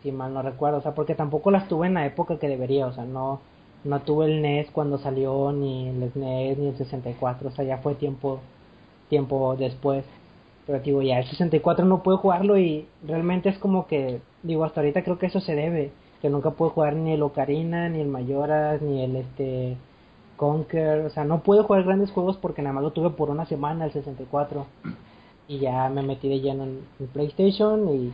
si 0.04 0.12
mal 0.12 0.34
no 0.34 0.42
recuerdo, 0.42 0.80
o 0.80 0.82
sea, 0.82 0.94
porque 0.94 1.16
tampoco 1.16 1.52
las 1.52 1.68
tuve 1.68 1.88
en 1.88 1.96
la 1.96 2.06
época 2.06 2.38
que 2.40 2.48
debería, 2.48 2.88
o 2.88 2.94
sea, 2.94 3.06
no, 3.06 3.40
no 3.84 4.02
tuve 4.02 4.26
el 4.26 4.42
NES 4.42 4.70
cuando 4.72 4.98
salió, 4.98 5.52
ni 5.52 5.90
el 5.90 6.12
SNES, 6.12 6.58
ni 6.58 6.68
el 6.68 6.78
64, 6.78 7.50
o 7.50 7.52
sea, 7.52 7.66
ya 7.66 7.78
fue 7.80 7.96
tiempo, 7.96 8.40
tiempo 9.10 9.56
después. 9.56 10.06
Pero 10.68 10.80
digo, 10.80 11.02
ya 11.02 11.20
el 11.20 11.26
64 11.26 11.86
no 11.86 12.04
puedo 12.04 12.18
jugarlo 12.18 12.58
y 12.58 12.88
realmente 13.06 13.50
es 13.50 13.58
como 13.58 13.88
que, 13.88 14.22
digo, 14.44 14.64
hasta 14.64 14.82
ahorita 14.82 15.04
creo 15.04 15.18
que 15.18 15.26
eso 15.28 15.40
se 15.40 15.56
debe. 15.56 15.92
Que 16.22 16.30
nunca 16.30 16.52
puedo 16.52 16.72
jugar 16.72 16.96
ni 16.96 17.14
el 17.14 17.24
Ocarina, 17.24 17.90
ni 17.90 18.00
el 18.00 18.08
Mayoras, 18.08 18.82
ni 18.82 19.04
el 19.04 19.16
este 19.16 19.76
Conquer. 20.38 21.06
O 21.06 21.10
sea, 21.10 21.24
no 21.24 21.40
puedo 21.42 21.64
jugar 21.64 21.84
grandes 21.84 22.12
juegos 22.12 22.38
porque 22.38 22.62
nada 22.62 22.74
más 22.74 22.84
lo 22.84 22.92
tuve 22.92 23.10
por 23.10 23.32
una 23.32 23.46
semana 23.46 23.86
el 23.86 23.92
64. 23.92 24.68
Y 25.48 25.60
ya 25.60 25.90
me 25.90 26.02
metí 26.02 26.30
de 26.30 26.40
lleno 26.40 26.64
en, 26.64 26.80
en 27.00 27.08
PlayStation 27.08 27.90
y 27.94 28.14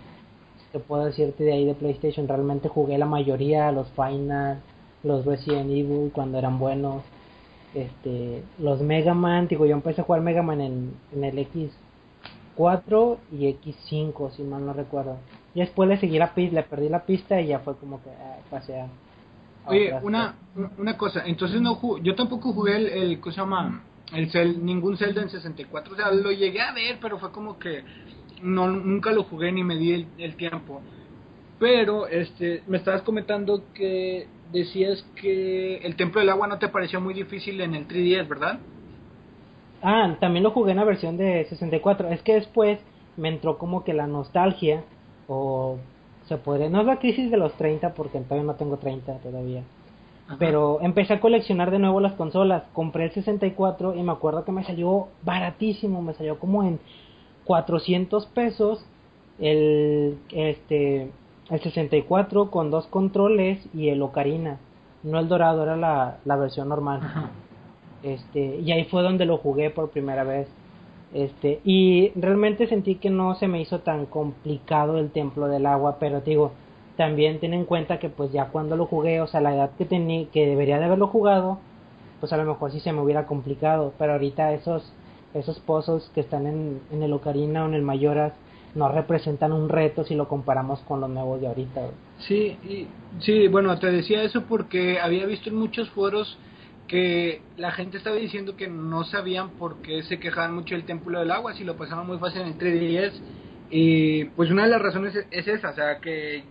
te 0.71 0.79
puedo 0.79 1.05
decirte 1.05 1.43
de 1.43 1.53
ahí 1.53 1.65
de 1.65 1.75
PlayStation, 1.75 2.27
realmente 2.27 2.67
jugué 2.67 2.97
la 2.97 3.05
mayoría, 3.05 3.71
los 3.71 3.87
Final, 3.91 4.61
los 5.03 5.25
Resident 5.25 5.69
Evil 5.69 6.11
cuando 6.13 6.37
eran 6.37 6.59
buenos, 6.59 7.03
este, 7.73 8.43
los 8.59 8.81
Mega 8.81 9.13
Man, 9.13 9.47
digo, 9.47 9.65
yo 9.65 9.73
empecé 9.73 10.01
a 10.01 10.03
jugar 10.03 10.21
Mega 10.21 10.41
Man 10.41 10.61
en, 10.61 10.93
en 11.13 11.23
el 11.23 11.37
X4 12.57 13.17
y 13.31 13.45
X5, 13.45 14.31
si 14.31 14.43
mal 14.43 14.65
no 14.65 14.73
recuerdo. 14.73 15.17
Y 15.53 15.59
después 15.61 15.87
le 15.89 15.97
seguí 15.97 16.17
la 16.17 16.33
pista, 16.33 16.55
le 16.55 16.63
perdí 16.63 16.89
la 16.89 17.05
pista 17.05 17.39
y 17.41 17.47
ya 17.47 17.59
fue 17.59 17.75
como 17.77 18.01
que 18.03 18.09
ah, 18.09 18.37
pasé 18.49 18.81
a... 18.81 18.87
Oye, 19.65 19.93
una, 20.01 20.35
una 20.77 20.97
cosa, 20.97 21.23
entonces 21.25 21.59
no 21.59 21.77
yo 21.97 22.15
tampoco 22.15 22.53
jugué 22.53 22.77
el, 22.77 22.87
el 22.87 23.19
¿cómo 23.19 23.33
se 23.33 23.41
llama? 23.41 23.83
El 24.13 24.31
cel, 24.31 24.63
ningún 24.65 24.97
Zelda 24.97 25.21
en 25.21 25.29
64, 25.29 25.93
o 25.93 25.97
sea, 25.97 26.11
lo 26.11 26.31
llegué 26.31 26.61
a 26.61 26.71
ver, 26.71 26.97
pero 27.01 27.19
fue 27.19 27.31
como 27.31 27.59
que 27.59 27.83
no 28.41 28.69
nunca 28.69 29.11
lo 29.11 29.23
jugué 29.23 29.51
ni 29.51 29.63
me 29.63 29.75
di 29.75 30.07
el, 30.17 30.35
tiempo. 30.35 30.81
Pero 31.59 32.07
este 32.07 32.63
me 32.67 32.77
estabas 32.77 33.01
comentando 33.01 33.63
que 33.73 34.27
decías 34.51 35.03
que 35.15 35.77
el 35.77 35.95
Templo 35.95 36.21
del 36.21 36.29
Agua 36.29 36.47
no 36.47 36.59
te 36.59 36.69
pareció 36.69 37.01
muy 37.01 37.13
difícil 37.13 37.59
en 37.61 37.75
el 37.75 37.87
3DS, 37.87 38.27
¿verdad? 38.27 38.59
Ah, 39.81 40.15
también 40.19 40.43
lo 40.43 40.51
jugué 40.51 40.71
en 40.71 40.77
la 40.77 40.85
versión 40.85 41.17
de 41.17 41.45
64. 41.45 42.09
Es 42.09 42.21
que 42.21 42.35
después 42.35 42.79
me 43.17 43.29
entró 43.29 43.57
como 43.57 43.83
que 43.83 43.93
la 43.93 44.07
nostalgia 44.07 44.83
o 45.27 45.77
se 46.27 46.37
podría 46.37 46.69
no 46.69 46.81
es 46.81 46.87
la 46.87 46.99
crisis 46.99 47.31
de 47.31 47.37
los 47.37 47.53
30 47.53 47.93
porque 47.93 48.19
todavía 48.19 48.45
no 48.45 48.55
tengo 48.55 48.77
30 48.77 49.17
todavía. 49.19 49.63
Pero 50.39 50.79
empecé 50.81 51.13
a 51.13 51.19
coleccionar 51.21 51.71
de 51.71 51.79
nuevo 51.79 52.01
las 52.01 52.13
consolas. 52.13 52.63
Compré 52.73 53.05
el 53.05 53.11
64 53.11 53.95
y 53.95 54.03
me 54.03 54.11
acuerdo 54.11 54.43
que 54.43 54.51
me 54.51 54.65
salió 54.65 55.07
baratísimo, 55.23 56.01
me 56.01 56.13
salió 56.13 56.37
como 56.37 56.63
en 56.63 56.79
400 57.45 58.25
pesos 58.27 58.85
el 59.39 60.17
este 60.31 61.11
el 61.49 61.61
64 61.61 62.51
con 62.51 62.71
dos 62.71 62.87
controles 62.87 63.65
y 63.73 63.87
el 63.87 64.01
Ocarina. 64.01 64.59
No 65.03 65.19
el 65.19 65.29
dorado 65.29 65.63
era 65.63 65.77
la, 65.77 66.17
la 66.25 66.35
versión 66.35 66.69
normal. 66.69 67.01
Este 68.03 68.59
y 68.59 68.71
ahí 68.71 68.85
fue 68.85 69.01
donde 69.01 69.25
lo 69.25 69.37
jugué 69.37 69.69
por 69.69 69.89
primera 69.89 70.23
vez. 70.23 70.47
Este 71.13 71.61
y 71.63 72.11
realmente 72.15 72.67
sentí 72.67 72.95
que 72.95 73.09
no 73.09 73.35
se 73.35 73.47
me 73.47 73.61
hizo 73.61 73.79
tan 73.79 74.05
complicado 74.05 74.97
el 74.97 75.09
templo 75.09 75.47
del 75.47 75.65
agua 75.65 75.97
pero 75.99 76.19
digo 76.19 76.51
también 76.97 77.39
ten 77.39 77.53
en 77.53 77.65
cuenta 77.65 77.99
que 77.99 78.09
pues 78.09 78.31
ya 78.31 78.47
cuando 78.47 78.75
lo 78.75 78.85
jugué 78.85 79.21
o 79.21 79.27
sea 79.27 79.39
la 79.39 79.53
edad 79.53 79.71
que 79.77 79.85
tenía 79.85 80.27
que 80.31 80.45
debería 80.45 80.79
de 80.79 80.85
haberlo 80.85 81.07
jugado 81.07 81.59
pues 82.19 82.33
a 82.33 82.37
lo 82.37 82.45
mejor 82.45 82.71
sí 82.71 82.79
se 82.79 82.91
me 82.91 83.01
hubiera 83.01 83.25
complicado 83.27 83.93
pero 83.97 84.13
ahorita 84.13 84.53
esos 84.53 84.91
esos 85.33 85.59
pozos 85.59 86.11
que 86.13 86.21
están 86.21 86.47
en, 86.47 86.81
en 86.91 87.03
el 87.03 87.13
Ocarina 87.13 87.63
o 87.63 87.67
en 87.67 87.75
el 87.75 87.83
Mayoras 87.83 88.33
no 88.75 88.89
representan 88.89 89.51
un 89.51 89.69
reto 89.69 90.03
si 90.03 90.15
lo 90.15 90.27
comparamos 90.27 90.79
con 90.81 91.01
los 91.01 91.09
nuevos 91.09 91.41
de 91.41 91.47
ahorita. 91.47 91.89
Sí, 92.19 92.57
y, 92.63 92.87
sí, 93.19 93.47
bueno, 93.47 93.77
te 93.79 93.91
decía 93.91 94.23
eso 94.23 94.43
porque 94.43 94.99
había 94.99 95.25
visto 95.25 95.49
en 95.49 95.55
muchos 95.55 95.89
foros 95.89 96.37
que 96.87 97.41
la 97.57 97.71
gente 97.71 97.97
estaba 97.97 98.15
diciendo 98.15 98.55
que 98.55 98.67
no 98.67 99.03
sabían 99.03 99.49
por 99.51 99.81
qué 99.81 100.03
se 100.03 100.19
quejaban 100.19 100.55
mucho 100.55 100.75
del 100.75 100.85
Templo 100.85 101.19
del 101.19 101.31
Agua 101.31 101.53
si 101.53 101.63
lo 101.63 101.75
pasaban 101.75 102.07
muy 102.07 102.17
fácil 102.17 102.41
en 102.41 102.47
el 102.47 102.57
3DS. 102.57 103.13
Y 103.69 104.25
pues 104.25 104.49
una 104.49 104.63
de 104.63 104.69
las 104.69 104.81
razones 104.81 105.13
es, 105.29 105.47
esa, 105.47 105.71
o 105.71 105.73
sea, 105.73 105.99
que 105.99 106.43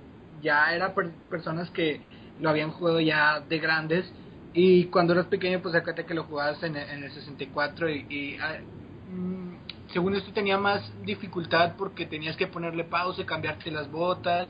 ya 0.43 0.75
eran 0.75 0.93
personas 1.29 1.71
que 1.71 2.03
lo 2.41 2.51
habían 2.51 2.71
jugado 2.71 3.01
ya 3.01 3.41
de 3.41 3.59
grandes 3.59 4.13
y 4.53 4.87
cuando 4.87 5.13
eras 5.13 5.27
pequeño, 5.27 5.61
pues 5.61 5.75
acuérdate 5.75 6.07
que 6.07 6.15
lo 6.15 6.25
jugabas 6.25 6.63
en, 6.63 6.77
en 6.77 7.05
el 7.05 7.13
64 7.13 7.91
y, 7.91 8.07
y 8.09 8.39
ah, 8.41 8.59
mm, 9.11 9.93
según 9.93 10.15
esto 10.17 10.33
tenía 10.33 10.57
más 10.57 10.91
dificultad 11.05 11.75
porque 11.77 12.07
tenías 12.07 12.37
que 12.37 12.47
ponerle 12.47 12.85
pausa, 12.85 13.27
cambiarte 13.27 13.71
las 13.71 13.91
botas 13.91 14.49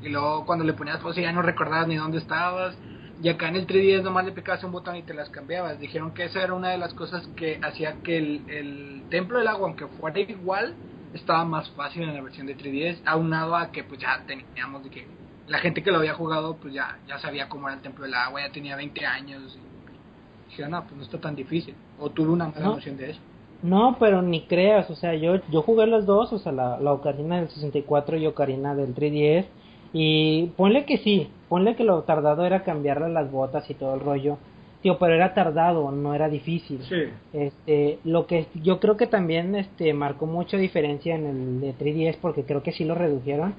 y 0.00 0.10
luego 0.10 0.46
cuando 0.46 0.64
le 0.64 0.74
ponías 0.74 1.00
pausa 1.00 1.20
ya 1.20 1.32
no 1.32 1.42
recordabas 1.42 1.88
ni 1.88 1.96
dónde 1.96 2.18
estabas. 2.18 2.76
Y 3.20 3.28
acá 3.28 3.48
en 3.48 3.56
el 3.56 3.66
3DS 3.66 4.02
nomás 4.04 4.24
le 4.26 4.30
picabas 4.30 4.62
un 4.62 4.70
botón 4.70 4.94
y 4.94 5.02
te 5.02 5.12
las 5.12 5.28
cambiabas. 5.28 5.80
Dijeron 5.80 6.12
que 6.14 6.26
esa 6.26 6.40
era 6.40 6.54
una 6.54 6.70
de 6.70 6.78
las 6.78 6.94
cosas 6.94 7.26
que 7.34 7.58
hacía 7.60 7.96
que 8.04 8.16
el, 8.16 8.42
el 8.48 9.02
Templo 9.10 9.38
del 9.38 9.48
Agua, 9.48 9.66
aunque 9.66 9.88
fuera 9.88 10.20
igual, 10.20 10.76
estaba 11.12 11.44
más 11.44 11.68
fácil 11.70 12.04
en 12.04 12.14
la 12.14 12.22
versión 12.22 12.46
de 12.46 12.56
3DS, 12.56 13.00
aunado 13.04 13.56
a 13.56 13.72
que 13.72 13.82
pues 13.82 14.00
ya 14.00 14.22
teníamos 14.24 14.84
de 14.84 14.90
que 14.90 15.17
la 15.48 15.58
gente 15.58 15.82
que 15.82 15.90
lo 15.90 15.98
había 15.98 16.14
jugado 16.14 16.56
pues 16.56 16.74
ya, 16.74 16.98
ya 17.06 17.18
sabía 17.18 17.48
cómo 17.48 17.68
era 17.68 17.76
el 17.76 17.82
templo 17.82 18.04
del 18.04 18.14
agua, 18.14 18.40
ya 18.46 18.52
tenía 18.52 18.76
20 18.76 19.04
años. 19.06 19.58
Y 19.58 20.50
dije, 20.50 20.68
no, 20.68 20.82
pues 20.82 20.96
no 20.96 21.02
está 21.02 21.18
tan 21.18 21.34
difícil. 21.34 21.74
O 21.98 22.10
tuve 22.10 22.28
una 22.28 22.48
mala 22.48 22.66
noción 22.66 22.96
de 22.96 23.10
eso. 23.10 23.20
No, 23.62 23.96
pero 23.98 24.22
ni 24.22 24.42
creas, 24.42 24.88
o 24.88 24.94
sea, 24.94 25.14
yo, 25.14 25.40
yo 25.50 25.62
jugué 25.62 25.86
los 25.86 26.06
dos, 26.06 26.32
o 26.32 26.38
sea, 26.38 26.52
la, 26.52 26.78
la 26.78 26.92
Ocarina 26.92 27.40
del 27.40 27.48
64 27.48 28.16
y 28.18 28.26
Ocarina 28.26 28.74
del 28.74 28.94
3DS. 28.94 29.46
Y 29.92 30.46
ponle 30.56 30.84
que 30.84 30.98
sí, 30.98 31.28
ponle 31.48 31.74
que 31.74 31.82
lo 31.82 32.02
tardado 32.02 32.44
era 32.44 32.62
cambiarle 32.62 33.08
las 33.08 33.30
botas 33.30 33.68
y 33.70 33.74
todo 33.74 33.94
el 33.94 34.00
rollo. 34.00 34.38
Tío, 34.82 34.96
pero 34.98 35.14
era 35.14 35.34
tardado, 35.34 35.90
no 35.90 36.14
era 36.14 36.28
difícil. 36.28 36.80
Sí. 36.84 37.04
Este, 37.32 37.98
lo 38.04 38.26
que 38.28 38.46
yo 38.54 38.78
creo 38.78 38.96
que 38.96 39.08
también 39.08 39.56
este 39.56 39.92
marcó 39.92 40.26
mucha 40.26 40.56
diferencia 40.56 41.16
en 41.16 41.26
el 41.26 41.60
de 41.60 41.74
3DS 41.74 42.18
porque 42.20 42.44
creo 42.44 42.62
que 42.62 42.70
sí 42.70 42.84
lo 42.84 42.94
redujeron 42.94 43.54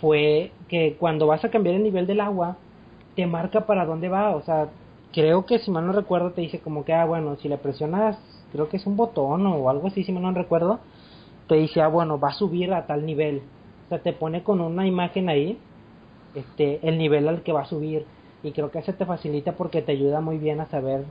fue 0.00 0.52
que 0.68 0.96
cuando 0.98 1.26
vas 1.26 1.44
a 1.44 1.50
cambiar 1.50 1.76
el 1.76 1.82
nivel 1.82 2.06
del 2.06 2.20
agua, 2.20 2.56
te 3.14 3.26
marca 3.26 3.66
para 3.66 3.84
dónde 3.84 4.08
va. 4.08 4.34
O 4.36 4.42
sea, 4.42 4.68
creo 5.12 5.46
que 5.46 5.58
si 5.58 5.70
mal 5.70 5.86
no 5.86 5.92
recuerdo, 5.92 6.32
te 6.32 6.42
dice 6.42 6.60
como 6.60 6.84
que, 6.84 6.92
ah, 6.92 7.04
bueno, 7.04 7.36
si 7.36 7.48
le 7.48 7.58
presionas, 7.58 8.18
creo 8.52 8.68
que 8.68 8.76
es 8.76 8.86
un 8.86 8.96
botón 8.96 9.46
o 9.46 9.70
algo 9.70 9.88
así, 9.88 10.04
si 10.04 10.12
mal 10.12 10.22
no 10.22 10.32
recuerdo, 10.32 10.80
te 11.48 11.56
dice, 11.56 11.80
ah, 11.80 11.88
bueno, 11.88 12.18
va 12.18 12.30
a 12.30 12.34
subir 12.34 12.72
a 12.72 12.86
tal 12.86 13.06
nivel. 13.06 13.42
O 13.86 13.88
sea, 13.88 13.98
te 13.98 14.12
pone 14.12 14.42
con 14.42 14.60
una 14.60 14.86
imagen 14.86 15.28
ahí, 15.28 15.58
este, 16.34 16.86
el 16.86 16.98
nivel 16.98 17.28
al 17.28 17.42
que 17.42 17.52
va 17.52 17.62
a 17.62 17.66
subir. 17.66 18.04
Y 18.42 18.52
creo 18.52 18.70
que 18.70 18.78
eso 18.78 18.92
te 18.92 19.06
facilita 19.06 19.52
porque 19.52 19.82
te 19.82 19.92
ayuda 19.92 20.20
muy 20.20 20.38
bien 20.38 20.60
a 20.60 20.66
saber 20.66 21.04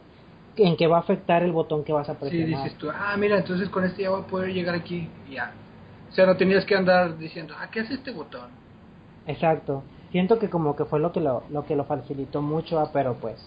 en 0.58 0.78
qué 0.78 0.88
va 0.88 0.98
a 0.98 1.00
afectar 1.02 1.44
el 1.44 1.52
botón 1.52 1.84
que 1.84 1.92
vas 1.92 2.08
a 2.08 2.18
presionar. 2.18 2.48
Sí, 2.48 2.64
dices 2.64 2.78
tú, 2.78 2.90
ah, 2.90 3.16
mira, 3.18 3.38
entonces 3.38 3.68
con 3.70 3.84
este 3.84 4.04
ya 4.04 4.10
voy 4.10 4.22
a 4.22 4.28
poder 4.28 4.54
llegar 4.54 4.76
aquí 4.76 5.10
ya. 5.30 5.52
O 6.10 6.14
sea, 6.14 6.26
no 6.26 6.38
tenías 6.38 6.64
que 6.64 6.76
andar 6.76 7.18
diciendo, 7.18 7.54
ah, 7.58 7.68
¿qué 7.72 7.82
hace 7.82 7.96
este 7.96 8.12
botón? 8.12 8.50
Exacto. 9.28 9.84
Siento 10.12 10.40
que 10.40 10.50
como 10.50 10.76
que 10.76 10.86
fue 10.86 11.00
lo 11.00 11.12
que 11.12 11.20
lo, 11.20 11.44
lo 11.50 11.66
que 11.66 11.76
lo 11.76 11.86
facilitó 11.86 12.42
mucho, 12.42 12.80
ah, 12.80 12.90
pero 12.94 13.16
pues 13.16 13.38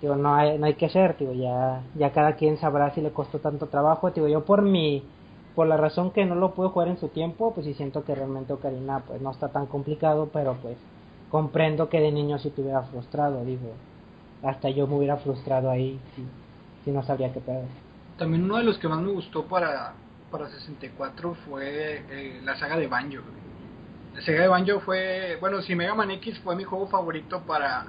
digo, 0.00 0.16
no 0.16 0.34
hay, 0.34 0.58
no 0.58 0.66
hay 0.66 0.74
que 0.74 0.86
hacer, 0.86 1.16
digo, 1.18 1.32
ya, 1.32 1.82
ya 1.94 2.12
cada 2.12 2.34
quien 2.34 2.58
sabrá 2.58 2.94
si 2.94 3.00
le 3.00 3.10
costó 3.10 3.38
tanto 3.38 3.66
trabajo, 3.66 4.10
digo, 4.10 4.28
yo 4.28 4.44
por 4.44 4.62
mi, 4.62 5.02
por 5.54 5.66
la 5.66 5.76
razón 5.76 6.10
que 6.10 6.24
no 6.24 6.34
lo 6.34 6.54
pude 6.54 6.68
jugar 6.68 6.88
en 6.88 6.98
su 6.98 7.08
tiempo, 7.08 7.52
pues 7.52 7.66
sí 7.66 7.74
siento 7.74 8.04
que 8.04 8.14
realmente 8.14 8.52
Ocarina 8.52 9.00
pues 9.00 9.20
no 9.20 9.30
está 9.30 9.48
tan 9.48 9.66
complicado, 9.66 10.30
pero 10.32 10.56
pues 10.62 10.76
comprendo 11.30 11.88
que 11.88 12.00
de 12.00 12.12
niño 12.12 12.38
si 12.38 12.50
te 12.50 12.62
frustrado, 12.90 13.44
digo, 13.44 13.72
hasta 14.42 14.70
yo 14.70 14.86
me 14.86 14.96
hubiera 14.96 15.16
frustrado 15.16 15.70
ahí 15.70 16.00
si, 16.16 16.24
si 16.84 16.90
no 16.90 17.02
sabría 17.02 17.32
qué 17.32 17.40
pedo. 17.40 17.64
También 18.16 18.44
uno 18.44 18.56
de 18.56 18.64
los 18.64 18.78
que 18.78 18.88
más 18.88 19.00
me 19.00 19.12
gustó 19.12 19.44
para, 19.44 19.94
para 20.30 20.48
64 20.48 21.34
fue 21.46 22.04
eh, 22.10 22.40
la 22.44 22.56
saga 22.56 22.76
de 22.76 22.86
Banjo. 22.86 23.22
Sega 24.24 24.42
de 24.42 24.48
Banjo 24.48 24.80
fue, 24.80 25.38
bueno, 25.40 25.62
si 25.62 25.74
Mega 25.74 25.94
Man 25.94 26.10
X 26.10 26.38
fue 26.40 26.56
mi 26.56 26.64
juego 26.64 26.88
favorito 26.88 27.42
para 27.46 27.86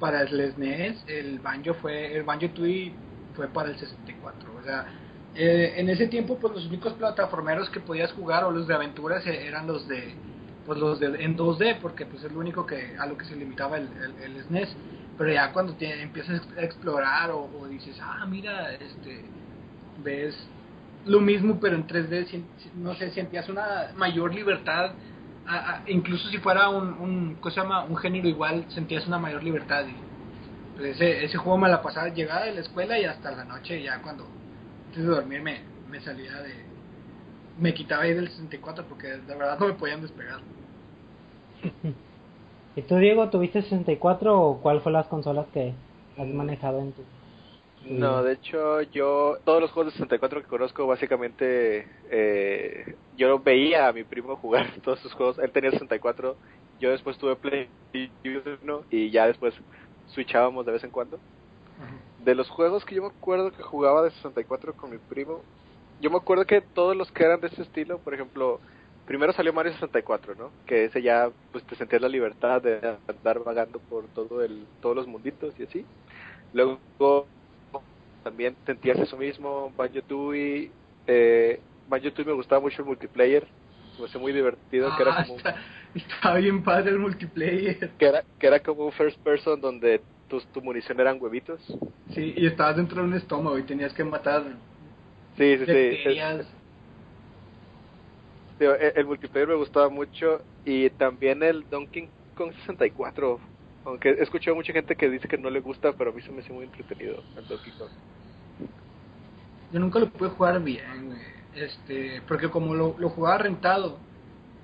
para 0.00 0.22
el 0.22 0.52
SNES, 0.52 1.04
e 1.06 1.20
el 1.20 1.38
Banjo 1.38 1.74
fue, 1.74 2.14
el 2.16 2.24
Banjo 2.24 2.50
Tui 2.50 2.92
fue 3.34 3.48
para 3.48 3.70
el 3.70 3.78
64, 3.78 4.54
o 4.60 4.64
sea, 4.64 4.86
eh, 5.34 5.74
en 5.76 5.88
ese 5.88 6.06
tiempo 6.06 6.38
pues 6.38 6.54
los 6.54 6.66
únicos 6.66 6.92
plataformeros 6.92 7.68
que 7.70 7.80
podías 7.80 8.12
jugar 8.12 8.44
o 8.44 8.52
los 8.52 8.68
de 8.68 8.74
aventuras 8.74 9.26
eh, 9.26 9.46
eran 9.46 9.66
los 9.66 9.88
de 9.88 10.14
pues 10.64 10.78
los 10.78 11.00
de 11.00 11.06
en 11.06 11.36
2D 11.36 11.80
porque 11.80 12.06
pues 12.06 12.22
es 12.22 12.32
lo 12.32 12.38
único 12.38 12.64
que 12.64 12.96
a 12.96 13.06
lo 13.06 13.18
que 13.18 13.24
se 13.24 13.34
limitaba 13.34 13.78
el, 13.78 13.88
SNES 14.46 14.68
e 14.68 14.76
pero 15.18 15.32
ya 15.32 15.52
cuando 15.52 15.74
empiezas 15.80 16.40
a 16.56 16.62
explorar 16.62 17.32
o, 17.32 17.50
o, 17.58 17.66
dices 17.66 17.98
ah 18.00 18.24
mira 18.26 18.74
este 18.74 19.24
ves 20.04 20.36
lo 21.04 21.20
mismo 21.20 21.58
pero 21.60 21.74
en 21.74 21.86
3D 21.88 22.44
no 22.76 22.94
sé 22.94 23.10
sentías 23.10 23.48
una 23.48 23.90
mayor 23.96 24.32
libertad 24.32 24.92
incluso 25.86 26.28
si 26.28 26.38
fuera 26.38 26.68
un, 26.68 26.94
un, 26.94 27.34
¿cómo 27.40 27.54
se 27.54 27.60
llama? 27.60 27.84
un 27.84 27.96
género 27.96 28.28
igual, 28.28 28.64
sentías 28.68 29.06
una 29.06 29.18
mayor 29.18 29.42
libertad. 29.42 29.84
Y, 29.86 29.94
pues 30.76 30.96
ese, 30.96 31.24
ese 31.24 31.38
juego 31.38 31.58
me 31.58 31.68
la 31.68 31.82
pasaba 31.82 32.08
llegada 32.08 32.46
de 32.46 32.54
la 32.54 32.60
escuela 32.60 32.98
y 32.98 33.04
hasta 33.04 33.30
la 33.30 33.44
noche, 33.44 33.82
ya 33.82 34.00
cuando 34.02 34.26
antes 34.86 35.02
de 35.02 35.10
dormir 35.10 35.42
me, 35.42 36.00
salía 36.00 36.40
de. 36.42 36.54
Me 37.58 37.72
quitaba 37.74 38.02
ahí 38.02 38.14
del 38.14 38.28
64 38.28 38.84
porque 38.88 39.08
de 39.08 39.34
verdad 39.34 39.58
no 39.58 39.66
me 39.66 39.74
podían 39.74 40.00
despegar. 40.00 40.40
¿Y 42.76 42.82
tú, 42.82 42.96
Diego, 42.96 43.28
tuviste 43.30 43.62
64 43.62 44.40
o 44.40 44.60
cuál 44.60 44.80
fue 44.80 44.90
las 44.90 45.06
consolas 45.06 45.46
que 45.52 45.72
has 46.18 46.26
manejado 46.28 46.80
en 46.80 46.92
tu 46.92 47.02
No, 47.86 48.22
de 48.22 48.32
hecho, 48.32 48.80
yo, 48.82 49.36
todos 49.44 49.60
los 49.60 49.70
juegos 49.70 49.92
de 49.92 49.98
64 49.98 50.42
que 50.42 50.48
conozco, 50.48 50.86
básicamente, 50.86 51.86
eh, 52.10 52.96
yo 53.16 53.38
veía 53.40 53.88
a 53.88 53.92
mi 53.92 54.04
primo 54.04 54.36
jugar 54.36 54.70
todos 54.82 55.00
sus 55.00 55.12
juegos. 55.12 55.38
Él 55.38 55.50
tenía 55.50 55.70
64, 55.70 56.36
yo 56.80 56.90
después 56.90 57.18
tuve 57.18 57.36
Play 57.36 57.68
1 58.24 58.84
y 58.90 59.10
ya 59.10 59.26
después 59.26 59.54
switchábamos 60.08 60.64
de 60.64 60.72
vez 60.72 60.84
en 60.84 60.90
cuando. 60.90 61.18
De 62.24 62.34
los 62.34 62.48
juegos 62.48 62.86
que 62.86 62.94
yo 62.94 63.02
me 63.02 63.08
acuerdo 63.08 63.52
que 63.52 63.62
jugaba 63.62 64.02
de 64.02 64.10
64 64.12 64.74
con 64.74 64.90
mi 64.90 64.96
primo, 64.96 65.42
yo 66.00 66.10
me 66.10 66.16
acuerdo 66.16 66.46
que 66.46 66.62
todos 66.62 66.96
los 66.96 67.12
que 67.12 67.24
eran 67.24 67.40
de 67.40 67.48
ese 67.48 67.62
estilo, 67.62 67.98
por 67.98 68.14
ejemplo, 68.14 68.60
primero 69.06 69.34
salió 69.34 69.52
Mario 69.52 69.72
64, 69.74 70.34
¿no? 70.34 70.50
Que 70.66 70.86
ese 70.86 71.02
ya, 71.02 71.30
pues 71.52 71.64
te 71.64 71.76
sentías 71.76 72.00
la 72.00 72.08
libertad 72.08 72.62
de 72.62 72.96
andar 73.06 73.40
vagando 73.40 73.78
por 73.78 74.06
todo 74.08 74.42
el, 74.42 74.64
todos 74.80 74.96
los 74.96 75.06
munditos 75.06 75.52
y 75.58 75.64
así. 75.64 75.84
Luego 76.54 76.78
también 78.24 78.56
sentías 78.66 78.98
eso 78.98 79.16
mismo, 79.16 79.72
Banjo 79.76 80.02
Tooie, 80.02 80.72
eh, 81.06 81.60
Banjo 81.86 82.12
Tooie 82.12 82.26
me 82.26 82.32
gustaba 82.34 82.60
mucho 82.60 82.82
el 82.82 82.88
multiplayer, 82.88 83.46
me 83.98 84.06
hacía 84.06 84.20
muy 84.20 84.32
divertido, 84.32 84.88
que 84.96 85.02
era 85.02 85.12
Ah, 85.12 85.24
como, 85.24 85.38
está- 85.94 86.34
bien 86.38 86.64
padre 86.64 86.90
el 86.90 86.98
multiplayer. 86.98 87.90
que 87.98 88.06
era, 88.06 88.24
que 88.38 88.46
era 88.46 88.60
como 88.60 88.86
un 88.86 88.92
first 88.92 89.22
person 89.22 89.60
donde 89.60 90.02
tu, 90.28 90.40
tu 90.52 90.62
munición 90.62 90.98
eran 90.98 91.18
huevitos. 91.20 91.60
Sí, 92.14 92.34
y 92.36 92.46
estabas 92.46 92.76
dentro 92.76 93.02
de 93.02 93.08
un 93.08 93.14
estómago 93.14 93.58
y 93.58 93.62
tenías 93.62 93.92
que 93.94 94.04
matar 94.04 94.44
Sí, 95.36 95.56
sí, 95.58 95.66
sí. 95.66 96.18
el, 98.58 98.92
el 98.96 99.06
multiplayer 99.06 99.48
me 99.48 99.54
gustaba 99.56 99.88
mucho 99.88 100.44
y 100.64 100.90
también 100.90 101.42
el 101.42 101.68
Donkey 101.68 102.10
Kong 102.34 102.52
64. 102.54 103.40
Aunque 103.84 104.10
he 104.10 104.22
escuchado 104.22 104.56
mucha 104.56 104.72
gente 104.72 104.96
que 104.96 105.10
dice 105.10 105.28
que 105.28 105.38
no 105.38 105.50
le 105.50 105.60
gusta, 105.60 105.92
pero 105.92 106.10
a 106.10 106.12
mí 106.12 106.22
se 106.22 106.32
me 106.32 106.40
hace 106.40 106.52
muy 106.52 106.64
entretenido 106.64 107.22
el 107.36 107.46
Donkey 107.46 107.72
Kong. 107.72 107.90
Yo 109.72 109.80
nunca 109.80 109.98
lo 109.98 110.08
pude 110.08 110.30
jugar 110.30 110.62
bien, 110.62 111.06
güey. 111.06 111.18
Este, 111.54 112.20
porque 112.26 112.50
como 112.50 112.74
lo, 112.74 112.96
lo 112.98 113.08
jugaba 113.10 113.38
rentado, 113.38 113.98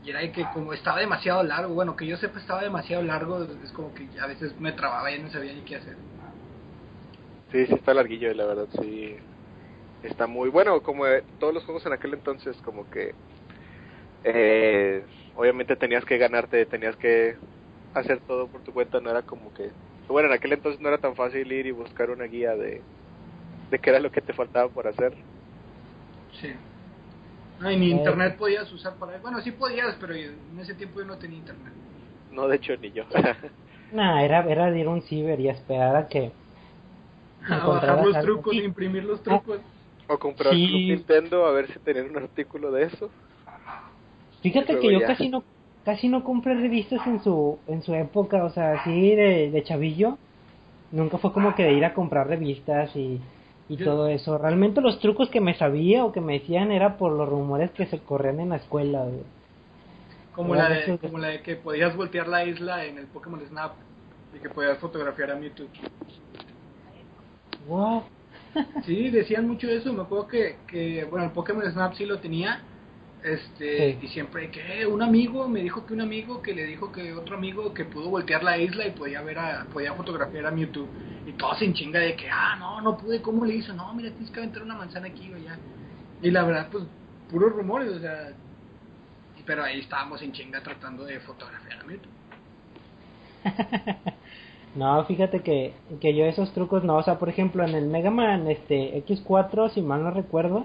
y 0.04 0.10
era 0.10 0.20
de 0.20 0.32
que 0.32 0.44
como 0.54 0.72
estaba 0.72 1.00
demasiado 1.00 1.42
largo, 1.42 1.74
bueno, 1.74 1.96
que 1.96 2.06
yo 2.06 2.16
sepa 2.16 2.40
estaba 2.40 2.62
demasiado 2.62 3.02
largo, 3.02 3.46
es 3.64 3.70
como 3.72 3.94
que 3.94 4.08
a 4.20 4.26
veces 4.26 4.58
me 4.58 4.72
trababa 4.72 5.10
y 5.12 5.20
no 5.20 5.30
sabía 5.30 5.52
ni 5.52 5.60
qué 5.60 5.76
hacer. 5.76 5.96
Sí, 7.52 7.66
sí 7.66 7.74
está 7.74 7.94
larguillo, 7.94 8.32
la 8.34 8.46
verdad, 8.46 8.68
sí. 8.80 9.16
Está 10.02 10.26
muy 10.26 10.48
bueno, 10.48 10.80
como 10.82 11.06
eh, 11.06 11.22
todos 11.38 11.52
los 11.52 11.64
juegos 11.64 11.84
en 11.86 11.92
aquel 11.92 12.14
entonces, 12.14 12.56
como 12.64 12.88
que 12.88 13.14
eh, 14.24 15.04
obviamente 15.36 15.76
tenías 15.76 16.04
que 16.04 16.16
ganarte, 16.16 16.64
tenías 16.66 16.96
que 16.96 17.36
hacer 17.94 18.20
todo 18.20 18.48
por 18.48 18.62
tu 18.62 18.72
cuenta, 18.72 19.00
no 19.00 19.10
era 19.10 19.22
como 19.22 19.52
que... 19.52 19.72
Bueno, 20.08 20.28
en 20.28 20.34
aquel 20.34 20.52
entonces 20.52 20.80
no 20.80 20.88
era 20.88 20.98
tan 20.98 21.14
fácil 21.14 21.50
ir 21.52 21.66
y 21.66 21.70
buscar 21.70 22.10
una 22.10 22.24
guía 22.24 22.56
de, 22.56 22.82
de 23.70 23.78
qué 23.78 23.90
era 23.90 24.00
lo 24.00 24.10
que 24.10 24.20
te 24.20 24.32
faltaba 24.32 24.68
por 24.68 24.88
hacer. 24.88 25.16
Sí. 26.40 26.52
No, 27.60 27.70
y 27.70 27.76
ni 27.76 27.90
internet 27.90 28.36
podías 28.38 28.72
usar 28.72 28.96
para... 28.96 29.18
Bueno, 29.18 29.40
sí 29.40 29.52
podías, 29.52 29.96
pero 30.00 30.14
yo- 30.14 30.30
en 30.30 30.58
ese 30.58 30.74
tiempo 30.74 31.00
yo 31.00 31.06
no 31.06 31.16
tenía 31.18 31.38
internet. 31.38 31.72
No, 32.30 32.48
de 32.48 32.56
hecho, 32.56 32.76
ni 32.76 32.90
yo. 32.92 33.04
Nah, 33.92 34.22
era, 34.22 34.44
era 34.48 34.70
ir 34.78 34.86
a 34.86 34.90
un 34.90 35.02
ciber 35.02 35.40
y 35.40 35.48
esperar 35.48 35.96
a 35.96 36.06
que 36.08 36.32
A 37.48 37.66
bajar 37.66 38.06
los 38.06 38.20
trucos, 38.20 38.52
Sí. 38.54 38.62
imprimir 38.62 39.04
los 39.04 39.20
trucos. 39.22 39.58
o 40.08 40.18
comprar 40.18 40.54
Sí. 40.54 40.66
Club 40.68 40.80
Nintendo 40.96 41.44
a 41.46 41.52
ver 41.52 41.66
si 41.72 41.78
tenían 41.80 42.08
un 42.10 42.16
artículo 42.18 42.70
de 42.70 42.84
eso. 42.84 43.10
Fíjate 44.42 44.78
que 44.78 44.92
yo 44.92 45.00
ya. 45.00 45.06
casi 45.08 45.28
no 45.28 45.44
casi 45.84 46.08
no 46.08 46.24
compré 46.24 46.54
revistas 46.54 47.06
en 47.06 47.22
su 47.22 47.58
en 47.66 47.82
su 47.82 47.94
época, 47.94 48.44
o 48.44 48.50
sea, 48.50 48.80
así 48.80 49.14
de, 49.14 49.50
de 49.50 49.62
chavillo. 49.62 50.18
Nunca 50.92 51.18
fue 51.18 51.32
como 51.32 51.54
que 51.54 51.62
de 51.64 51.72
ir 51.74 51.84
a 51.84 51.94
comprar 51.94 52.26
revistas 52.26 52.94
y, 52.96 53.20
y 53.68 53.76
Yo- 53.76 53.84
todo 53.84 54.08
eso. 54.08 54.38
Realmente 54.38 54.80
los 54.80 54.98
trucos 54.98 55.30
que 55.30 55.40
me 55.40 55.54
sabía 55.54 56.04
o 56.04 56.10
que 56.12 56.20
me 56.20 56.34
decían 56.40 56.72
era 56.72 56.96
por 56.98 57.12
los 57.12 57.28
rumores 57.28 57.70
que 57.70 57.86
se 57.86 57.98
corrían 58.00 58.40
en 58.40 58.48
la 58.50 58.56
escuela. 58.56 59.04
güey. 59.04 59.22
Como 60.34 60.54
la, 60.54 60.68
de, 60.68 60.98
como 60.98 61.18
la 61.18 61.28
de 61.28 61.42
que 61.42 61.56
podías 61.56 61.94
voltear 61.96 62.26
la 62.28 62.44
isla 62.44 62.84
en 62.86 62.98
el 62.98 63.06
Pokémon 63.06 63.40
Snap 63.48 63.72
y 64.34 64.38
que 64.40 64.48
podías 64.48 64.78
fotografiar 64.78 65.32
a 65.32 65.36
Mewtwo. 65.36 65.66
What? 67.68 68.02
Sí, 68.84 69.10
decían 69.10 69.46
mucho 69.46 69.68
eso. 69.68 69.92
Me 69.92 70.02
acuerdo 70.02 70.26
que, 70.28 70.56
que 70.66 71.04
bueno, 71.04 71.26
el 71.26 71.32
Pokémon 71.32 71.64
Snap 71.70 71.94
sí 71.94 72.04
lo 72.04 72.18
tenía. 72.18 72.60
Este, 73.22 73.76
Sí. 73.76 73.98
y 74.02 74.08
siempre 74.08 74.50
que 74.50 74.86
un 74.86 75.02
amigo 75.02 75.46
me 75.48 75.60
dijo 75.60 75.84
que 75.84 75.92
un 75.92 76.00
amigo 76.00 76.40
que 76.40 76.54
le 76.54 76.64
dijo 76.64 76.90
que 76.90 77.12
otro 77.12 77.36
amigo 77.36 77.74
que 77.74 77.84
pudo 77.84 78.08
voltear 78.08 78.42
la 78.42 78.56
isla 78.58 78.86
y 78.86 78.92
podía 78.92 79.20
ver 79.22 79.38
a, 79.38 79.66
podía 79.72 79.92
fotografiar 79.94 80.46
a 80.46 80.50
Mewtwo. 80.50 80.86
Y 81.26 81.32
todos 81.34 81.58
sin 81.58 81.74
chinga 81.74 82.00
de 82.00 82.16
que, 82.16 82.30
ah, 82.30 82.56
no, 82.58 82.80
no 82.80 82.96
pude, 82.96 83.20
¿cómo 83.20 83.44
le 83.44 83.56
hizo? 83.56 83.74
No, 83.74 83.92
mira, 83.94 84.10
tienes 84.10 84.30
que 84.30 84.40
aventar 84.40 84.62
una 84.62 84.74
manzana 84.74 85.08
aquí 85.08 85.30
o 85.32 85.36
allá. 85.36 85.58
Y 86.22 86.30
la 86.30 86.44
verdad, 86.44 86.68
pues, 86.70 86.84
puros 87.30 87.52
rumores, 87.52 87.90
o 87.92 87.98
sea. 88.00 88.32
Pero 89.46 89.64
ahí 89.64 89.80
estábamos 89.80 90.22
en 90.22 90.32
chinga 90.32 90.62
tratando 90.62 91.04
de 91.04 91.20
fotografiar 91.20 91.80
a 91.80 91.84
Mewtwo. 91.84 92.10
No, 94.74 95.04
fíjate 95.04 95.40
que, 95.42 95.74
que 96.00 96.14
yo 96.14 96.24
esos 96.26 96.52
trucos 96.52 96.84
no, 96.84 96.94
o 96.96 97.02
sea, 97.02 97.18
por 97.18 97.28
ejemplo, 97.28 97.64
en 97.64 97.74
el 97.74 97.86
Mega 97.88 98.12
Man 98.12 98.48
este, 98.48 99.04
X4, 99.04 99.70
si 99.70 99.82
mal 99.82 100.04
no 100.04 100.12
recuerdo, 100.12 100.64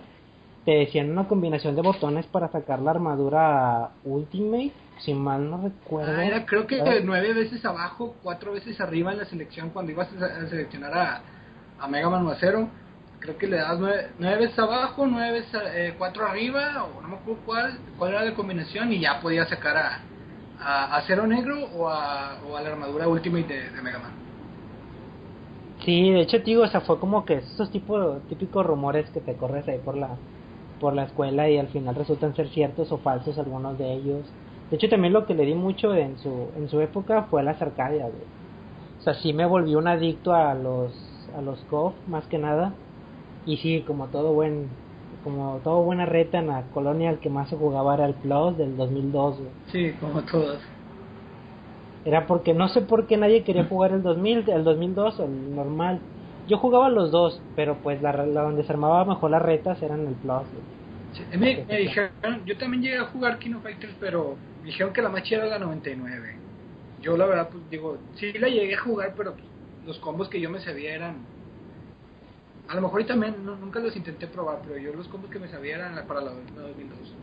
te 0.66 0.72
decían 0.72 1.12
una 1.12 1.28
combinación 1.28 1.76
de 1.76 1.84
botones 1.84 2.26
para 2.26 2.48
sacar 2.50 2.80
la 2.80 2.92
armadura 2.92 3.92
Ultimate, 4.04 4.72
si 5.00 5.14
mal 5.14 5.50
no 5.50 5.62
recuerdo. 5.62 6.12
Ah, 6.12 6.26
era 6.26 6.46
creo 6.46 6.66
que 6.66 6.82
nueve 7.04 7.34
veces 7.34 7.64
abajo, 7.64 8.16
cuatro 8.24 8.54
veces 8.54 8.82
arriba 8.82 9.12
en 9.12 9.20
la 9.20 9.26
selección 9.26 9.70
cuando 9.70 9.92
ibas 9.92 10.10
a, 10.14 10.48
seleccionar 10.48 10.94
a, 10.98 11.22
a 11.80 11.88
Mega 11.88 12.10
Man 12.10 12.26
o 12.26 12.32
a 12.32 12.36
Zero. 12.36 12.68
Creo 13.20 13.38
que 13.38 13.48
le 13.48 13.58
das 13.58 13.80
nueve, 13.80 14.08
nueve 14.20 14.38
veces 14.38 14.60
abajo, 14.60 15.06
nueve 15.06 15.40
veces 15.40 15.62
eh, 15.74 15.94
cuatro 15.98 16.26
arriba, 16.26 16.84
o 16.84 17.02
no 17.02 17.08
me 17.10 17.16
acuerdo 17.16 17.42
cuál, 17.46 17.78
cuál 17.98 18.12
era 18.12 18.24
la 18.24 18.34
combinación, 18.34 18.92
y 18.92 19.00
ya 19.00 19.20
podías 19.22 19.48
sacar 19.50 19.78
a, 19.78 20.00
a, 20.60 20.98
a 20.98 21.28
Negro 21.28 21.64
o 21.76 21.90
a, 21.90 22.38
o 22.48 22.58
a 22.58 22.62
la 22.62 22.70
armadura 22.70 23.08
Ultimate 23.08 23.54
de, 23.54 23.70
de 23.70 23.82
Mega 23.82 24.00
Man. 24.00 24.12
Sí, 25.84 26.12
de 26.12 26.22
hecho, 26.22 26.42
tío, 26.42 26.62
o 26.64 26.68
sea, 26.68 26.82
fue 26.82 27.00
como 27.00 27.26
que 27.26 27.36
esos 27.36 27.70
tipos 27.72 28.22
típicos 28.28 28.66
rumores 28.66 29.10
que 29.12 29.22
te 29.22 29.36
corres 29.36 29.68
ahí 29.68 29.78
por 29.80 29.96
la 29.96 30.18
por 30.80 30.94
la 30.94 31.04
escuela 31.04 31.50
y 31.50 31.58
al 31.58 31.68
final 31.68 31.96
resultan 31.96 32.36
ser 32.36 32.50
ciertos 32.50 32.92
o 32.92 32.98
falsos 32.98 33.38
algunos 33.38 33.78
de 33.78 33.94
ellos. 33.94 34.26
De 34.70 34.78
hecho, 34.78 34.90
también 34.90 35.14
lo 35.14 35.26
que 35.26 35.36
le 35.36 35.46
di 35.46 35.54
mucho 35.54 35.94
en 35.96 36.18
su 36.20 36.50
en 36.58 36.70
su 36.70 36.82
época 36.82 37.24
fue 37.30 37.44
las 37.44 37.62
arcadias, 37.62 38.12
güey. 38.12 38.24
O 39.00 39.04
sea, 39.04 39.14
sí 39.16 39.34
me 39.34 39.46
volví 39.46 39.76
un 39.76 39.88
adicto 39.88 40.34
a 40.34 40.54
los 40.54 40.92
a 41.38 41.42
los 41.42 41.60
KOF 41.70 41.94
más 42.08 42.26
que 42.28 42.38
nada. 42.38 42.74
Y 43.46 43.58
sí, 43.58 43.84
como 43.86 44.08
todo 44.08 44.34
buen 44.34 44.68
como 45.24 45.60
todo 45.64 45.84
buena 45.84 46.06
reta 46.06 46.40
en 46.40 46.48
la 46.48 46.64
colonia 46.74 47.10
el 47.10 47.20
que 47.20 47.30
más 47.30 47.50
se 47.50 47.56
jugaba 47.56 47.94
era 47.94 48.06
el 48.06 48.14
Plus 48.16 48.58
del 48.58 48.76
2002, 48.76 49.38
güey. 49.38 49.50
Sí, 49.72 49.94
como 50.00 50.22
todas. 50.24 50.60
Era 52.06 52.28
porque 52.28 52.54
no 52.54 52.68
sé 52.70 52.82
por 52.82 53.08
qué 53.08 53.18
nadie 53.18 53.44
quería 53.44 53.66
jugar 53.66 53.92
el 53.92 54.04
2000, 54.04 54.48
el 54.50 54.64
2002 54.64 55.20
o 55.20 55.24
el 55.24 55.56
normal. 55.56 56.00
Yo 56.46 56.58
jugaba 56.58 56.90
los 56.90 57.12
dos, 57.12 57.46
pero 57.56 57.82
pues 57.82 58.02
la, 58.02 58.14
la 58.14 58.42
donde 58.44 58.64
se 58.64 58.72
armaba 58.74 59.06
mejor 59.06 59.32
las 59.32 59.42
retas 59.42 59.82
eran 59.84 60.08
el 60.08 60.18
Plus. 60.18 60.50
Sí, 61.12 61.24
me, 61.32 61.66
me 61.68 61.78
dijeron, 61.80 62.46
yo 62.46 62.58
también 62.58 62.84
llegué 62.84 62.98
a 62.98 63.06
jugar 63.06 63.40
King 63.40 63.56
of 63.56 63.64
Fighters, 63.64 63.96
pero 64.00 64.42
me 64.62 64.68
dijeron 64.68 64.94
que 64.94 65.02
la 65.02 65.10
más 65.10 65.24
chida 65.24 65.40
era 65.40 65.48
la 65.48 65.60
99. 65.60 66.42
Yo 66.98 67.18
la 67.18 67.26
verdad, 67.26 67.50
pues 67.52 67.70
digo, 67.70 68.04
sí 68.16 68.34
la 68.34 68.50
llegué 68.50 68.76
a 68.76 68.82
jugar, 68.82 69.16
pero 69.16 69.36
pues, 69.36 69.50
los 69.82 70.00
combos 70.00 70.30
que 70.30 70.42
yo 70.42 70.50
me 70.50 70.60
sabía 70.62 70.94
eran... 70.96 71.30
A 72.68 72.76
lo 72.76 72.82
mejor 72.82 73.02
y 73.02 73.06
también, 73.08 73.44
no- 73.44 73.56
nunca 73.56 73.80
los 73.80 73.96
intenté 73.96 74.28
probar, 74.28 74.62
pero 74.62 74.78
yo 74.78 74.94
los 74.94 75.08
combos 75.08 75.32
que 75.32 75.40
me 75.40 75.48
sabía 75.50 75.76
eran 75.78 76.06
para 76.06 76.22
la, 76.22 76.32
la 76.54 76.62
2002. 76.62 77.18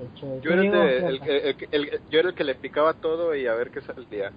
Hecho, 0.00 0.40
Yo 0.40 0.50
era, 0.50 0.62
el, 0.62 0.70
de- 0.72 0.96
el- 0.98 1.20
el- 1.24 1.56
el- 1.70 1.88
el- 1.90 2.00
yo 2.10 2.18
era 2.18 2.28
el 2.30 2.34
que 2.34 2.44
le 2.44 2.54
picaba 2.56 2.94
todo 2.94 3.34
y 3.34 3.46
a 3.46 3.54
ver 3.54 3.70
qué 3.70 3.80
salía. 3.80 4.32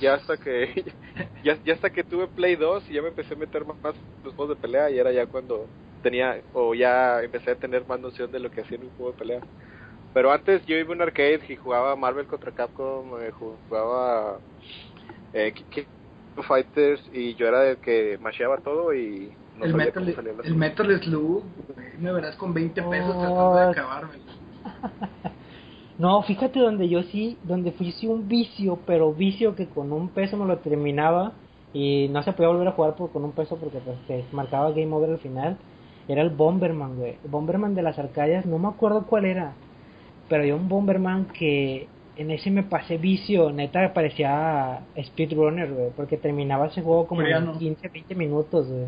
Ya 0.00 0.14
hasta 0.14 0.36
que 0.36 0.72
ya, 1.44 1.58
ya 1.64 1.74
hasta 1.74 1.90
que 1.90 2.02
tuve 2.04 2.26
Play 2.28 2.56
2 2.56 2.88
y 2.90 2.94
ya 2.94 3.02
me 3.02 3.08
empecé 3.08 3.34
a 3.34 3.36
meter 3.38 3.64
más, 3.64 3.76
más 3.82 3.94
los 4.24 4.34
juegos 4.34 4.56
de 4.56 4.60
pelea 4.60 4.90
y 4.90 4.98
era 4.98 5.12
ya 5.12 5.26
cuando 5.26 5.70
tenía 6.02 6.42
o 6.52 6.74
ya 6.74 7.22
empecé 7.22 7.52
a 7.52 7.54
tener 7.56 7.86
más 7.86 8.00
noción 8.00 8.30
de 8.32 8.40
lo 8.40 8.50
que 8.50 8.62
hacía 8.62 8.76
en 8.78 8.84
un 8.84 8.90
juego 8.90 9.12
de 9.12 9.18
pelea. 9.18 9.40
Pero 10.12 10.32
antes 10.32 10.64
yo 10.66 10.76
iba 10.76 10.90
a 10.90 10.96
un 10.96 11.02
arcade 11.02 11.40
y 11.48 11.56
jugaba 11.56 11.94
Marvel 11.94 12.26
contra 12.26 12.50
Capcom, 12.50 13.20
eh, 13.22 13.30
jugaba 13.30 14.40
eh, 15.32 15.52
Ki- 15.52 15.64
King 15.70 15.82
of 16.36 16.46
Fighters 16.46 17.02
y 17.12 17.34
yo 17.34 17.46
era 17.46 17.68
el 17.70 17.78
que 17.78 18.18
masheaba 18.20 18.58
todo 18.58 18.92
y 18.94 19.36
no 19.54 19.66
el, 19.66 19.70
sabía 19.72 19.86
Metal, 19.86 20.38
el 20.44 20.54
Metal 20.54 21.02
Slug, 21.02 21.44
me 21.98 22.12
verás 22.12 22.36
con 22.36 22.52
20 22.52 22.82
pesos 22.82 23.14
Oh. 23.14 23.20
tratando 23.20 23.56
de 23.56 23.62
acabármelo. 23.70 24.45
No, 25.98 26.22
fíjate 26.22 26.60
donde 26.60 26.90
yo 26.90 27.02
sí, 27.04 27.38
donde 27.42 27.72
fui 27.72 27.90
sí 27.92 28.06
un 28.06 28.28
vicio, 28.28 28.78
pero 28.86 29.14
vicio 29.14 29.56
que 29.56 29.66
con 29.66 29.92
un 29.92 30.08
peso 30.08 30.36
me 30.36 30.44
lo 30.44 30.58
terminaba 30.58 31.32
y 31.72 32.08
no 32.10 32.22
se 32.22 32.34
podía 32.34 32.48
volver 32.48 32.68
a 32.68 32.72
jugar 32.72 32.96
por, 32.96 33.10
con 33.10 33.24
un 33.24 33.32
peso 33.32 33.56
porque 33.56 33.78
pues 33.78 33.96
se 34.06 34.24
marcaba 34.32 34.72
game 34.72 34.92
over 34.92 35.10
al 35.10 35.18
final. 35.18 35.56
Era 36.06 36.22
el 36.22 36.30
Bomberman, 36.30 36.96
güey. 36.96 37.16
El 37.24 37.30
Bomberman 37.30 37.74
de 37.74 37.82
las 37.82 37.98
arcadias, 37.98 38.44
no 38.44 38.58
me 38.58 38.68
acuerdo 38.68 39.06
cuál 39.06 39.24
era. 39.24 39.54
Pero 40.28 40.42
había 40.42 40.54
un 40.54 40.68
Bomberman 40.68 41.26
que 41.28 41.88
en 42.16 42.30
ese 42.30 42.50
me 42.50 42.62
pasé 42.62 42.98
vicio, 42.98 43.50
neta 43.50 43.92
parecía 43.94 44.80
speedrunner, 45.02 45.72
güey, 45.72 45.90
porque 45.96 46.18
terminaba 46.18 46.66
ese 46.66 46.82
juego 46.82 47.06
como 47.06 47.22
en 47.22 47.52
15, 47.58 47.88
20 47.88 48.14
minutos, 48.14 48.68
güey. 48.68 48.86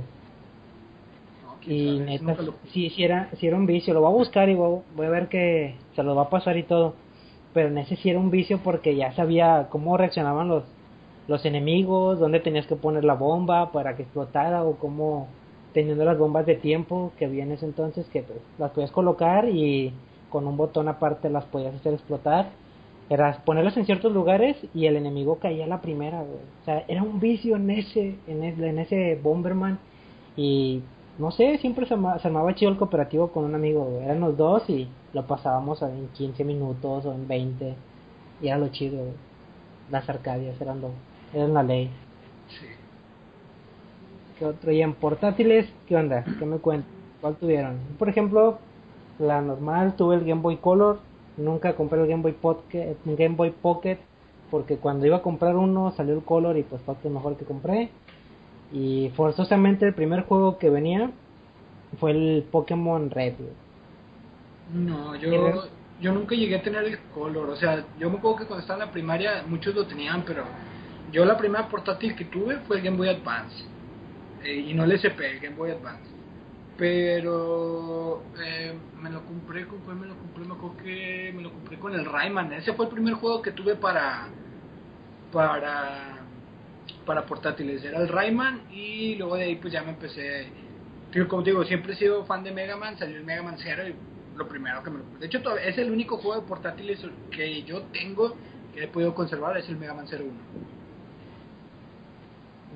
Y 1.67 1.99
neta, 1.99 2.37
sí, 2.73 2.91
sí 2.91 3.05
era, 3.05 3.31
sí 3.39 3.47
era 3.47 3.57
un 3.57 3.67
vicio, 3.67 3.93
lo 3.95 4.01
voy 4.01 4.11
a 4.11 4.17
buscar 4.17 4.49
y 4.49 4.55
voy, 4.55 4.81
voy 4.97 5.07
a 5.07 5.11
ver 5.11 5.29
que 5.29 5.75
se 5.95 6.03
lo 6.03 6.15
va 6.15 6.23
a 6.23 6.31
pasar 6.31 6.57
y 6.57 6.63
todo. 6.63 6.95
Pero 7.53 7.69
en 7.69 7.79
ese 7.79 7.97
sí 7.97 8.11
era 8.11 8.19
un 8.19 8.31
vicio 8.31 8.59
porque 8.63 8.97
ya 8.97 9.13
sabía 9.13 9.69
cómo 9.71 9.97
reaccionaban 9.97 10.49
los, 10.49 10.65
los 11.27 11.45
enemigos, 11.45 12.19
dónde 12.19 12.41
tenías 12.41 12.67
que 12.67 12.77
poner 12.77 13.05
la 13.05 13.15
bomba 13.15 13.73
para 13.73 13.97
que 13.97 14.03
explotara 14.03 14.65
o 14.65 14.77
cómo 14.77 15.29
teniendo 15.73 16.05
las 16.05 16.19
bombas 16.19 16.47
de 16.47 16.57
tiempo 16.57 17.13
que 17.19 17.27
había 17.27 17.45
en 17.45 17.53
ese 17.53 17.67
entonces 17.67 18.07
que 18.09 18.23
pues, 18.23 18.39
las 18.59 18.71
podías 18.71 18.91
colocar 18.91 19.49
y 19.49 19.93
con 20.31 20.47
un 20.47 20.57
botón 20.57 20.89
aparte 20.89 21.31
las 21.31 21.45
podías 21.45 21.75
hacer 21.75 21.95
explotar. 21.95 22.51
Era 23.11 23.43
ponerlas 23.45 23.77
en 23.77 23.87
ciertos 23.87 24.13
lugares 24.13 24.57
y 24.75 24.87
el 24.87 24.97
enemigo 24.97 25.39
caía 25.39 25.65
a 25.65 25.69
la 25.69 25.81
primera, 25.81 26.19
güey. 26.23 26.41
O 26.63 26.65
sea, 26.65 26.85
era 26.89 27.03
un 27.03 27.21
vicio 27.21 27.57
en 27.57 27.71
ese, 27.71 28.17
en 28.27 28.45
ese, 28.45 28.69
en 28.69 28.79
ese 28.79 29.19
Bomberman 29.23 29.79
y 30.37 30.83
no 31.19 31.31
sé, 31.33 31.59
siempre 31.59 31.87
se, 31.87 31.95
arma- 31.95 32.19
se 32.21 32.29
armaba 32.29 32.55
chido 32.55 32.71
el 32.73 32.79
cooperativo 32.79 33.33
con 33.33 33.45
un 33.45 33.55
amigo. 33.55 34.01
Eran 34.03 34.21
los 34.21 34.37
dos 34.37 34.69
y 34.71 34.99
lo 35.13 35.27
pasábamos 35.27 35.83
en 35.83 36.13
15 36.13 36.45
minutos 36.45 37.05
o 37.07 37.15
en 37.15 37.27
20 37.29 37.85
y 38.39 38.49
era 38.49 38.59
lo 38.59 38.69
chido. 38.71 39.21
Las 39.89 40.09
arcadias 40.09 40.61
eran 40.61 40.81
lo, 40.81 41.05
eran 41.33 41.55
la 41.55 41.63
ley. 41.65 42.01
Sí. 42.49 42.67
¿Qué 44.35 44.45
otro? 44.45 44.73
Y 44.73 44.81
en 44.83 44.95
portátiles, 44.99 45.75
¿qué 45.87 45.97
onda? 45.97 46.25
¿Qué 46.39 46.47
me 46.47 46.61
cuentan? 46.61 46.93
¿Cuál 47.21 47.39
tuvieron? 47.39 47.97
Por 47.99 48.09
ejemplo, 48.09 48.67
la 49.19 49.41
normal, 49.43 49.97
tuve 49.97 50.15
el 50.17 50.25
Game 50.25 50.41
Boy 50.43 50.59
Color. 50.61 51.07
Nunca 51.37 51.77
compré 51.77 52.01
el 52.01 52.09
Game 52.09 52.23
Boy 52.23 52.33
Pocket, 52.33 53.01
Game 53.05 53.37
Boy 53.37 53.51
Pocket 53.53 53.99
porque 54.49 54.81
cuando 54.81 55.07
iba 55.07 55.19
a 55.19 55.23
comprar 55.23 55.57
uno 55.57 55.91
salió 55.93 56.15
el 56.15 56.25
Color 56.25 56.57
y 56.57 56.65
pues 56.65 56.83
fue 56.83 56.97
el 57.05 57.11
mejor 57.11 57.37
que 57.37 57.45
compré. 57.47 58.01
Y 58.73 59.11
forzosamente 59.17 59.87
el 59.87 59.95
primer 59.95 60.25
juego 60.25 60.59
que 60.59 60.71
venía 60.71 61.11
fue 61.99 62.11
el 62.11 62.45
Pokémon 62.51 63.11
Red. 63.11 63.35
No, 64.75 65.17
yo, 65.17 65.65
yo 66.01 66.13
nunca 66.13 66.35
llegué 66.35 66.57
a 66.57 66.63
tener 66.63 66.85
el 66.85 66.99
color. 67.15 67.49
O 67.51 67.57
sea, 67.57 67.85
yo 67.99 68.11
me 68.11 68.19
acuerdo 68.19 68.39
que 68.39 68.45
cuando 68.45 68.61
estaba 68.61 68.83
en 68.83 68.87
la 68.87 68.93
primaria 68.93 69.45
muchos 69.47 69.75
lo 69.75 69.87
tenían, 69.87 70.23
pero 70.27 70.45
yo 71.11 71.25
la 71.25 71.39
primera 71.39 71.69
portátil 71.69 72.15
que 72.15 72.27
tuve 72.27 72.59
fue 72.67 72.77
el 72.77 72.83
Game 72.83 72.97
Boy 72.97 73.09
Advance. 73.09 73.65
Eh, 74.45 74.67
y 74.69 74.75
no 74.75 74.85
el 74.85 74.93
SP, 74.93 75.19
el 75.25 75.41
Game 75.41 75.57
Boy 75.57 75.71
Advance. 75.71 76.11
Pero 76.77 78.23
eh, 78.41 78.73
me 79.01 79.11
lo 79.11 79.25
compré, 79.25 79.67
¿con 79.67 79.81
cuál 79.81 79.97
me 79.97 80.07
lo 80.07 80.15
compré? 80.17 80.45
Me 80.45 80.55
acuerdo 80.55 80.77
que 80.77 81.33
me 81.35 81.43
lo 81.43 81.51
compré 81.51 81.79
con 81.79 81.95
el 81.95 82.05
Rayman. 82.05 82.53
Ese 82.53 82.75
fue 82.75 82.85
el 82.87 82.93
primer 82.93 83.15
juego 83.15 83.43
que 83.43 83.51
tuve 83.51 83.75
para 83.75 84.29
para 85.33 86.18
para 87.09 87.25
portátiles. 87.27 87.83
Era 87.83 87.99
el 88.01 88.09
Rayman 88.09 88.71
y 88.71 89.17
luego 89.17 89.37
de 89.37 89.45
ahí 89.45 89.57
pues 89.57 89.73
ya 89.73 89.83
me 89.83 89.91
empecé 89.91 90.47
como 91.29 91.43
digo, 91.43 91.65
siempre 91.65 91.95
he 91.95 91.97
sido 91.97 92.25
fan 92.25 92.45
de 92.45 92.53
Mega 92.53 92.77
Man, 92.77 92.99
salió 92.99 93.17
el 93.17 93.25
Mega 93.25 93.43
Man 93.43 93.57
0 93.59 93.83
y 93.89 94.39
lo 94.39 94.47
primero 94.47 94.83
que 94.83 94.91
me. 94.91 94.99
De 95.19 95.27
hecho, 95.27 95.41
es 95.57 95.79
el 95.79 95.91
único 95.91 96.19
juego 96.19 96.41
de 96.41 96.47
portátiles 96.47 97.01
que 97.31 97.63
yo 97.63 97.83
tengo 97.93 98.35
que 98.75 98.85
he 98.85 98.89
podido 98.89 99.15
conservar, 99.15 99.57
es 99.57 99.69
el 99.69 99.77
Mega 99.77 99.95
Man 99.95 100.07
01. 100.07 100.25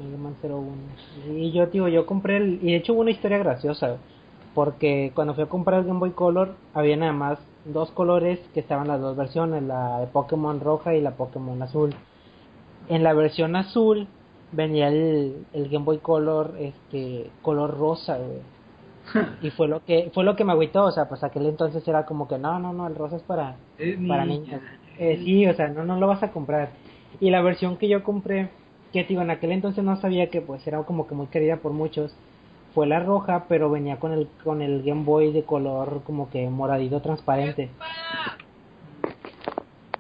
Mega 0.03 0.17
Man 0.17 0.35
01. 0.43 1.39
Y 1.39 1.53
yo, 1.53 1.67
digo, 1.67 1.89
yo 1.89 2.07
compré 2.07 2.39
el. 2.39 2.59
Y 2.63 2.73
de 2.73 2.77
hecho 2.77 2.95
hubo 2.95 3.03
una 3.03 3.11
historia 3.11 3.39
graciosa. 3.39 3.99
Porque 4.55 5.13
cuando 5.15 5.35
fui 5.35 5.45
a 5.45 5.49
comprar 5.49 5.81
el 5.81 5.87
Game 5.87 5.99
Boy 5.99 6.11
Color, 6.11 6.57
había 6.75 6.97
nada 6.97 7.13
más 7.13 7.39
dos 7.65 7.91
colores 7.91 8.39
que 8.53 8.61
estaban 8.61 8.89
las 8.89 9.01
dos 9.01 9.17
versiones: 9.17 9.63
la 9.63 10.01
de 10.01 10.07
Pokémon 10.07 10.61
roja 10.61 10.95
y 10.95 11.01
la 11.01 11.13
Pokémon 11.13 11.63
azul. 11.63 11.95
En 12.89 13.03
la 13.03 13.13
versión 13.13 13.57
azul 13.57 14.09
venía 14.53 14.89
el, 14.89 15.47
el 15.53 15.69
Game 15.69 15.85
Boy 15.85 15.99
Color, 15.99 16.55
este, 16.59 17.31
color 17.43 17.77
rosa, 17.77 18.19
güey. 18.19 18.41
Y 19.43 19.51
fue 19.51 19.67
lo 19.67 19.85
que 19.85 20.11
fue 20.15 20.23
lo 20.23 20.37
que 20.37 20.45
me 20.45 20.53
agüitó, 20.53 20.85
o 20.85 20.93
sea, 20.93 21.09
pues 21.09 21.25
aquel 21.25 21.47
entonces 21.47 21.87
era 21.89 22.07
como 22.07 22.29
que 22.29 22.39
no, 22.39 22.59
no, 22.61 22.73
no, 22.73 22.87
el 22.87 22.95
rosa 22.95 23.17
es 23.17 23.23
para 23.23 23.57
Es 23.79 23.97
para 24.07 24.25
niña. 24.25 24.59
niños. 24.59 24.63
Eh, 24.99 25.21
sí, 25.25 25.47
o 25.47 25.55
sea, 25.55 25.69
no, 25.69 25.85
no 25.85 25.99
lo 25.99 26.07
vas 26.07 26.23
a 26.23 26.31
comprar. 26.31 26.71
Y 27.19 27.31
la 27.31 27.43
versión 27.43 27.77
que 27.77 27.89
yo 27.89 28.05
compré, 28.05 28.51
que 28.93 29.05
digo, 29.05 29.23
en 29.23 29.31
aquel 29.31 29.53
entonces 29.53 29.83
no 29.83 29.97
sabía 30.01 30.31
que 30.31 30.41
pues 30.41 30.65
era 30.67 30.83
como 30.85 31.07
que 31.09 31.15
muy 31.15 31.27
querida 31.27 31.57
por 31.57 31.73
muchos, 31.73 32.15
fue 32.75 32.87
la 32.87 33.01
roja, 33.01 33.47
pero 33.49 33.71
venía 33.71 33.99
con 33.99 34.13
el 34.13 34.29
con 34.45 34.63
el 34.63 34.83
Game 34.83 35.05
Boy 35.05 35.33
de 35.33 35.43
color 35.43 36.03
como 36.05 36.31
que 36.31 36.49
moradito 36.49 37.01
transparente. 37.01 37.71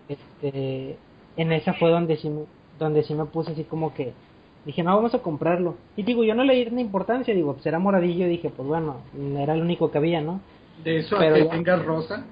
Este, 0.08 0.96
en 1.36 1.52
esa 1.52 1.74
fue 1.74 1.90
donde 1.90 2.16
sí 2.16 2.30
donde 2.78 3.02
sí 3.02 3.14
me 3.14 3.26
puse 3.26 3.52
así 3.52 3.64
como 3.64 3.94
que 3.94 4.12
dije, 4.64 4.82
"No, 4.82 4.94
vamos 4.96 5.14
a 5.14 5.18
comprarlo." 5.20 5.74
Y 5.96 6.02
digo, 6.02 6.24
yo 6.24 6.34
no 6.34 6.44
le 6.44 6.54
di 6.54 6.70
ni 6.70 6.82
importancia, 6.82 7.34
digo, 7.34 7.54
pues 7.54 7.66
era 7.66 7.78
moradillo, 7.78 8.26
dije, 8.26 8.50
pues 8.50 8.66
bueno, 8.68 8.96
era 9.38 9.54
el 9.54 9.62
único 9.62 9.90
que 9.90 9.98
había, 9.98 10.20
¿no? 10.20 10.40
De 10.84 10.98
eso 10.98 11.16
Pero 11.18 11.34
a 11.34 11.38
que 11.38 11.44
ya- 11.44 11.50
tengas 11.50 11.84
rosa. 11.84 12.24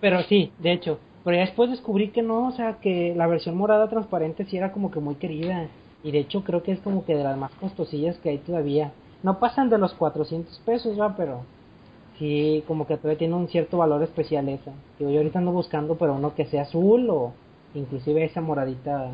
Pero 0.00 0.22
sí, 0.24 0.52
de 0.58 0.72
hecho. 0.72 0.98
Pero 1.24 1.36
ya 1.36 1.42
después 1.46 1.70
descubrí 1.70 2.08
que 2.08 2.22
no, 2.22 2.48
o 2.48 2.52
sea, 2.52 2.74
que 2.80 3.14
la 3.16 3.26
versión 3.26 3.56
morada 3.56 3.88
transparente 3.88 4.44
sí 4.44 4.56
era 4.56 4.72
como 4.72 4.90
que 4.90 5.00
muy 5.00 5.16
querida. 5.16 5.66
Y 6.02 6.12
de 6.12 6.20
hecho 6.20 6.44
creo 6.44 6.62
que 6.62 6.72
es 6.72 6.80
como 6.80 7.04
que 7.04 7.14
de 7.16 7.24
las 7.24 7.36
más 7.36 7.50
costosillas 7.60 8.16
que 8.18 8.30
hay 8.30 8.38
todavía. 8.38 8.92
No 9.22 9.38
pasan 9.40 9.68
de 9.68 9.78
los 9.78 9.92
400 9.94 10.58
pesos, 10.60 10.98
va, 10.98 11.16
pero 11.16 11.40
sí, 12.18 12.62
como 12.68 12.86
que 12.86 12.96
todavía 12.96 13.18
tiene 13.18 13.34
un 13.34 13.48
cierto 13.48 13.78
valor 13.78 14.02
especial 14.02 14.48
esa. 14.48 14.72
Digo, 14.98 15.10
yo 15.10 15.18
ahorita 15.18 15.38
ando 15.40 15.52
buscando, 15.52 15.96
pero 15.96 16.14
uno 16.14 16.34
que 16.34 16.46
sea 16.46 16.62
azul 16.62 17.08
o 17.10 17.32
inclusive 17.74 18.24
esa 18.24 18.40
moradita 18.40 19.08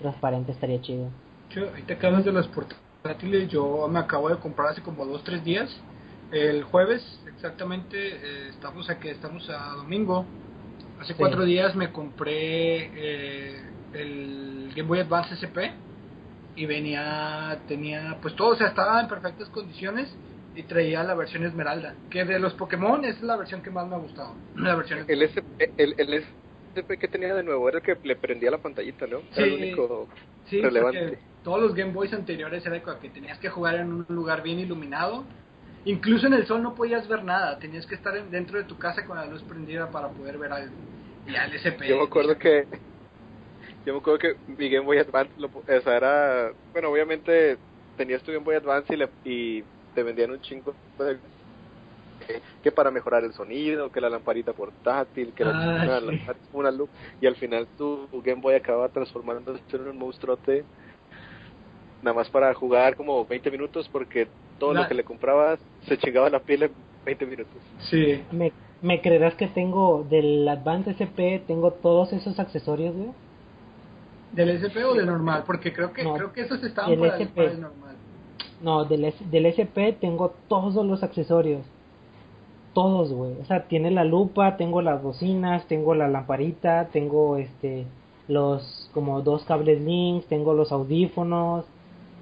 transparente 0.00 0.52
estaría 0.52 0.80
chido. 0.80 1.06
Yo, 1.50 1.68
ahorita 1.68 1.98
que 1.98 2.06
hablas 2.06 2.24
de 2.24 2.32
los 2.32 2.46
portátiles, 2.48 3.48
yo 3.50 3.88
me 3.88 3.98
acabo 3.98 4.28
de 4.28 4.36
comprar 4.38 4.68
hace 4.68 4.82
como 4.82 5.04
dos, 5.04 5.22
tres 5.24 5.44
días. 5.44 5.68
El 6.30 6.62
jueves, 6.62 7.02
exactamente, 7.26 7.96
eh, 7.98 8.48
estamos 8.50 8.88
aquí, 8.88 9.08
estamos 9.08 9.48
a 9.50 9.70
domingo. 9.74 10.26
Hace 11.00 11.14
Sí. 11.14 11.18
cuatro 11.18 11.44
días 11.44 11.74
me 11.74 11.90
compré 11.92 12.90
eh, 12.94 13.62
el 13.94 14.72
Game 14.76 14.88
Boy 14.88 15.00
Advance 15.00 15.34
SP 15.34 15.72
y 16.54 16.66
venía, 16.66 17.58
tenía, 17.66 18.18
pues 18.22 18.36
todo, 18.36 18.50
o 18.50 18.56
sea, 18.56 18.68
estaba 18.68 19.00
en 19.00 19.08
perfectas 19.08 19.48
condiciones 19.48 20.08
y 20.54 20.62
traía 20.64 21.02
la 21.02 21.14
versión 21.14 21.44
Esmeralda, 21.44 21.94
que 22.10 22.24
de 22.24 22.38
los 22.38 22.54
Pokémon 22.54 23.04
es 23.04 23.20
la 23.22 23.36
versión 23.36 23.62
que 23.62 23.70
más 23.70 23.88
me 23.88 23.96
ha 23.96 23.98
gustado. 23.98 24.36
La 24.54 24.76
versión 24.76 25.04
El, 25.08 25.22
SP, 25.24 25.46
el, 25.78 25.94
el 25.98 26.14
SP 26.74 26.98
que 26.98 27.08
tenía 27.08 27.34
de 27.34 27.42
nuevo 27.42 27.68
era 27.68 27.78
el 27.78 27.82
que 27.84 27.98
le 28.04 28.14
prendía 28.16 28.50
la 28.52 28.58
pantallita, 28.58 29.06
¿no? 29.06 29.18
Era 29.34 29.46
el 29.46 29.52
Sí. 29.52 29.58
único 29.58 30.08
Sí, 30.48 30.60
relevante. 30.62 31.18
Todos 31.42 31.60
los 31.60 31.74
Game 31.74 31.92
Boys 31.92 32.12
anteriores 32.12 32.64
era 32.66 32.80
que 33.00 33.08
tenías 33.10 33.38
que 33.38 33.48
jugar 33.48 33.76
en 33.76 33.92
un 33.92 34.06
lugar 34.08 34.42
bien 34.42 34.58
iluminado. 34.58 35.24
Incluso 35.84 36.26
en 36.26 36.34
el 36.34 36.46
sol 36.46 36.62
no 36.62 36.74
podías 36.74 37.08
ver 37.08 37.24
nada, 37.24 37.58
tenías 37.58 37.86
que 37.86 37.94
estar 37.94 38.14
en- 38.16 38.30
dentro 38.30 38.58
de 38.58 38.64
tu 38.64 38.78
casa 38.78 39.04
con 39.06 39.16
la 39.16 39.24
luz 39.26 39.42
prendida 39.42 39.90
para 39.90 40.08
poder 40.08 40.36
ver 40.36 40.52
algo. 40.52 40.74
Y 41.26 41.34
al 41.34 41.52
SP. 41.56 41.88
Yo 41.88 41.96
me 41.96 42.04
acuerdo 42.04 42.36
que 42.36 42.66
yo 43.86 43.94
me 43.94 43.98
acuerdo 44.00 44.18
que 44.18 44.36
mi 44.46 44.68
Game 44.68 44.84
Boy 44.84 44.98
Advance 44.98 45.32
lo, 45.36 45.46
o 45.46 45.64
sea, 45.82 45.96
era 45.96 46.52
bueno 46.72 46.90
obviamente 46.90 47.58
tenías 47.96 48.22
tu 48.22 48.32
Game 48.32 48.44
Boy 48.44 48.56
Advance 48.56 48.92
y, 48.92 48.96
le, 48.96 49.10
y 49.24 49.64
te 49.94 50.02
vendían 50.02 50.30
un 50.30 50.40
chingo 50.40 50.74
de- 50.98 51.18
que, 52.26 52.42
que 52.62 52.72
para 52.72 52.90
mejorar 52.90 53.24
el 53.24 53.32
sonido 53.32 53.90
que 53.90 54.00
la 54.00 54.10
lamparita 54.10 54.52
portátil 54.52 55.32
que 55.32 55.44
la 55.44 55.52
Ah, 55.52 56.34
una 56.52 56.70
luz 56.70 56.90
y 57.20 57.26
al 57.26 57.36
final 57.36 57.66
tu 57.78 58.06
Game 58.22 58.42
Boy 58.42 58.54
acaba 58.54 58.88
transformándose 58.90 59.62
en 59.72 59.88
un 59.88 59.96
monstruote 59.98 60.64
nada 62.02 62.14
más 62.16 62.28
para 62.30 62.52
jugar 62.54 62.96
como 62.96 63.24
20 63.26 63.50
minutos 63.50 63.88
porque 63.90 64.28
todo 64.58 64.72
La- 64.74 64.82
lo 64.82 64.88
que 64.88 64.94
le 64.94 65.04
comprabas 65.04 65.58
se 65.86 65.96
chingaba 65.98 66.30
la 66.30 66.40
pila 66.40 66.66
en 66.66 66.72
20 67.04 67.26
minutos 67.26 67.54
Sí. 67.90 68.22
¿Me, 68.30 68.52
me 68.82 69.00
creerás 69.00 69.34
que 69.34 69.46
tengo 69.48 70.04
del 70.08 70.48
Advance 70.48 70.90
SP, 70.96 71.42
tengo 71.46 71.72
todos 71.72 72.12
esos 72.12 72.38
accesorios, 72.38 72.94
güey? 72.94 73.10
¿Del 74.32 74.50
SP 74.62 74.84
o 74.84 74.94
del 74.94 75.06
normal? 75.06 75.42
Porque 75.46 75.72
creo 75.72 75.92
que 75.92 76.04
No, 76.04 76.14
creo 76.14 76.32
que 76.32 76.42
esos 76.42 76.62
estaban 76.62 76.90
del 76.90 77.00
para 77.00 77.16
el, 77.16 77.22
SP. 77.22 77.34
para 77.36 77.50
el 77.52 77.60
normal. 77.60 77.96
No, 78.62 78.84
del, 78.84 79.12
del 79.30 79.46
SP 79.48 79.92
tengo 80.00 80.34
todos 80.48 80.84
los 80.86 81.02
accesorios. 81.02 81.62
Todos, 82.74 83.12
güey. 83.12 83.32
O 83.40 83.44
sea, 83.46 83.64
tiene 83.64 83.90
la 83.90 84.04
lupa, 84.04 84.56
tengo 84.56 84.80
las 84.80 85.02
bocinas, 85.02 85.66
tengo 85.66 85.94
la 85.94 86.06
lamparita, 86.08 86.88
tengo 86.92 87.36
este 87.36 87.84
los 88.28 88.88
como 88.94 89.22
dos 89.22 89.42
cables 89.44 89.80
links, 89.80 90.26
tengo 90.26 90.54
los 90.54 90.70
audífonos, 90.70 91.64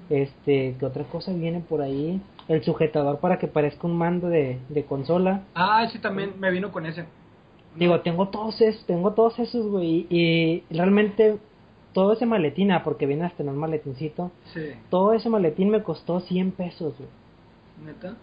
este, 0.09 0.75
¿qué 0.79 0.85
otra 0.85 1.03
cosa 1.05 1.33
viene 1.33 1.59
por 1.61 1.81
ahí? 1.81 2.21
El 2.47 2.63
sujetador 2.63 3.19
para 3.19 3.37
que 3.37 3.47
parezca 3.47 3.85
un 3.87 3.97
mando 3.97 4.27
de, 4.29 4.57
de 4.69 4.83
consola. 4.85 5.43
Ah, 5.55 5.83
ese 5.83 5.99
también 5.99 6.33
me 6.39 6.49
vino 6.51 6.71
con 6.71 6.85
ese. 6.85 7.05
Digo, 7.75 7.99
tengo 8.01 8.29
todos 8.29 8.59
esos, 8.61 8.85
tengo 8.87 9.13
todos 9.13 9.37
esos, 9.39 9.67
güey, 9.67 10.07
y 10.09 10.63
realmente 10.71 11.37
todo 11.93 12.13
ese 12.13 12.25
maletina, 12.25 12.83
porque 12.83 13.05
viene 13.05 13.25
hasta 13.25 13.43
en 13.43 13.49
un 13.49 13.57
maletincito, 13.57 14.31
Sí. 14.53 14.61
todo 14.89 15.13
ese 15.13 15.29
maletín 15.29 15.69
me 15.69 15.83
costó 15.83 16.19
100 16.21 16.51
pesos, 16.51 16.95
güey. 16.97 17.09
¿Neta? 17.85 18.15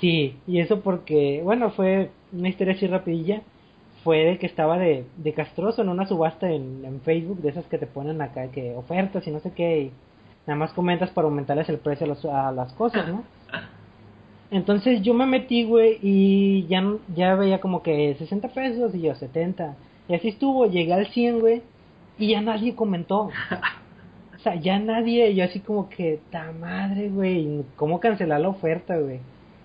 Sí, 0.00 0.36
y 0.46 0.60
eso 0.60 0.80
porque, 0.80 1.40
bueno, 1.44 1.70
fue 1.70 2.10
una 2.32 2.48
historia 2.48 2.74
así 2.74 2.86
rapidilla. 2.86 3.42
fue 4.02 4.24
de 4.24 4.38
que 4.38 4.46
estaba 4.46 4.78
de, 4.78 5.04
de 5.18 5.32
castroso 5.34 5.82
en 5.82 5.90
una 5.90 6.06
subasta 6.06 6.50
en, 6.50 6.82
en 6.86 7.02
Facebook, 7.02 7.42
de 7.42 7.50
esas 7.50 7.66
que 7.66 7.76
te 7.76 7.86
ponen 7.86 8.22
acá, 8.22 8.48
que 8.50 8.74
ofertas 8.74 9.26
y 9.26 9.30
no 9.30 9.40
sé 9.40 9.52
qué, 9.52 9.80
y 9.82 9.92
nada 10.46 10.58
más 10.58 10.72
comentas 10.72 11.10
para 11.10 11.26
aumentarles 11.28 11.68
el 11.68 11.78
precio 11.78 12.06
a, 12.06 12.08
los- 12.08 12.24
a 12.24 12.52
las 12.52 12.72
cosas, 12.74 13.06
¿no? 13.08 13.22
Entonces 14.50 15.00
yo 15.02 15.14
me 15.14 15.26
metí, 15.26 15.64
güey, 15.64 15.98
y 16.02 16.66
ya, 16.66 16.82
ya 17.14 17.34
veía 17.36 17.60
como 17.60 17.82
que 17.82 18.16
60 18.18 18.48
pesos 18.48 18.94
y 18.94 19.02
yo 19.02 19.14
70. 19.14 19.76
Y 20.08 20.14
así 20.14 20.28
estuvo, 20.28 20.66
llegué 20.66 20.92
al 20.92 21.06
100, 21.06 21.38
güey, 21.40 21.62
y 22.18 22.28
ya 22.32 22.40
nadie 22.40 22.74
comentó. 22.74 23.30
O 24.32 24.42
sea, 24.42 24.54
ya 24.54 24.78
nadie, 24.78 25.34
yo 25.34 25.44
así 25.44 25.60
como 25.60 25.90
que, 25.90 26.18
ta 26.30 26.50
madre, 26.58 27.10
güey, 27.10 27.62
¿cómo 27.76 28.00
cancelar 28.00 28.40
la 28.40 28.48
oferta, 28.48 28.96
güey? 28.96 29.20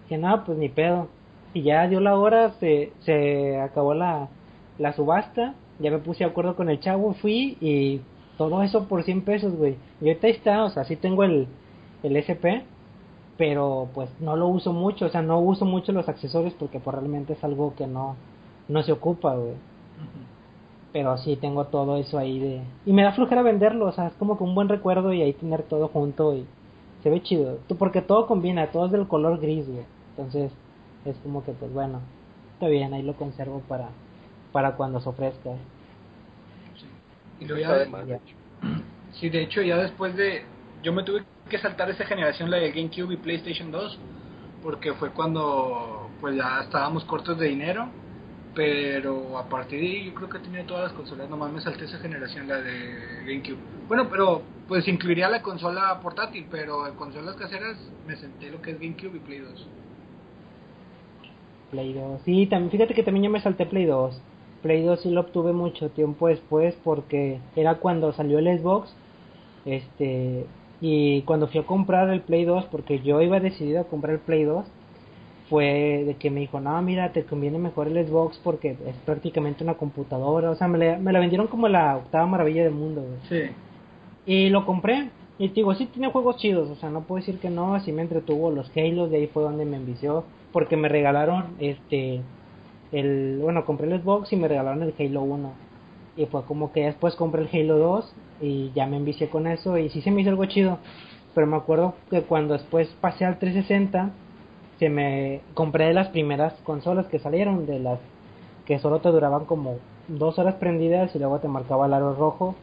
Que 0.10 0.18
nada, 0.18 0.44
pues 0.44 0.58
ni 0.58 0.68
pedo. 0.68 1.08
Y 1.54 1.62
ya 1.62 1.88
dio 1.88 2.02
la 2.02 2.18
hora, 2.18 2.52
se, 2.60 2.92
se 3.06 3.58
acabó 3.58 3.94
la, 3.94 4.28
la 4.78 4.92
subasta, 4.92 5.54
ya 5.80 5.92
me 5.92 6.00
puse 6.00 6.26
de 6.26 6.30
acuerdo 6.30 6.58
con 6.58 6.70
el 6.70 6.82
chavo, 6.82 7.14
fui 7.14 7.56
y 7.62 8.02
todo 8.38 8.64
eso 8.64 8.88
por 8.88 9.04
100 9.04 9.22
pesos, 9.24 9.56
güey. 9.56 9.78
Y 10.02 10.08
ahorita 10.08 10.28
está, 10.28 10.64
o 10.64 10.70
sea, 10.70 10.84
sí 10.86 10.96
tengo 10.96 11.24
el, 11.24 11.48
el 12.04 12.16
SP, 12.18 12.64
pero 13.38 13.90
pues 13.94 14.10
no 14.20 14.36
lo 14.36 14.48
uso 14.48 14.74
mucho, 14.74 15.06
o 15.06 15.10
sea, 15.10 15.22
no 15.22 15.40
uso 15.40 15.66
mucho 15.66 15.92
los 15.92 16.08
accesorios 16.08 16.54
porque 16.54 16.80
pues 16.80 16.96
realmente 16.96 17.34
es 17.34 17.44
algo 17.44 17.74
que 17.76 17.88
no, 17.88 18.16
no 18.68 18.84
se 18.84 18.92
ocupa, 18.92 19.36
güey. 19.36 19.54
Pero 20.94 21.18
sí 21.18 21.36
tengo 21.36 21.66
todo 21.66 21.98
eso 21.98 22.18
ahí 22.18 22.40
de... 22.40 22.62
Y 22.86 22.94
me 22.94 23.04
da 23.04 23.12
flojera 23.12 23.42
venderlo, 23.42 23.88
o 23.88 23.92
sea, 23.92 24.08
es 24.08 24.14
como 24.14 24.38
que 24.38 24.46
un 24.46 24.56
buen 24.56 24.70
recuerdo 24.70 25.12
y 25.12 25.22
ahí 25.22 25.34
tener 25.34 25.64
todo 25.64 25.90
junto 25.90 26.34
y 26.34 26.46
se 27.04 27.10
ve 27.10 27.22
chido. 27.22 27.60
Porque 27.78 28.02
todo 28.02 28.28
combina, 28.28 28.72
todo 28.72 28.86
es 28.86 28.92
del 28.94 29.08
color 29.08 29.40
gris, 29.40 29.68
güey. 29.68 29.84
Entonces 30.12 30.54
es 31.04 31.18
como 31.18 31.44
que 31.44 31.52
pues 31.52 31.74
bueno, 31.74 32.00
está 32.54 32.68
bien, 32.68 32.94
ahí 32.94 33.02
lo 33.02 33.14
conservo 33.14 33.62
para, 33.68 33.90
para 34.54 34.78
cuando 34.78 35.02
se 35.02 35.10
ofrezca. 35.10 35.52
Y 37.40 37.46
luego 37.46 37.62
ya, 37.62 37.90
más, 37.90 38.08
ya. 38.08 38.14
de 38.14 38.16
hecho. 38.16 38.36
sí, 39.20 39.30
de 39.30 39.42
hecho 39.42 39.62
ya 39.62 39.78
después 39.78 40.16
de, 40.16 40.44
yo 40.84 40.94
me 40.94 41.04
tuve 41.04 41.24
que 41.50 41.58
saltar 41.60 41.90
esa 41.90 42.06
generación, 42.06 42.50
la 42.50 42.58
de 42.58 42.72
GameCube 42.72 43.14
y 43.14 43.18
PlayStation 43.18 43.72
2, 43.72 44.00
porque 44.64 44.94
fue 44.94 45.12
cuando 45.12 46.10
pues 46.20 46.36
ya 46.36 46.62
estábamos 46.62 47.06
cortos 47.06 47.38
de 47.38 47.48
dinero, 47.48 47.88
pero 48.56 49.38
a 49.38 49.48
partir 49.50 49.80
de 49.80 49.86
ahí 49.86 50.06
yo 50.06 50.14
creo 50.16 50.30
que 50.30 50.40
tenía 50.40 50.66
todas 50.66 50.84
las 50.84 50.94
consolas, 50.94 51.30
nomás 51.30 51.52
me 51.52 51.62
salté 51.62 51.86
esa 51.86 52.00
generación, 52.00 52.48
la 52.48 52.62
de 52.62 53.24
GameCube. 53.26 53.58
Bueno, 53.88 54.08
pero 54.10 54.42
pues 54.68 54.88
incluiría 54.88 55.30
la 55.30 55.42
consola 55.42 56.00
portátil, 56.02 56.48
pero 56.50 56.88
en 56.88 56.96
consolas 56.96 57.36
caseras 57.36 57.78
me 58.08 58.16
senté 58.16 58.50
lo 58.50 58.62
que 58.62 58.72
es 58.72 58.80
GameCube 58.80 59.18
y 59.18 59.20
Play 59.20 59.40
2. 59.40 59.68
Play 61.72 61.94
2. 61.94 62.22
Sí, 62.24 62.48
también, 62.48 62.72
fíjate 62.72 62.94
que 62.94 63.04
también 63.04 63.26
yo 63.26 63.30
me 63.30 63.42
salté 63.42 63.66
Play 63.66 63.86
2. 63.86 64.20
Play 64.62 64.84
2 64.84 65.02
sí 65.02 65.10
lo 65.10 65.22
obtuve 65.22 65.54
mucho 65.54 65.90
tiempo 65.90 66.28
después 66.28 66.76
porque 66.84 67.40
era 67.56 67.76
cuando 67.76 68.14
salió 68.14 68.40
el 68.40 68.60
Xbox. 68.60 68.94
Este, 69.66 70.46
y 70.82 71.22
cuando 71.24 71.48
fui 71.48 71.62
a 71.62 71.66
comprar 71.66 72.10
el 72.10 72.22
Play 72.22 72.46
2, 72.46 72.66
porque 72.66 73.00
yo 73.00 73.22
iba 73.22 73.40
decidido 73.40 73.82
a 73.82 73.86
comprar 73.86 74.16
el 74.16 74.20
Play 74.20 74.44
2, 74.44 74.66
fue 75.50 76.04
de 76.06 76.16
que 76.16 76.32
me 76.32 76.40
dijo, 76.40 76.60
no, 76.60 76.82
mira, 76.82 77.12
te 77.12 77.24
conviene 77.24 77.60
mejor 77.60 77.88
el 77.88 78.08
Xbox 78.08 78.40
porque 78.44 78.72
es 78.72 78.96
prácticamente 79.06 79.64
una 79.64 79.76
computadora. 79.76 80.50
O 80.50 80.56
sea, 80.56 80.68
me 80.68 80.78
la, 80.78 80.98
me 80.98 81.14
la 81.14 81.20
vendieron 81.20 81.48
como 81.48 81.68
la 81.68 81.98
octava 81.98 82.26
maravilla 82.26 82.64
del 82.64 82.74
mundo, 82.74 83.02
güey. 83.02 83.20
Sí. 83.30 83.52
Y 84.26 84.50
lo 84.50 84.66
compré. 84.66 85.10
Y 85.38 85.50
te 85.50 85.56
digo, 85.56 85.76
sí 85.76 85.86
tiene 85.88 86.12
juegos 86.12 86.38
chidos, 86.38 86.70
o 86.70 86.76
sea, 86.76 86.90
no 86.90 87.02
puedo 87.02 87.20
decir 87.20 87.40
que 87.40 87.50
no, 87.50 87.76
así 87.76 87.92
me 87.92 88.02
entretuvo 88.02 88.52
los 88.52 88.72
Halo, 88.76 89.10
de 89.10 89.18
ahí 89.18 89.28
fue 89.28 89.44
donde 89.44 89.66
me 89.66 89.76
envició, 89.76 90.24
porque 90.54 90.78
me 90.78 90.88
regalaron 90.88 91.56
este 91.60 92.22
el 92.92 93.40
bueno, 93.42 93.66
compré 93.66 93.92
el 93.92 94.02
Xbox 94.02 94.32
y 94.34 94.36
me 94.36 94.48
regalaron 94.48 94.84
el 94.84 94.94
Halo 94.98 95.22
1. 95.24 95.52
Y 96.18 96.26
fue 96.28 96.44
como 96.44 96.72
que 96.72 96.86
después 96.86 97.16
compré 97.16 97.44
el 97.44 97.50
Halo 97.52 97.78
2 97.78 98.16
y 98.42 98.72
ya 98.74 98.88
me 98.88 98.98
envicié 98.98 99.30
con 99.30 99.48
eso 99.48 99.78
y 99.78 99.90
sí 99.90 100.02
se 100.02 100.12
me 100.12 100.22
hizo 100.22 100.30
algo 100.30 100.46
chido. 100.46 100.80
Pero 101.34 101.48
me 101.48 101.58
acuerdo 101.58 101.96
que 102.10 102.22
cuando 102.22 102.54
después 102.54 102.88
pasé 103.02 103.26
al 103.26 103.40
360 103.40 104.12
se 104.80 104.90
me 104.90 105.42
compré 105.54 105.86
de 105.86 105.94
las 105.94 106.10
primeras 106.10 106.54
consolas 106.64 107.08
que 107.08 107.20
salieron, 107.20 107.66
de 107.66 107.80
las 107.80 108.00
que 108.66 108.80
solo 108.80 109.00
te 109.00 109.10
duraban 109.10 109.46
como 109.46 109.78
dos 110.08 110.40
horas 110.40 110.56
prendidas 110.56 111.16
y 111.16 111.20
luego 111.20 111.40
te 111.40 111.48
marcaba 111.48 111.86
el 111.86 111.94
aro 111.94 112.14
rojo 112.16 112.56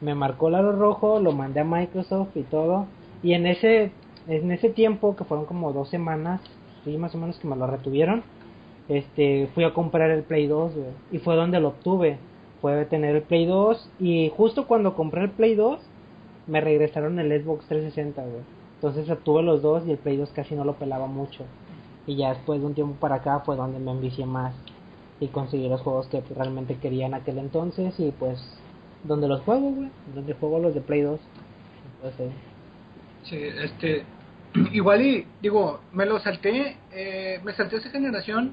me 0.00 0.14
marcó 0.14 0.48
el 0.48 0.56
aro 0.56 0.72
rojo, 0.72 1.20
lo 1.20 1.32
mandé 1.32 1.60
a 1.60 1.64
Microsoft 1.64 2.36
y 2.36 2.42
todo. 2.42 2.86
Y 3.22 3.32
en 3.32 3.46
ese, 3.46 3.92
en 4.28 4.50
ese 4.50 4.70
tiempo, 4.70 5.16
que 5.16 5.24
fueron 5.24 5.46
como 5.46 5.72
dos 5.72 5.88
semanas, 5.88 6.40
sí, 6.84 6.96
más 6.96 7.14
o 7.14 7.18
menos 7.18 7.38
que 7.38 7.48
me 7.48 7.56
lo 7.56 7.66
retuvieron, 7.66 8.22
este, 8.88 9.48
fui 9.54 9.64
a 9.64 9.74
comprar 9.74 10.10
el 10.10 10.22
Play 10.22 10.46
2, 10.46 10.74
güey, 10.74 10.86
Y 11.12 11.18
fue 11.18 11.36
donde 11.36 11.60
lo 11.60 11.68
obtuve. 11.68 12.18
Fue 12.60 12.84
tener 12.86 13.16
el 13.16 13.22
Play 13.22 13.46
2. 13.46 13.90
Y 14.00 14.32
justo 14.36 14.66
cuando 14.66 14.94
compré 14.94 15.22
el 15.22 15.30
Play 15.30 15.54
2, 15.54 15.80
me 16.46 16.60
regresaron 16.60 17.18
el 17.18 17.42
Xbox 17.42 17.66
360, 17.66 18.22
güey. 18.22 18.42
Entonces 18.76 19.08
obtuve 19.10 19.42
los 19.42 19.62
dos 19.62 19.84
y 19.86 19.92
el 19.92 19.98
Play 19.98 20.16
2 20.16 20.30
casi 20.30 20.54
no 20.54 20.64
lo 20.64 20.74
pelaba 20.74 21.06
mucho. 21.06 21.44
Y 22.06 22.16
ya 22.16 22.34
después 22.34 22.60
de 22.60 22.66
un 22.66 22.74
tiempo 22.74 22.94
para 23.00 23.16
acá 23.16 23.40
fue 23.40 23.56
donde 23.56 23.78
me 23.78 23.90
envicié 23.90 24.26
más. 24.26 24.54
Y 25.18 25.28
conseguí 25.28 25.68
los 25.68 25.80
juegos 25.80 26.06
que 26.08 26.22
realmente 26.34 26.76
quería 26.76 27.06
en 27.06 27.14
aquel 27.14 27.38
entonces. 27.38 27.98
Y 27.98 28.12
pues 28.12 28.38
donde 29.04 29.28
los 29.28 29.40
juego, 29.42 29.70
güey, 29.70 29.90
donde 30.14 30.34
juego 30.34 30.58
los 30.58 30.74
de 30.74 30.80
Play 30.80 31.00
2. 31.00 31.18
Entonces, 31.96 32.32
Sí, 33.28 33.36
este, 33.36 34.04
igual 34.72 35.02
y, 35.02 35.26
digo, 35.42 35.80
me 35.92 36.06
lo 36.06 36.18
salté, 36.20 36.76
eh, 36.92 37.40
me 37.44 37.52
salté 37.54 37.76
esa 37.76 37.90
generación 37.90 38.52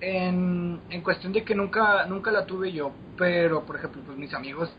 en, 0.00 0.80
en 0.90 1.02
cuestión 1.02 1.32
de 1.32 1.44
que 1.44 1.54
nunca 1.54 2.06
nunca 2.06 2.30
la 2.30 2.46
tuve 2.46 2.72
yo, 2.72 2.92
pero, 3.16 3.64
por 3.66 3.76
ejemplo, 3.76 4.02
pues 4.04 4.16
mis 4.18 4.32
amigos 4.34 4.70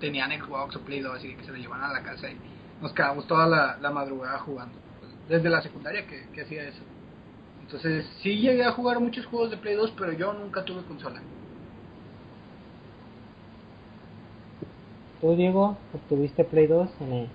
tenían 0.00 0.30
Xbox 0.32 0.76
o 0.76 0.84
Play 0.84 1.00
2 1.00 1.24
y 1.24 1.36
que 1.36 1.44
se 1.44 1.50
lo 1.52 1.58
llevaban 1.58 1.90
a 1.90 1.92
la 1.92 2.02
casa 2.02 2.30
y 2.30 2.36
nos 2.80 2.92
quedamos 2.94 3.26
toda 3.26 3.46
la, 3.46 3.78
la 3.80 3.90
madrugada 3.90 4.38
jugando, 4.38 4.78
pues, 5.00 5.12
desde 5.28 5.50
la 5.50 5.62
secundaria 5.62 6.06
que, 6.06 6.28
que 6.32 6.42
hacía 6.42 6.64
eso. 6.64 6.82
Entonces, 7.60 8.06
sí 8.22 8.38
llegué 8.40 8.64
a 8.64 8.72
jugar 8.72 9.00
muchos 9.00 9.26
juegos 9.26 9.50
de 9.50 9.58
Play 9.58 9.76
2, 9.76 9.92
pero 9.96 10.12
yo 10.12 10.32
nunca 10.32 10.64
tuve 10.64 10.82
consola. 10.84 11.22
¿tú, 15.20 15.36
Diego, 15.36 15.76
obtuviste 15.92 16.44
Play 16.44 16.66
2? 16.66 16.90
Eh, 17.00 17.28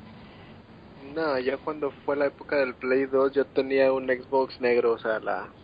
No, 0.99 1.39
ya 1.39 1.57
cuando 1.57 1.91
fue 1.91 2.15
la 2.17 2.25
época 2.27 2.57
del 2.57 2.75
Play 2.75 3.05
2 3.05 3.31
yo 3.33 3.45
tenía 3.47 3.93
un 3.93 4.07
Xbox 4.07 4.59
negro, 4.59 4.93
o 4.93 4.97
sea, 4.99 5.19
la 5.19 5.55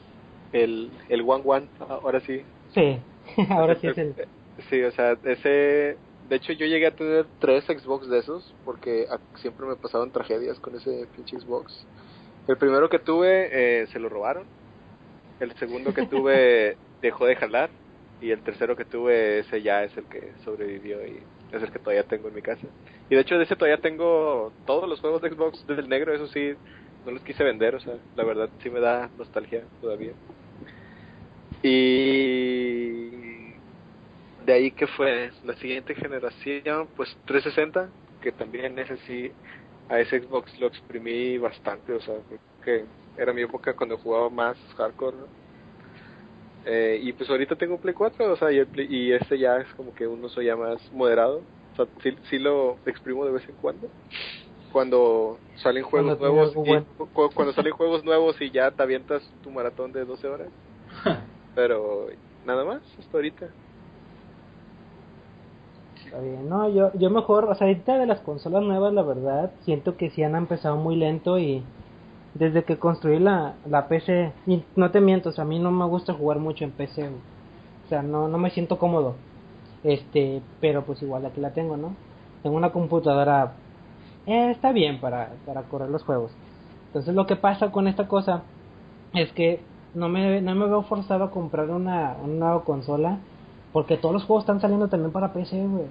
el 0.53 0.91
el 1.09 1.21
One 1.21 1.43
One, 1.45 1.67
ahora 1.79 2.19
sí. 2.21 2.41
Sí, 2.73 2.99
ahora 3.49 3.75
sí 3.75 3.87
es 3.87 3.97
el... 3.97 4.15
Sí, 4.69 4.83
o 4.83 4.91
sea, 4.91 5.17
ese 5.23 5.97
de 6.29 6.35
hecho 6.35 6.53
yo 6.53 6.65
llegué 6.65 6.87
a 6.87 6.95
tener 6.95 7.25
tres 7.39 7.65
Xbox 7.65 8.07
de 8.09 8.19
esos 8.19 8.53
porque 8.63 9.05
siempre 9.35 9.65
me 9.65 9.75
pasaban 9.75 10.11
tragedias 10.11 10.59
con 10.59 10.75
ese 10.75 11.07
pinche 11.15 11.39
Xbox. 11.39 11.85
El 12.47 12.57
primero 12.57 12.89
que 12.89 12.99
tuve 12.99 13.49
eh, 13.51 13.87
se 13.87 13.99
lo 13.99 14.09
robaron. 14.09 14.45
El 15.39 15.53
segundo 15.55 15.93
que 15.93 16.05
tuve 16.05 16.77
dejó 17.01 17.25
de 17.25 17.35
jalar 17.35 17.69
y 18.21 18.31
el 18.31 18.41
tercero 18.43 18.75
que 18.75 18.85
tuve 18.85 19.39
ese 19.39 19.61
ya 19.61 19.83
es 19.83 19.97
el 19.97 20.05
que 20.05 20.31
sobrevivió 20.45 21.05
y 21.05 21.21
es 21.51 21.61
el 21.61 21.71
que 21.71 21.79
todavía 21.79 22.03
tengo 22.03 22.27
en 22.27 22.35
mi 22.35 22.41
casa. 22.41 22.67
Y 23.09 23.15
de 23.15 23.21
hecho 23.21 23.37
de 23.37 23.43
ese 23.43 23.55
todavía 23.55 23.81
tengo 23.81 24.53
todos 24.65 24.87
los 24.87 25.01
juegos 25.01 25.21
de 25.21 25.31
Xbox 25.31 25.65
desde 25.67 25.81
el 25.81 25.89
negro, 25.89 26.13
eso 26.13 26.27
sí, 26.27 26.53
no 27.05 27.11
los 27.11 27.23
quise 27.23 27.43
vender, 27.43 27.75
o 27.75 27.79
sea, 27.79 27.95
la 28.15 28.23
verdad 28.23 28.49
sí 28.61 28.69
me 28.69 28.79
da 28.79 29.09
nostalgia 29.17 29.63
todavía. 29.81 30.13
Y 31.63 33.59
de 34.45 34.53
ahí 34.53 34.71
que 34.71 34.87
fue 34.87 35.31
la 35.43 35.55
siguiente 35.57 35.95
generación, 35.95 36.89
pues 36.95 37.09
360, 37.25 37.91
que 38.21 38.31
también 38.31 38.77
ese 38.79 38.97
sí, 39.05 39.31
a 39.89 39.99
ese 39.99 40.21
Xbox 40.21 40.57
lo 40.59 40.67
exprimí 40.67 41.37
bastante, 41.37 41.93
o 41.93 42.01
sea, 42.01 42.15
porque 42.27 42.85
era 43.15 43.33
mi 43.33 43.41
época 43.43 43.75
cuando 43.75 43.97
jugaba 43.97 44.29
más 44.29 44.57
hardcore, 44.77 45.17
¿no? 45.17 45.29
Eh, 46.63 46.99
y 47.01 47.13
pues 47.13 47.29
ahorita 47.29 47.55
tengo 47.55 47.75
un 47.75 47.81
Play 47.81 47.93
4, 47.93 48.31
o 48.31 48.35
sea, 48.35 48.51
y, 48.51 48.57
el 48.59 48.67
Play- 48.67 48.87
y 48.89 49.11
este 49.13 49.37
ya 49.39 49.57
es 49.57 49.67
como 49.75 49.93
que 49.93 50.05
un 50.07 50.23
uso 50.23 50.41
ya 50.41 50.55
más 50.55 50.79
moderado, 50.91 51.39
o 51.73 51.75
sea, 51.75 51.87
sí, 52.03 52.15
sí 52.29 52.37
lo 52.37 52.77
exprimo 52.85 53.25
de 53.25 53.31
vez 53.31 53.47
en 53.49 53.55
cuando. 53.55 53.89
Cuando 54.71 55.39
salen 55.55 55.83
juegos 55.83 56.19
Cuando 56.19 56.33
nuevos, 56.33 56.55
y, 56.55 56.69
bueno. 56.69 56.87
cuando 57.35 57.53
salen 57.53 57.73
juegos 57.73 58.03
nuevos 58.05 58.41
y 58.41 58.51
ya 58.51 58.71
te 58.71 58.83
avientas 58.83 59.23
tu 59.41 59.51
maratón 59.51 59.91
de 59.91 60.05
12 60.05 60.27
horas. 60.27 60.49
Pero 61.55 62.07
nada 62.45 62.65
más, 62.65 62.81
hasta 62.99 63.17
ahorita. 63.17 63.47
Está 66.05 66.19
bien, 66.19 66.49
no, 66.49 66.69
yo, 66.69 66.91
yo 66.93 67.09
mejor, 67.09 67.45
o 67.45 67.55
sea, 67.55 67.67
ahorita 67.67 67.97
de 67.97 68.05
las 68.05 68.19
consolas 68.21 68.63
nuevas, 68.63 68.93
la 68.93 69.01
verdad, 69.03 69.51
siento 69.63 69.95
que 69.97 70.09
sí 70.09 70.23
han 70.23 70.35
empezado 70.35 70.75
muy 70.75 70.95
lento 70.95 71.39
y 71.39 71.63
desde 72.33 72.63
que 72.63 72.77
construí 72.77 73.19
la, 73.19 73.55
la 73.65 73.87
PC, 73.87 74.31
y 74.47 74.63
no 74.75 74.91
te 74.91 75.01
miento, 75.01 75.29
o 75.29 75.31
sea, 75.31 75.43
a 75.43 75.47
mí 75.47 75.59
no 75.59 75.71
me 75.71 75.85
gusta 75.85 76.13
jugar 76.13 76.39
mucho 76.39 76.63
en 76.63 76.71
PC, 76.71 77.09
o 77.09 77.89
sea, 77.89 78.01
no, 78.01 78.27
no 78.27 78.37
me 78.37 78.51
siento 78.51 78.77
cómodo, 78.77 79.15
este, 79.83 80.41
pero 80.59 80.83
pues 80.83 81.01
igual 81.01 81.25
aquí 81.25 81.39
la 81.39 81.53
tengo, 81.53 81.77
¿no? 81.77 81.95
Tengo 82.43 82.57
una 82.57 82.71
computadora, 82.71 83.53
eh, 84.25 84.51
está 84.51 84.71
bien 84.71 84.99
para, 84.99 85.29
para 85.45 85.63
correr 85.63 85.89
los 85.89 86.03
juegos. 86.03 86.31
Entonces 86.87 87.15
lo 87.15 87.25
que 87.25 87.35
pasa 87.35 87.71
con 87.71 87.87
esta 87.87 88.07
cosa 88.07 88.43
es 89.13 89.31
que 89.31 89.61
no 89.93 90.09
me, 90.09 90.41
no 90.41 90.55
me 90.55 90.65
veo 90.67 90.83
forzado 90.83 91.25
a 91.25 91.31
comprar 91.31 91.69
una, 91.69 92.15
una 92.23 92.33
nueva 92.33 92.63
consola 92.63 93.19
Porque 93.73 93.97
todos 93.97 94.13
los 94.13 94.23
juegos 94.25 94.43
están 94.43 94.61
saliendo 94.61 94.87
también 94.87 95.11
para 95.11 95.33
PC, 95.33 95.67
güey. 95.67 95.85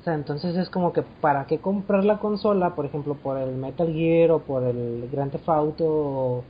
O 0.00 0.04
sea, 0.04 0.14
entonces 0.14 0.54
es 0.56 0.68
como 0.68 0.92
que 0.92 1.02
para 1.20 1.46
qué 1.46 1.58
comprar 1.58 2.04
la 2.04 2.18
consola, 2.18 2.74
por 2.74 2.84
ejemplo, 2.84 3.14
por 3.14 3.38
el 3.38 3.54
Metal 3.56 3.90
Gear 3.90 4.32
o 4.32 4.40
por 4.40 4.62
el 4.62 5.08
Grand 5.10 5.32
Theft 5.32 5.48
Auto 5.48 5.84
o 5.86 6.44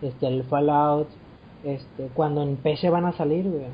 este 0.00 0.28
el 0.28 0.44
Fallout, 0.44 1.08
este 1.64 2.08
cuando 2.14 2.42
en 2.42 2.56
PC 2.56 2.88
van 2.88 3.06
a 3.06 3.12
salir, 3.12 3.50
güey. 3.50 3.66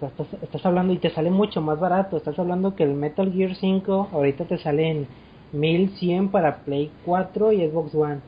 Estás, 0.00 0.28
estás 0.42 0.64
hablando 0.64 0.92
y 0.92 0.98
te 0.98 1.10
sale 1.10 1.30
mucho 1.30 1.60
más 1.60 1.78
barato, 1.78 2.16
estás 2.16 2.38
hablando 2.38 2.74
que 2.74 2.84
el 2.84 2.94
Metal 2.94 3.30
Gear 3.32 3.54
5 3.54 4.08
ahorita 4.12 4.44
te 4.44 4.58
sale 4.58 4.90
en 4.90 5.08
1100 5.52 6.30
para 6.30 6.58
Play 6.58 6.90
4 7.04 7.52
y 7.52 7.68
Xbox 7.68 7.94
One. 7.94 8.20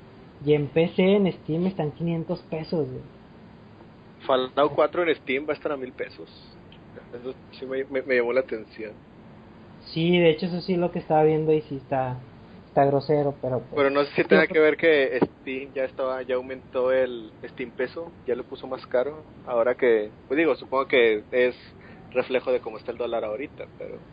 Y 0.44 0.54
en 0.54 0.68
PC, 0.68 1.02
en 1.16 1.32
Steam 1.32 1.66
están 1.66 1.92
500 1.92 2.40
pesos, 2.42 2.88
güey. 2.88 3.02
Fallout 4.26 4.72
4 4.74 5.02
en 5.02 5.14
Steam 5.16 5.46
va 5.46 5.52
a 5.52 5.56
estar 5.56 5.72
a 5.72 5.76
mil 5.76 5.92
pesos. 5.92 6.28
Eso 7.12 7.34
sí 7.58 7.66
me, 7.66 7.84
me, 7.84 8.02
me 8.02 8.16
llamó 8.16 8.32
la 8.32 8.40
atención. 8.40 8.92
Sí, 9.92 10.18
de 10.18 10.30
hecho 10.30 10.46
eso 10.46 10.60
sí 10.60 10.74
es 10.74 10.78
lo 10.78 10.92
que 10.92 10.98
estaba 11.00 11.24
viendo 11.24 11.52
y 11.52 11.60
sí 11.62 11.76
está 11.76 12.16
está 12.68 12.86
grosero, 12.86 13.34
pero 13.42 13.60
pues, 13.60 13.82
Pero 13.82 13.90
no 13.90 14.04
sé 14.04 14.12
si 14.14 14.24
tenga 14.24 14.46
que 14.46 14.58
ver 14.60 14.76
que 14.76 15.18
Steam 15.40 15.72
ya 15.74 15.84
estaba 15.84 16.22
ya 16.22 16.36
aumentó 16.36 16.90
el 16.92 17.34
Steam 17.44 17.70
peso, 17.72 18.10
ya 18.26 18.34
lo 18.34 18.44
puso 18.44 18.66
más 18.66 18.86
caro. 18.86 19.26
Ahora 19.44 19.74
que, 19.76 20.10
pues 20.28 20.38
digo, 20.38 20.54
supongo 20.56 20.86
que 20.88 21.24
es 21.30 21.54
reflejo 22.12 22.50
de 22.52 22.60
cómo 22.60 22.78
está 22.78 22.92
el 22.92 22.98
dólar 22.98 23.24
ahorita, 23.24 23.66
pero 23.78 24.06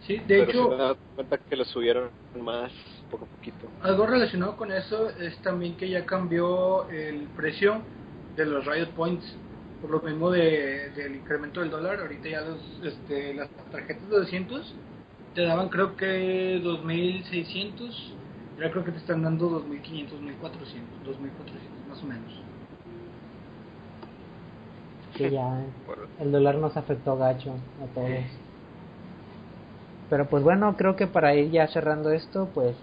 Sí, 0.00 0.18
de 0.18 0.38
pero 0.38 0.42
hecho, 0.42 0.58
sí 0.62 0.66
me 0.66 0.74
he 0.74 0.78
dado 0.78 0.96
cuenta 1.14 1.38
que 1.38 1.56
lo 1.56 1.64
subieron 1.64 2.10
más 2.34 2.72
poco 3.10 3.24
a 3.24 3.28
poquito. 3.28 3.68
algo 3.82 4.06
relacionado 4.06 4.56
con 4.56 4.72
eso 4.72 5.10
es 5.10 5.36
también 5.42 5.76
que 5.76 5.88
ya 5.88 6.04
cambió 6.06 6.88
el 6.88 7.28
precio 7.36 7.82
de 8.36 8.46
los 8.46 8.64
Riot 8.66 8.90
Points 8.94 9.24
por 9.80 9.90
lo 9.90 10.00
mismo 10.00 10.30
de, 10.30 10.90
del 10.90 11.16
incremento 11.16 11.60
del 11.60 11.70
dólar. 11.70 12.00
Ahorita 12.00 12.28
ya 12.28 12.40
los, 12.40 12.58
este, 12.82 13.34
las 13.34 13.48
tarjetas 13.70 14.08
de 14.08 14.16
200 14.16 14.74
te 15.34 15.42
daban 15.42 15.68
creo 15.68 15.96
que 15.96 16.60
2600, 16.62 18.14
ya 18.58 18.70
creo 18.70 18.84
que 18.84 18.92
te 18.92 18.98
están 18.98 19.22
dando 19.22 19.48
2500, 19.48 20.20
1400, 20.20 21.04
2400 21.04 21.88
más 21.88 22.02
o 22.02 22.06
menos. 22.06 22.42
que 25.16 25.30
ya 25.30 25.62
Bueno, 25.86 26.02
el 26.20 26.32
dólar 26.32 26.56
nos 26.56 26.76
afectó 26.76 27.16
gacho 27.16 27.54
a 27.82 27.94
todos. 27.94 28.24
Pero 30.10 30.26
pues 30.26 30.42
bueno, 30.42 30.76
creo 30.76 30.96
que 30.96 31.06
para 31.06 31.34
ir 31.34 31.50
ya 31.50 31.66
cerrando 31.68 32.10
esto, 32.10 32.48
pues 32.54 32.76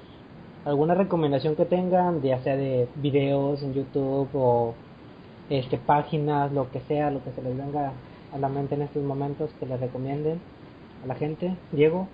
alguna 0.65 0.93
recomendación 0.95 1.55
que 1.55 1.65
tengan, 1.65 2.21
ya 2.21 2.41
sea 2.43 2.55
de 2.55 2.87
videos 2.95 3.61
en 3.63 3.73
YouTube 3.73 4.29
o 4.33 4.75
este 5.49 5.77
páginas, 5.77 6.51
lo 6.51 6.71
que 6.71 6.79
sea, 6.81 7.11
lo 7.11 7.23
que 7.23 7.31
se 7.31 7.41
les 7.41 7.55
venga 7.57 7.93
a 8.33 8.37
la 8.37 8.49
mente 8.49 8.75
en 8.75 8.83
estos 8.83 9.03
momentos 9.03 9.51
que 9.59 9.65
les 9.65 9.79
recomienden 9.79 10.39
a 11.03 11.07
la 11.07 11.15
gente. 11.15 11.55
Diego, 11.71 12.07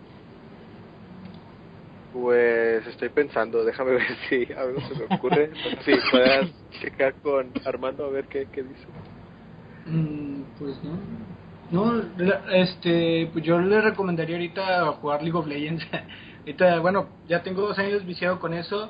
Pues 2.11 2.85
estoy 2.87 3.09
pensando, 3.09 3.63
déjame 3.63 3.91
ver 3.91 4.07
si 4.29 4.51
algo 4.53 4.79
se 4.81 4.95
me 4.95 5.05
ocurre. 5.15 5.51
si 5.85 5.91
puedas 6.11 6.49
checar 6.81 7.13
con 7.21 7.51
Armando 7.65 8.05
a 8.05 8.09
ver 8.09 8.25
qué, 8.27 8.47
qué 8.51 8.63
dice. 8.63 8.87
Mm, 9.85 10.41
pues 10.57 10.83
no. 10.83 10.97
No, 11.71 12.01
este, 12.51 13.29
pues 13.31 13.45
yo 13.45 13.59
le 13.59 13.79
recomendaría 13.79 14.37
ahorita 14.37 14.91
jugar 14.93 15.21
League 15.21 15.37
of 15.37 15.45
Legends. 15.45 15.85
ahorita, 16.49 16.79
bueno, 16.79 17.07
ya 17.27 17.43
tengo 17.43 17.61
dos 17.61 17.77
años 17.77 18.05
viciado 18.05 18.39
con 18.39 18.53
eso. 18.53 18.89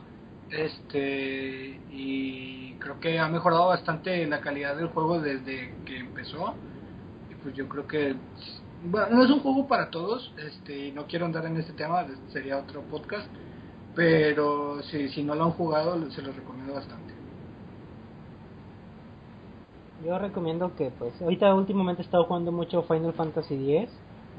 Este, 0.50 1.80
y 1.92 2.74
creo 2.80 3.00
que 3.00 3.20
ha 3.20 3.28
mejorado 3.28 3.68
bastante 3.68 4.26
la 4.28 4.40
calidad 4.40 4.76
del 4.76 4.88
juego 4.88 5.20
desde 5.20 5.76
que 5.86 5.98
empezó. 5.98 6.54
Y 7.30 7.36
pues 7.36 7.54
yo 7.56 7.68
creo 7.68 7.86
que, 7.88 8.16
bueno, 8.86 9.08
no 9.12 9.24
es 9.24 9.30
un 9.30 9.42
juego 9.42 9.68
para 9.68 9.90
todos. 9.90 10.34
Este, 10.38 10.88
y 10.88 10.92
no 10.92 11.06
quiero 11.06 11.26
andar 11.26 11.46
en 11.46 11.58
este 11.58 11.74
tema, 11.74 12.06
sería 12.32 12.58
otro 12.58 12.82
podcast. 12.84 13.28
Pero 13.96 14.82
si, 14.84 15.10
si 15.10 15.24
no 15.24 15.36
lo 15.36 15.46
han 15.46 15.52
jugado, 15.52 16.10
se 16.12 16.22
los 16.22 16.36
recomiendo 16.36 16.74
bastante. 16.74 17.14
yo 20.06 20.18
recomiendo 20.18 20.74
que 20.78 20.92
pues 20.92 21.22
ahorita 21.22 21.54
últimamente 21.54 22.02
he 22.02 22.06
estado 22.06 22.24
jugando 22.24 22.54
mucho 22.54 22.84
Final 22.84 23.12
Fantasy 23.12 23.76
X 23.76 23.90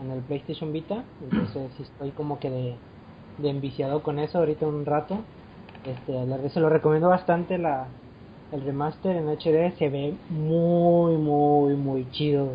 en 0.03 0.11
el 0.11 0.23
PlayStation 0.23 0.73
Vita, 0.73 1.05
entonces 1.23 1.71
estoy 1.79 2.13
como 2.13 2.39
que 2.39 2.49
de, 2.49 2.77
de 3.43 3.51
enviciado 3.51 4.03
con 4.03 4.19
eso 4.19 4.39
ahorita 4.39 4.67
un 4.67 4.87
rato. 4.87 5.19
Este, 5.85 6.51
se 6.51 6.61
lo 6.61 6.69
recomiendo 6.69 7.09
bastante 7.09 7.59
la 7.59 7.87
el 8.53 8.63
remaster 8.63 9.17
en 9.17 9.29
HD 9.29 9.77
se 9.79 9.89
ve 9.89 10.15
muy 10.29 11.17
muy 11.17 11.75
muy 11.75 12.11
chido. 12.11 12.49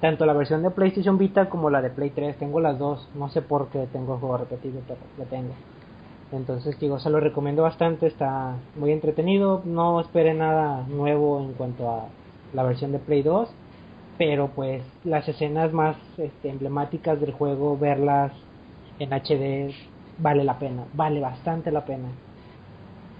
Tanto 0.00 0.26
la 0.26 0.34
versión 0.34 0.62
de 0.62 0.70
PlayStation 0.70 1.16
Vita 1.16 1.48
como 1.48 1.70
la 1.70 1.80
de 1.80 1.88
Play 1.88 2.10
3, 2.10 2.36
tengo 2.36 2.60
las 2.60 2.78
dos, 2.78 3.08
no 3.14 3.30
sé 3.30 3.40
por 3.40 3.68
qué 3.68 3.86
tengo 3.90 4.14
el 4.14 4.20
juego 4.20 4.36
repetido, 4.36 4.80
pero 4.86 5.00
lo 5.16 5.24
tengo. 5.24 5.54
Entonces 6.30 6.78
digo, 6.78 6.98
se 6.98 7.08
lo 7.08 7.20
recomiendo 7.20 7.62
bastante, 7.62 8.06
está 8.06 8.56
muy 8.76 8.92
entretenido, 8.92 9.62
no 9.64 10.00
espere 10.00 10.34
nada 10.34 10.84
nuevo 10.88 11.40
en 11.40 11.52
cuanto 11.54 11.90
a 11.90 12.08
la 12.52 12.64
versión 12.64 12.92
de 12.92 12.98
Play 12.98 13.22
2, 13.22 13.48
pero 14.18 14.48
pues 14.48 14.82
las 15.04 15.26
escenas 15.26 15.72
más 15.72 15.96
este, 16.18 16.50
emblemáticas 16.50 17.18
del 17.20 17.32
juego, 17.32 17.78
verlas 17.78 18.32
en 18.98 19.10
HD 19.12 19.74
vale 20.18 20.44
la 20.44 20.58
pena, 20.58 20.84
vale 20.92 21.20
bastante 21.20 21.70
la 21.70 21.84
pena. 21.84 22.08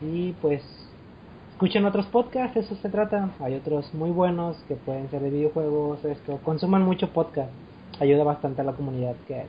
Y 0.01 0.33
pues 0.41 0.63
escuchen 1.53 1.85
otros 1.85 2.07
podcasts, 2.07 2.57
eso 2.57 2.75
se 2.77 2.89
trata, 2.89 3.31
hay 3.41 3.55
otros 3.55 3.93
muy 3.95 4.11
buenos 4.11 4.57
que 4.69 4.75
pueden 4.75 5.09
ser 5.11 5.23
de 5.23 5.31
videojuegos, 5.31 6.05
esto, 6.05 6.39
consuman 6.39 6.83
mucho 6.83 7.11
podcast, 7.11 7.51
ayuda 8.01 8.25
bastante 8.25 8.61
a 8.61 8.65
la 8.65 8.73
comunidad 8.73 9.15
que, 9.27 9.45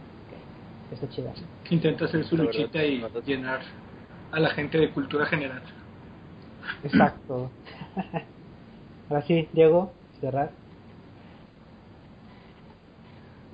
que 0.89 0.96
está 0.96 1.10
chida. 1.10 1.32
intenta 1.70 2.06
hacer 2.06 2.24
su 2.26 2.38
luchita 2.38 2.84
y 2.86 3.04
llenar 3.26 3.62
a 4.32 4.39
la 4.39 4.50
gente 4.50 4.78
de 4.78 4.91
cultura 4.91 5.26
general. 5.26 5.62
Exacto. 6.84 7.50
Ahora 9.10 9.22
sí, 9.24 9.48
Diego, 9.54 9.91
cerrar. 10.20 10.52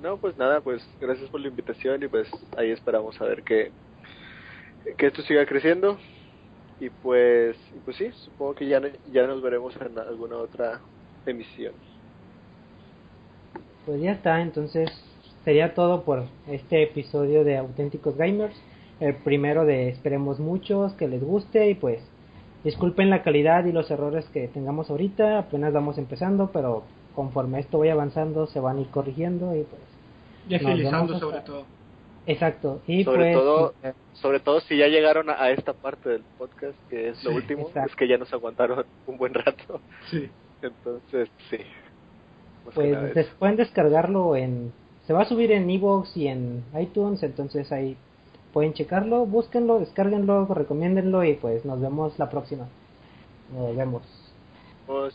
No, 0.02 0.16
pues 0.16 0.36
nada, 0.36 0.60
pues 0.60 0.82
gracias 1.00 1.30
por 1.30 1.40
la 1.40 1.46
invitación 1.46 2.02
y 2.02 2.08
pues 2.08 2.28
ahí 2.56 2.72
esperamos 2.72 3.20
a 3.20 3.24
ver 3.24 3.44
que, 3.44 3.70
que 4.96 5.06
esto 5.06 5.22
siga 5.22 5.46
creciendo. 5.46 5.96
Y 6.80 6.90
pues, 6.90 7.56
pues 7.84 7.96
sí, 7.96 8.10
supongo 8.24 8.56
que 8.56 8.66
ya, 8.66 8.82
ya 9.12 9.26
nos 9.28 9.40
veremos 9.40 9.76
en 9.76 9.96
alguna 9.96 10.38
otra 10.38 10.80
emisión. 11.24 11.72
Pues 13.86 14.00
ya 14.02 14.10
está, 14.10 14.42
entonces 14.42 14.90
sería 15.44 15.74
todo 15.74 16.02
por 16.02 16.24
este 16.48 16.82
episodio 16.82 17.44
de 17.44 17.58
Auténticos 17.58 18.16
Gamers. 18.16 18.60
El 18.98 19.14
primero 19.14 19.64
de 19.64 19.88
esperemos 19.88 20.40
muchos, 20.40 20.94
que 20.94 21.06
les 21.06 21.22
guste 21.22 21.70
y 21.70 21.74
pues 21.74 22.00
disculpen 22.64 23.08
la 23.08 23.22
calidad 23.22 23.64
y 23.66 23.72
los 23.72 23.88
errores 23.92 24.28
que 24.30 24.48
tengamos 24.48 24.90
ahorita, 24.90 25.38
apenas 25.38 25.72
vamos 25.72 25.96
empezando, 25.98 26.50
pero 26.52 26.82
conforme 27.14 27.60
esto 27.60 27.78
vaya 27.78 27.92
avanzando 27.92 28.48
se 28.48 28.58
van 28.58 28.78
a 28.78 28.80
ir 28.80 28.88
corrigiendo 28.88 29.54
y 29.54 29.62
pues 29.62 29.91
Y 30.48 30.54
agilizando 30.54 31.18
sobre 31.18 31.40
todo. 31.40 31.64
exacto. 32.26 32.80
Y 32.86 33.04
sobre 33.04 33.32
pues 33.32 33.36
todo, 33.36 33.74
sobre 34.14 34.40
todo 34.40 34.60
si 34.60 34.76
ya 34.76 34.88
llegaron 34.88 35.30
a, 35.30 35.34
a 35.42 35.50
esta 35.50 35.72
parte 35.72 36.08
del 36.08 36.22
podcast, 36.38 36.76
que 36.90 37.08
es 37.10 37.24
lo 37.24 37.32
último, 37.32 37.68
exacto. 37.68 37.90
es 37.90 37.96
que 37.96 38.08
ya 38.08 38.18
nos 38.18 38.32
aguantaron 38.32 38.84
un 39.06 39.16
buen 39.18 39.34
rato. 39.34 39.80
Sí. 40.10 40.28
Entonces, 40.62 41.28
sí. 41.50 41.58
Más 42.66 42.74
pues 42.74 43.14
des- 43.14 43.26
pueden 43.38 43.56
descargarlo 43.56 44.36
en 44.36 44.72
se 45.06 45.12
va 45.12 45.22
a 45.22 45.24
subir 45.24 45.50
en 45.50 45.68
Evox 45.68 46.16
y 46.16 46.28
en 46.28 46.64
iTunes, 46.78 47.22
entonces 47.24 47.72
ahí 47.72 47.96
pueden 48.52 48.72
checarlo, 48.72 49.26
búsquenlo, 49.26 49.80
descárguenlo, 49.80 50.46
recomiéndenlo 50.46 51.24
y 51.24 51.34
pues 51.34 51.64
nos 51.64 51.80
vemos 51.80 52.16
la 52.18 52.30
próxima. 52.30 52.68
Nos 53.52 53.76
vemos. 53.76 54.02
Pues, 54.86 55.14